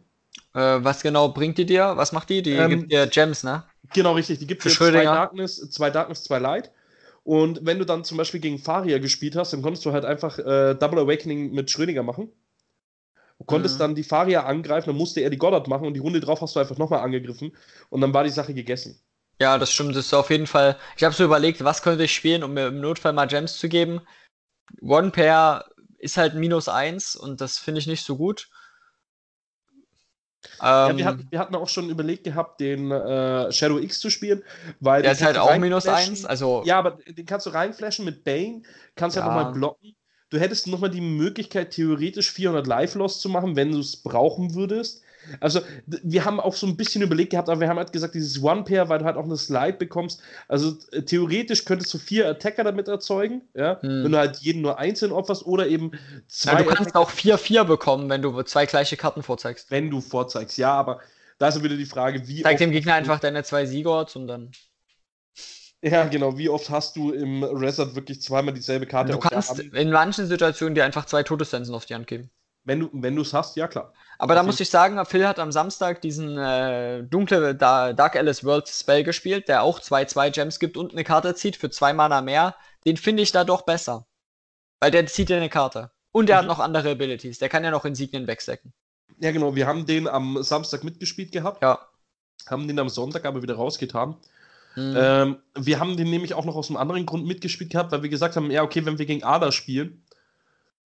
[0.53, 1.93] äh, was genau bringt die dir?
[1.97, 2.41] Was macht die?
[2.41, 3.63] Die Ähm, gibt dir Gems, ne?
[3.93, 4.39] Genau, richtig.
[4.39, 5.07] Die gibt dir zwei.
[5.07, 6.71] Darkness, zwei Darkness, zwei Light.
[7.23, 10.37] Und wenn du dann zum Beispiel gegen Faria gespielt hast, dann konntest du halt einfach
[10.39, 12.31] äh, Double Awakening mit Schrödinger machen.
[13.39, 13.81] Du konntest Mhm.
[13.81, 16.55] dann die Faria angreifen, dann musste er die Goddard machen und die Runde drauf hast
[16.55, 17.53] du einfach nochmal angegriffen
[17.89, 19.01] und dann war die Sache gegessen.
[19.41, 19.95] Ja, das stimmt.
[19.95, 20.77] Das ist auf jeden Fall.
[20.97, 23.69] Ich habe so überlegt, was könnte ich spielen, um mir im Notfall mal Gems zu
[23.69, 24.01] geben.
[24.81, 25.65] One Pair
[25.99, 28.50] ist halt minus eins und das finde ich nicht so gut.
[30.61, 34.09] Ja, Ähm, wir, hatten, wir hatten auch schon überlegt gehabt, den äh, Shadow X zu
[34.09, 34.43] spielen,
[34.79, 36.25] weil der ist halt auch minus eins.
[36.25, 38.63] Also, Ja, aber den kannst du reinflashen mit Bane,
[38.95, 39.27] kannst ja Ja.
[39.27, 39.95] nochmal blocken.
[40.29, 45.03] Du hättest nochmal die Möglichkeit, theoretisch 400 Life-Loss zu machen, wenn du es brauchen würdest.
[45.39, 48.41] Also, wir haben auch so ein bisschen überlegt gehabt, aber wir haben halt gesagt, dieses
[48.41, 50.21] One-Pair, weil du halt auch eine Slide bekommst.
[50.47, 54.03] Also, äh, theoretisch könntest du vier Attacker damit erzeugen, ja, Hm.
[54.03, 55.91] wenn du halt jeden nur einzeln opferst oder eben
[56.27, 59.71] zwei ja, du kannst Attacker, auch 4-4 bekommen, wenn du zwei gleiche Karten vorzeigst.
[59.71, 60.57] wenn du vorzeigst.
[60.57, 60.99] Ja, aber
[61.37, 64.51] da ist wieder die Frage, wie Zeig dem Gegner einfach deine zwei Sigurds und dann.
[65.83, 66.37] Ja, genau.
[66.37, 70.75] Wie oft hast du im Resort wirklich zweimal dieselbe Karte Du kannst in manchen Situationen
[70.75, 72.29] dir einfach zwei Todessensen auf die Hand geben.
[72.63, 73.93] Wenn du wenn es hast, ja klar.
[74.19, 78.69] Aber da muss ich sagen, Phil hat am Samstag diesen äh, dunkle Dark Alice World
[78.69, 82.21] Spell gespielt, der auch zwei zwei Gems gibt und eine Karte zieht für zwei Mana
[82.21, 82.55] mehr.
[82.85, 84.05] Den finde ich da doch besser.
[84.79, 85.91] Weil der zieht ja eine Karte.
[86.11, 86.39] Und der mhm.
[86.39, 87.39] hat noch andere Abilities.
[87.39, 88.73] Der kann ja noch Insignien wegstecken.
[89.19, 89.55] Ja, genau.
[89.55, 91.63] Wir haben den am Samstag mitgespielt gehabt.
[91.63, 91.79] Ja.
[92.47, 94.17] Haben den am Sonntag aber wieder rausgetan.
[94.75, 94.95] Mhm.
[94.97, 98.09] Ähm, wir haben den nämlich auch noch aus einem anderen Grund mitgespielt gehabt, weil wir
[98.09, 100.03] gesagt haben, ja, okay, wenn wir gegen Ada spielen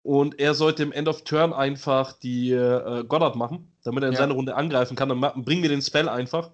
[0.05, 4.13] und er sollte im End of Turn einfach die äh, Goddard machen, damit er in
[4.13, 4.19] ja.
[4.19, 6.51] seiner Runde angreifen kann, dann bringen wir den Spell einfach.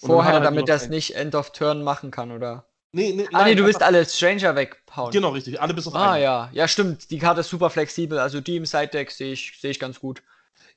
[0.00, 2.64] Vorher, halt damit er es nicht End of Turn machen kann, oder?
[2.92, 5.12] Nee, nee, ah, nee, du willst alle Stranger weghauen.
[5.12, 5.60] Genau, richtig.
[5.60, 6.22] Alle bis auf Ah, einen.
[6.22, 6.48] ja.
[6.54, 7.10] Ja, stimmt.
[7.10, 8.18] Die Karte ist super flexibel.
[8.18, 10.22] Also die im Side-Deck sehe ich, seh ich ganz gut.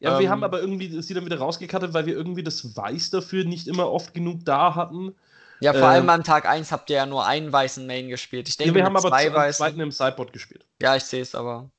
[0.02, 3.12] Ja, ähm, wir haben aber irgendwie sie dann wieder rausgekattet, weil wir irgendwie das Weiß
[3.12, 5.16] dafür nicht immer oft genug da hatten.
[5.62, 8.48] Ja, vor ähm, allem an Tag 1 habt ihr ja nur einen weißen Main gespielt.
[8.48, 9.58] Ich denke, ja, wir haben aber zwei weißen.
[9.58, 10.66] zweiten im Sideboard gespielt.
[10.82, 11.70] Ja, ich sehe es aber.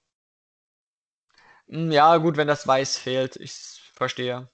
[1.68, 3.36] Hm, ja, gut, wenn das Weiß fehlt.
[3.36, 4.48] Ich verstehe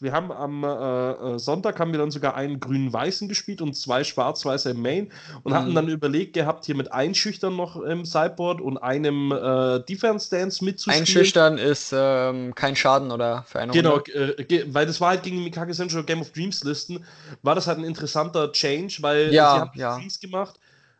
[0.00, 4.04] wir haben am äh, äh, Sonntag haben wir dann sogar einen grün-weißen gespielt und zwei
[4.04, 5.10] schwarz-weiße im Main
[5.42, 5.56] und mhm.
[5.56, 11.00] hatten dann überlegt gehabt, hier mit Einschüchtern noch im Sideboard und einem äh, Defense-Dance mitzuspielen.
[11.00, 15.38] Einschüchtern ist ähm, kein Schaden oder für eine Genau, äh, weil das war halt gegen
[15.38, 17.04] die Mikage Central Game of Dreams Listen,
[17.42, 19.98] war das halt ein interessanter Change, weil ja, sie haben ja.
[19.98, 20.58] Freeze gemacht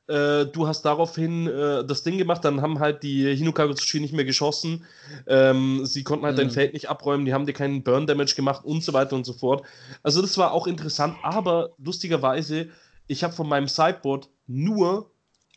[0.09, 4.25] äh, du hast daraufhin äh, das Ding gemacht, dann haben halt die Hinokagutsuchi nicht mehr
[4.25, 4.85] geschossen.
[5.27, 6.43] Ähm, sie konnten halt mhm.
[6.43, 9.33] dein Feld nicht abräumen, die haben dir keinen Burn-Damage gemacht und so weiter und so
[9.33, 9.65] fort.
[10.03, 12.69] Also das war auch interessant, aber lustigerweise,
[13.09, 15.11] ich habe von meinem Sideboard nur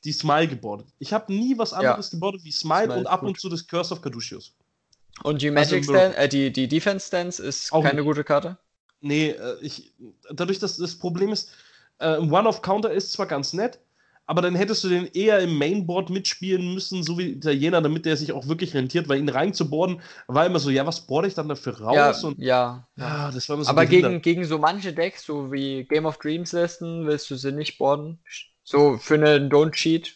[0.04, 0.88] die Smile gebordet.
[0.98, 2.18] Ich habe nie was anderes ja.
[2.18, 3.30] gebordet wie Smile, Smile und ab gut.
[3.30, 4.54] und zu das Curse of Caduceus.
[5.24, 8.04] Und die Magic also, Stance, äh, die, die Defense Stance ist keine nicht.
[8.04, 8.58] gute Karte?
[9.02, 9.94] Nee, äh, ich,
[10.32, 11.52] dadurch, dass das Problem ist,
[12.00, 13.80] äh, One-of-Counter ist zwar ganz nett,
[14.30, 18.16] aber dann hättest du den eher im Mainboard mitspielen müssen, so wie Italiener, damit der
[18.16, 21.50] sich auch wirklich rentiert, weil ihn reinzuborden war immer so, ja, was bohre ich dann
[21.50, 22.22] dafür raus?
[22.22, 23.32] Ja, und, ja, ja.
[23.32, 26.52] das war immer so Aber gegen, gegen so manche Decks, so wie Game of Dreams
[26.52, 28.20] Listen, willst du sie nicht boarden?
[28.64, 30.16] So für eine Don't Cheat?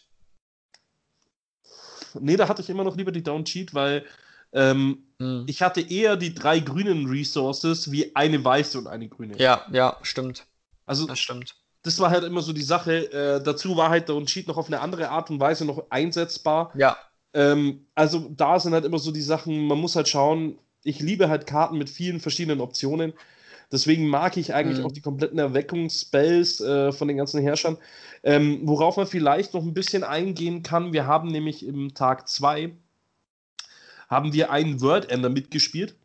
[2.14, 4.06] Nee, da hatte ich immer noch lieber die Don't Cheat, weil
[4.52, 5.46] ähm, hm.
[5.48, 9.40] ich hatte eher die drei grünen Resources wie eine weiße und eine grüne.
[9.40, 10.46] Ja, ja, stimmt.
[10.86, 13.12] Also, das stimmt das war halt immer so die Sache.
[13.12, 16.72] Äh, dazu war halt der Unschied noch auf eine andere Art und Weise noch einsetzbar.
[16.76, 16.98] Ja.
[17.34, 21.30] Ähm, also da sind halt immer so die Sachen, man muss halt schauen, ich liebe
[21.30, 23.14] halt Karten mit vielen verschiedenen Optionen.
[23.72, 24.86] Deswegen mag ich eigentlich mhm.
[24.86, 27.78] auch die kompletten Erweckungsspells äh, von den ganzen Herrschern.
[28.24, 32.74] Ähm, worauf man vielleicht noch ein bisschen eingehen kann, wir haben nämlich im Tag 2
[34.10, 35.96] haben wir einen Word Ender mitgespielt.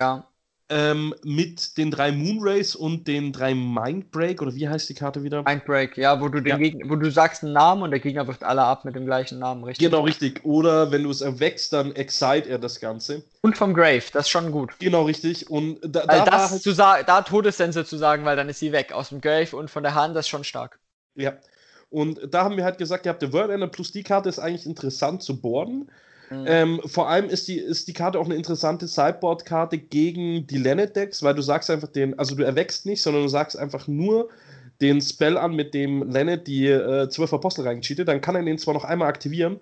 [0.00, 0.26] Ja
[0.70, 5.42] ähm, mit den drei Moonrays und den drei Mindbreak, oder wie heißt die Karte wieder?
[5.42, 6.56] Mindbreak, ja, wo du den ja.
[6.56, 9.38] Gegner, wo du sagst einen Namen und der Gegner wirft alle ab mit dem gleichen
[9.38, 9.86] Namen, richtig?
[9.86, 10.44] Genau, richtig.
[10.44, 13.24] Oder wenn du es erwächst, dann excite er das Ganze.
[13.42, 14.72] Und vom Grave, das ist schon gut.
[14.78, 15.50] Genau, richtig.
[15.50, 18.72] Und da, da das halt zu sagen, da Todessense zu sagen, weil dann ist sie
[18.72, 20.78] weg aus dem Grave und von der Hand, das ist schon stark.
[21.14, 21.34] Ja.
[21.90, 24.38] Und da haben wir halt gesagt, ihr habt der World Ender plus die Karte ist
[24.38, 25.90] eigentlich interessant zu boarden.
[26.30, 26.44] Mhm.
[26.46, 31.22] Ähm, vor allem ist die, ist die Karte auch eine interessante Sideboard-Karte gegen die Lenet-Decks,
[31.22, 34.28] weil du sagst einfach den, also du erwächst nicht, sondern du sagst einfach nur
[34.80, 38.58] den Spell an, mit dem Lenet die äh, zwölf Apostel reingecheatet, dann kann er den
[38.58, 39.60] zwar noch einmal aktivieren,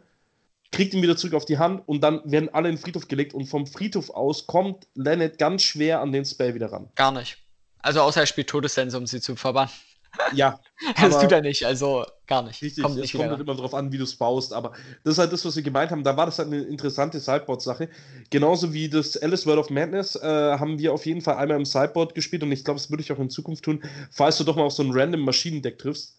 [0.70, 3.34] kriegt ihn wieder zurück auf die Hand und dann werden alle in den Friedhof gelegt
[3.34, 6.88] und vom Friedhof aus kommt Lenet ganz schwer an den Spell wieder ran.
[6.94, 7.38] Gar nicht.
[7.80, 9.72] Also außer er spielt Todessense, um sie zu verbannen.
[10.34, 10.58] Ja.
[11.00, 12.62] das tut er nicht, also gar nicht.
[12.62, 14.72] Richtig, kommt es kommt halt immer darauf an, wie du es baust, aber
[15.04, 16.04] das ist halt das, was wir gemeint haben.
[16.04, 17.88] Da war das halt eine interessante Sideboard-Sache.
[18.30, 20.22] Genauso wie das Alice World of Madness äh,
[20.58, 23.12] haben wir auf jeden Fall einmal im Sideboard gespielt und ich glaube, das würde ich
[23.12, 26.18] auch in Zukunft tun, falls du doch mal auf so ein random Maschinendeck triffst.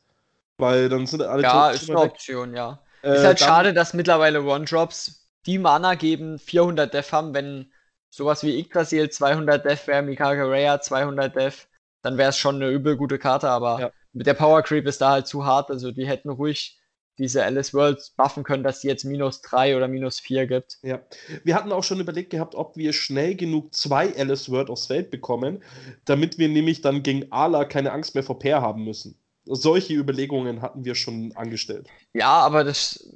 [0.57, 2.79] Weil dann sind alle Ja, ist eine Option, ja.
[3.03, 7.71] Äh, ist halt schade, dass mittlerweile One-Drops die Mana geben, 400 Def haben, wenn
[8.09, 11.67] sowas wie Yggdrasil 200 Def wäre, Mikage Raya 200 Def
[12.03, 13.91] dann wäre es schon eine übel gute Karte, aber ja.
[14.11, 15.71] mit der Power Creep ist da halt zu hart.
[15.71, 16.77] Also die hätten ruhig
[17.17, 20.79] diese Alice Worlds buffen können, dass sie jetzt minus 3 oder minus 4 gibt.
[20.81, 20.99] Ja.
[21.43, 25.11] Wir hatten auch schon überlegt gehabt, ob wir schnell genug zwei Alice World aufs Feld
[25.11, 25.63] bekommen,
[26.05, 29.17] damit wir nämlich dann gegen Ala keine Angst mehr vor Pair haben müssen.
[29.45, 31.87] Solche Überlegungen hatten wir schon angestellt.
[32.13, 33.09] Ja, aber das.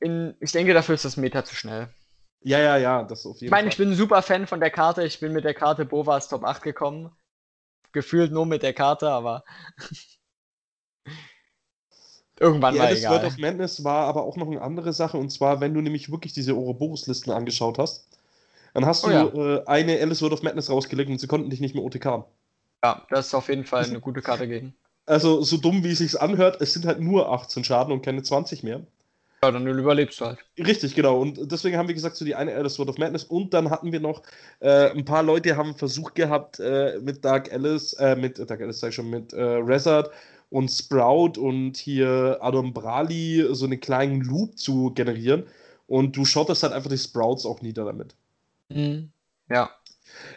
[0.00, 1.88] In, ich denke, dafür ist das Meta zu schnell.
[2.40, 4.70] Ja, ja, ja, das auf jeden Ich meine, ich bin ein super Fan von der
[4.70, 5.04] Karte.
[5.04, 7.12] Ich bin mit der Karte Bovas Top 8 gekommen
[7.92, 9.44] gefühlt nur mit der Karte, aber
[12.40, 13.12] irgendwann ja, mal das egal.
[13.12, 16.10] World of Madness war aber auch noch eine andere Sache und zwar, wenn du nämlich
[16.10, 18.08] wirklich diese Ouroboros-Listen angeschaut hast,
[18.74, 19.56] dann hast oh, du ja.
[19.56, 22.24] äh, eine Alice World of Madness rausgelegt und sie konnten dich nicht mehr OTK.
[22.84, 24.74] Ja, das ist auf jeden Fall eine gute Karte gegen.
[25.06, 28.22] Also, so dumm wie es sich anhört, es sind halt nur 18 Schaden und keine
[28.22, 28.80] 20 mehr.
[29.44, 30.38] Ja, dann überlebst du halt.
[30.56, 31.20] Richtig, genau.
[31.20, 33.24] Und deswegen haben wir gesagt, so die eine Era Sword of Madness.
[33.24, 34.22] Und dann hatten wir noch
[34.60, 38.78] äh, ein paar Leute haben versucht gehabt, äh, mit Dark Alice, äh, mit Dark Alice
[38.78, 40.10] sag ich schon, mit äh, Rezard
[40.50, 45.44] und Sprout und hier Adam Brali so einen kleinen Loop zu generieren.
[45.88, 48.14] Und du schottest halt einfach die Sprouts auch nieder damit.
[48.68, 49.10] Mhm.
[49.50, 49.70] Ja.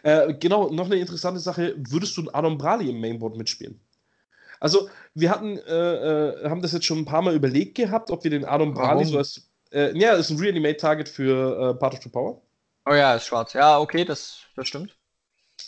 [0.02, 3.80] Äh, genau, noch eine interessante Sache: Würdest du einen Adam Brali im Mainboard mitspielen?
[4.60, 8.24] Also, wir hatten, äh, äh, haben das jetzt schon ein paar Mal überlegt gehabt, ob
[8.24, 9.04] wir den Adam Warum?
[9.06, 9.50] so als.
[9.72, 12.42] Äh, ja, ist ein Reanimate-Target für äh, Part of the Power.
[12.86, 13.54] Oh ja, ist schwarz.
[13.54, 14.98] Ja, okay, das, das stimmt.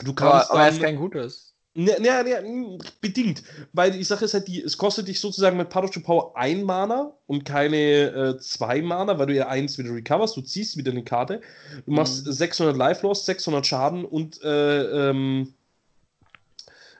[0.03, 1.55] Du Aber, kannst aber er ist kein gutes.
[1.73, 3.43] Ne, ne, ne, bedingt.
[3.71, 6.35] Weil die Sache ist halt, die, es kostet dich sozusagen mit Part of the Power
[6.35, 10.35] ein Mana und keine äh, zwei Mana, weil du ja eins wieder recoverst.
[10.37, 11.41] Du ziehst wieder eine Karte.
[11.85, 12.31] Du machst Mhm.
[12.31, 15.53] 600 Life Loss, 600 Schaden und äh, ähm,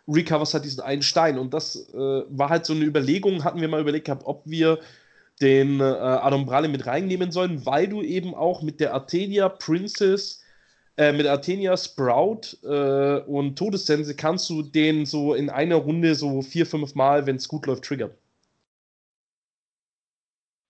[0.07, 1.37] recoverst halt diesen einen Stein.
[1.37, 4.79] Und das äh, war halt so eine Überlegung, hatten wir mal überlegt gehabt, ob wir
[5.41, 10.41] den äh, Adombrale mit reinnehmen sollen, weil du eben auch mit der Athenia Princess
[10.97, 16.41] äh, mit Athenia, Sprout äh, und Todessense kannst du den so in einer Runde so
[16.41, 18.11] vier, fünf Mal, wenn es gut läuft, triggern.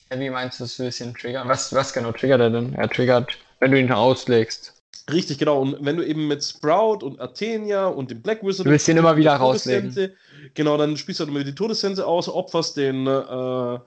[0.10, 1.48] Wie meinst du das ein bisschen triggern?
[1.48, 2.74] Was, was genau triggert er denn?
[2.74, 4.77] Er triggert, wenn du ihn auslegst.
[5.12, 5.62] Richtig, genau.
[5.62, 8.94] Und wenn du eben mit Sprout und Athenia und dem Black Wizard Du willst ihn
[8.98, 10.12] und immer wieder Todessense-
[10.54, 13.80] Genau, dann spielst du halt immer die Todessense aus, opferst den äh,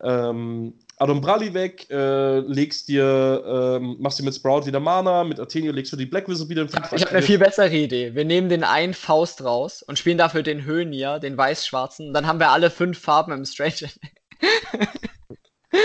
[0.00, 5.72] ähm, Adombrali weg, äh, legst dir, ähm, machst dir mit Sprout wieder Mana, mit Athenia
[5.72, 8.14] legst du die Black Wizard wieder in Ich habe eine viel bessere Idee.
[8.14, 12.12] Wir nehmen den einen Faust raus und spielen dafür den Höhnier, den weiß-schwarzen.
[12.14, 13.88] Dann haben wir alle fünf Farben im Stranger.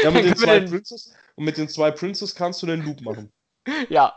[0.03, 3.01] Ja, mit den zwei den- Princes und mit den zwei Princes kannst du den Loop
[3.01, 3.31] machen.
[3.89, 4.13] ja.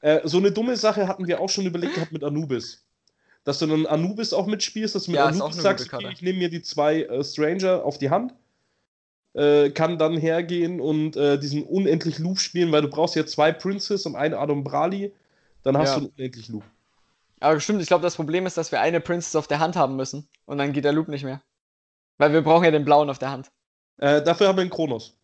[0.00, 2.84] Äh, so eine dumme Sache hatten wir auch schon überlegt gehabt mit Anubis.
[3.44, 6.22] Dass du dann Anubis auch mitspielst, dass du mit Ja, Anubis eine sagst, okay, ich
[6.22, 8.34] nehme mir die zwei äh, Stranger auf die Hand,
[9.34, 13.52] äh, kann dann hergehen und äh, diesen unendlich Loop spielen, weil du brauchst ja zwei
[13.52, 15.12] Princes und einen Adam Brali,
[15.62, 15.94] dann hast Ja.
[15.96, 16.64] du einen unendlich Loop.
[17.40, 19.96] Aber stimmt, ich glaube, das Problem ist, dass wir eine Princess auf der Hand haben
[19.96, 20.28] müssen.
[20.44, 21.40] Und dann geht der Loop nicht mehr.
[22.18, 23.50] Weil wir brauchen ja den blauen auf der Hand.
[23.98, 25.16] Äh, dafür haben wir einen Kronos.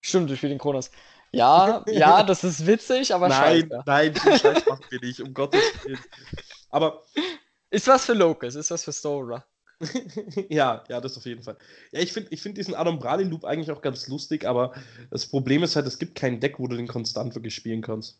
[0.00, 0.90] Stimmt, ich spiele den Kronos.
[1.32, 3.82] Ja, ja, das ist witzig, aber nein, scheiße.
[3.86, 5.98] nein, so Scheiß machen wir nicht, um Gottes Willen.
[6.70, 7.02] Aber
[7.70, 9.44] Ist was für Locus, ist was für Stora.
[10.48, 11.56] ja, ja, das auf jeden Fall.
[11.92, 14.72] Ja, ich finde ich find diesen Adam Brali Loop eigentlich auch ganz lustig, aber
[15.10, 18.18] das Problem ist halt, es gibt kein Deck, wo du den konstant wirklich spielen kannst.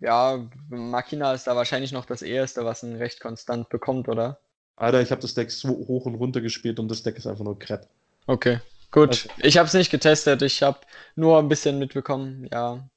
[0.00, 4.40] Ja, Machina ist da wahrscheinlich noch das erste, was ihn recht konstant bekommt, oder?
[4.76, 7.44] Alter, ich habe das Deck so hoch und runter gespielt und das Deck ist einfach
[7.44, 7.88] nur Crap.
[8.26, 8.60] Okay,
[8.96, 9.08] gut.
[9.10, 10.80] Also- Ich habe es nicht getestet, ich habe
[11.14, 12.88] nur ein bisschen mitbekommen, ja.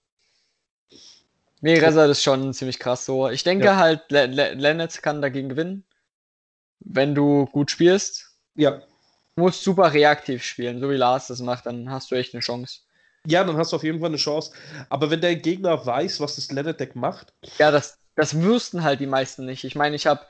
[1.62, 3.30] Nee, Rezard ist schon ziemlich krass so.
[3.30, 3.76] Ich denke Ja.
[3.76, 5.84] halt, Le kann dagegen gewinnen,
[6.80, 8.32] wenn du gut spielst.
[8.56, 8.82] Ja.
[9.36, 12.42] Du musst super reaktiv spielen, so wie Lars das macht, dann hast du echt eine
[12.42, 12.80] Chance.
[13.28, 14.52] Ja, dann hast du auf jeden Fall eine Chance.
[14.90, 19.02] Aber wenn der Gegner weiß, was das Leather Deck macht, Ja, das, das wüssten halt
[19.02, 19.66] die meisten nicht.
[19.66, 20.26] Ich meine, ich habe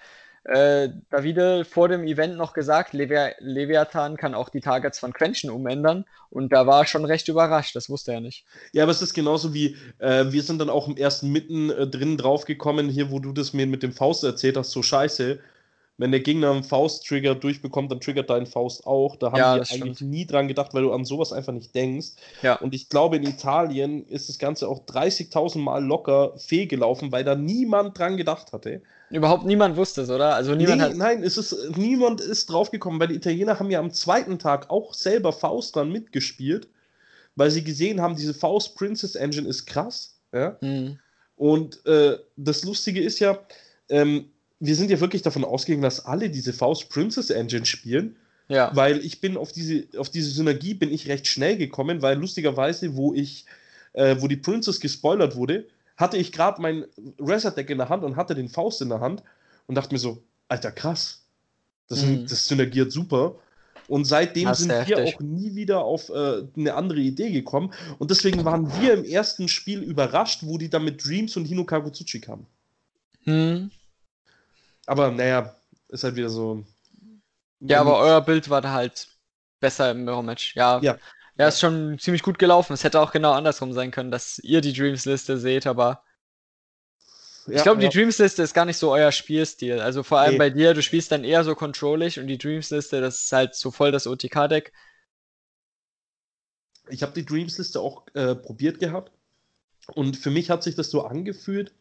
[0.50, 5.50] äh, Davide vor dem Event noch gesagt, Levi Leviathan kann auch die Targets von Quenchen
[5.50, 8.46] umändern und da war er schon recht überrascht, das wusste er nicht.
[8.74, 11.88] ja, aber es ist genauso wie, äh, wir sind dann auch im ersten mitten äh,
[11.88, 15.40] drin draufgekommen, hier, wo du das mir mit dem Faust erzählt hast, so scheiße.
[15.98, 19.18] Wenn der Gegner einen Faust-Trigger durchbekommt, dann triggert dein Faust auch.
[19.18, 20.02] Da haben Ja, wir eigentlich stimmt.
[20.02, 22.10] nie dran gedacht, weil du an sowas einfach nicht denkst.
[22.42, 22.56] Ja.
[22.56, 27.36] Und ich glaube, in Italien ist das Ganze auch 30.000 Mal locker fehlgelaufen, weil da
[27.36, 28.82] niemand dran gedacht hatte.
[29.11, 30.36] Überhaupt niemand wusste es, oder?
[30.36, 30.95] Also niemand nee, hat.
[30.95, 34.94] nein, es ist, niemand ist draufgekommen, weil die Italiener haben ja am zweiten Tag auch
[34.94, 36.68] selber Faust dran mitgespielt,
[37.36, 40.19] weil sie gesehen haben, diese Faust Princess Engine ist krass.
[40.31, 40.57] Ja?
[40.61, 40.99] Hm.
[41.36, 43.40] Und äh, das Lustige ist ja,
[43.90, 44.30] ähm,
[44.60, 48.18] wir sind ja wirklich davon ausgegangen, dass alle diese Faust Princess Engine spielen,
[48.49, 48.72] Ja.
[48.76, 52.95] weil ich bin auf diese, auf diese Synergie bin ich recht schnell gekommen, weil lustigerweise,
[52.95, 53.45] wo ich,
[53.94, 55.65] äh, wo die Princess gespoilert wurde,
[56.00, 56.86] hatte ich gerade mein
[57.20, 59.22] Reset Deck in der Hand und hatte den Faust in der Hand
[59.68, 61.26] und dachte mir so, Alter, krass.
[61.90, 62.26] Das, Mhm.
[62.26, 63.36] das synergiert super.
[63.90, 67.74] Und seitdem Das sind wir auch nie wieder auf äh, eine andere Idee gekommen.
[67.98, 71.66] Und deswegen waren wir im ersten Spiel überrascht, wo die dann mit Dreams und Hino
[71.66, 72.46] Kagutsuchi kamen.
[73.24, 73.72] Hm.
[74.86, 75.54] Aber naja,
[75.90, 76.64] ist halt wieder so.
[77.60, 79.08] Ja, aber euer Bild war da halt
[79.60, 80.56] besser im Mirror-Match.
[80.56, 80.80] Ja.
[80.82, 80.98] Ja.
[81.40, 82.74] Ja, ist schon ziemlich gut gelaufen.
[82.74, 86.03] Es hätte auch genau andersrum sein können, dass ihr die Dreams-Liste seht, aber
[87.52, 87.82] ich Ja, glaube, ja.
[87.82, 89.80] die Dreams-Liste ist gar nicht so euer Spielstil.
[89.80, 90.40] Also vor allem Nee.
[90.40, 93.72] bei dir, du spielst dann eher so controllig und die Dreams-Liste, das ist halt so
[93.72, 94.72] voll das OTK-Deck.
[96.90, 99.11] Ich habe die Dreams-Liste auch äh, probiert gehabt.
[99.95, 101.74] Und für mich hat sich das so angefühlt,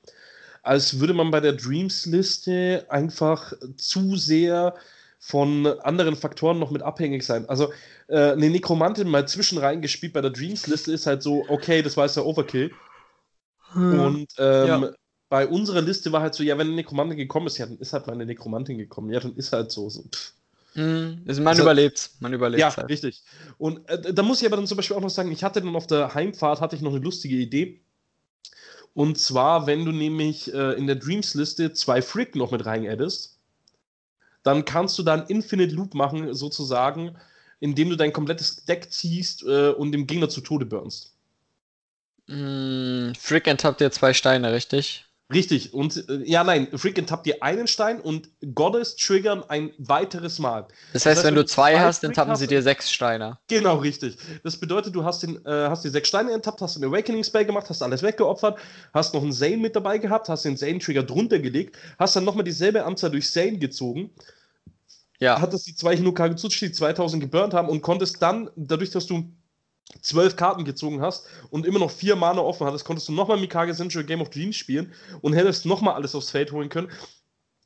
[0.62, 4.76] als würde man bei der Dreams-Liste einfach zu sehr
[5.18, 7.48] von anderen Faktoren noch mit abhängig sein.
[7.48, 7.72] Also
[8.06, 12.04] äh, eine Nekromantin mal zwischen reingespielt bei der Dreams-Liste ist halt so, okay, das war
[12.04, 12.70] jetzt der Overkill.
[13.72, 14.00] Hm.
[14.00, 14.90] Und ähm, ja.
[15.28, 17.92] bei unserer Liste war halt so, ja, wenn eine Nekromantin gekommen ist, ja, dann ist
[17.92, 19.10] halt mal eine Nekromantin gekommen.
[19.10, 19.90] Ja, dann ist halt so.
[19.90, 20.04] so
[20.74, 21.22] hm.
[21.26, 22.60] Also man also, überlebt, man überlebt.
[22.60, 22.88] Ja, halt.
[22.88, 23.22] richtig.
[23.58, 25.74] Und äh, da muss ich aber dann zum Beispiel auch noch sagen, ich hatte dann
[25.74, 27.80] auf der Heimfahrt hatte ich noch eine lustige Idee.
[28.94, 33.37] Und zwar, wenn du nämlich äh, in der Dreams-Liste zwei Frick noch mit rein addest,
[34.48, 37.16] dann kannst du da einen Infinite Loop machen, sozusagen,
[37.60, 41.14] indem du dein komplettes Deck ziehst äh, und dem Gegner zu Tode burnst.
[42.26, 45.08] Mm, Frick enttappt dir zwei Steine, richtig?
[45.32, 45.74] Richtig.
[45.74, 50.62] Und äh, ja, nein, Frick enttappt dir einen Stein und Goddess triggern ein weiteres Mal.
[50.62, 53.38] Das heißt, das heißt wenn, wenn, du zwei, zwei hast, enttappen sie dir sechs Steine.
[53.48, 54.16] Genau, richtig.
[54.42, 57.44] Das bedeutet, du hast, den, äh, hast die sechs Steine enttappt, hast den Awakening Spell
[57.44, 58.58] gemacht, hast alles weggeopfert,
[58.94, 62.44] hast noch einen Zane mit dabei gehabt, hast den Zane-Trigger drunter gelegt, hast dann nochmal
[62.44, 64.10] dieselbe Anzahl durch Zane gezogen.
[65.18, 65.40] Ja.
[65.40, 69.32] Hattest die zwei Hinokage Tsuchi, die 2000 geburnt haben und konntest dann, dadurch, dass du
[70.02, 73.74] zwölf Karten gezogen hast und immer noch vier Mana offen hattest, konntest du nochmal Mikage
[73.74, 74.92] Central Game of Dreams spielen
[75.22, 76.90] und hättest nochmal alles aufs Feld holen können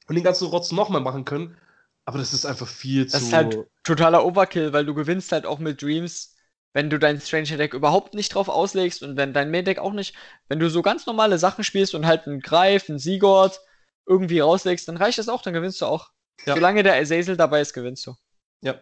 [0.08, 1.56] und den ganzen Rotz nochmal machen können.
[2.04, 3.18] Aber das ist einfach viel das zu.
[3.18, 6.34] Das ist halt totaler Overkill, weil du gewinnst halt auch mit Dreams,
[6.72, 9.92] wenn du dein Stranger Deck überhaupt nicht drauf auslegst und wenn dein Main Deck auch
[9.92, 10.14] nicht,
[10.48, 13.60] wenn du so ganz normale Sachen spielst und halt einen Greif, einen Sigurd
[14.06, 16.10] irgendwie rauslegst, dann reicht das auch, dann gewinnst du auch.
[16.44, 16.54] Ja.
[16.54, 18.14] Solange der Azazel dabei ist, gewinnst du.
[18.62, 18.78] Ja,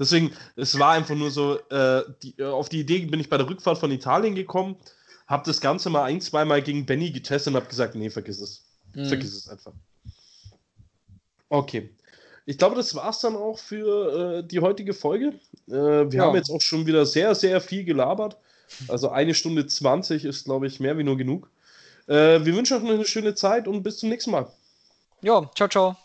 [0.00, 3.36] Deswegen, es war einfach nur so, äh, die, äh, auf die Idee bin ich bei
[3.36, 4.76] der Rückfahrt von Italien gekommen,
[5.26, 8.64] habe das Ganze mal ein, zweimal gegen Benny getestet und habe gesagt, nee, vergiss es.
[8.94, 9.04] Mhm.
[9.04, 9.72] Vergiss es einfach.
[11.50, 11.90] Okay.
[12.46, 15.34] Ich glaube, das war es dann auch für äh, die heutige Folge.
[15.68, 16.24] Äh, wir ja.
[16.24, 18.38] haben jetzt auch schon wieder sehr, sehr viel gelabert.
[18.88, 21.50] Also eine Stunde 20 ist, glaube ich, mehr wie nur genug.
[22.06, 24.50] Äh, wir wünschen euch noch eine schöne Zeit und bis zum nächsten Mal.
[25.20, 25.96] Ja, ciao, ciao.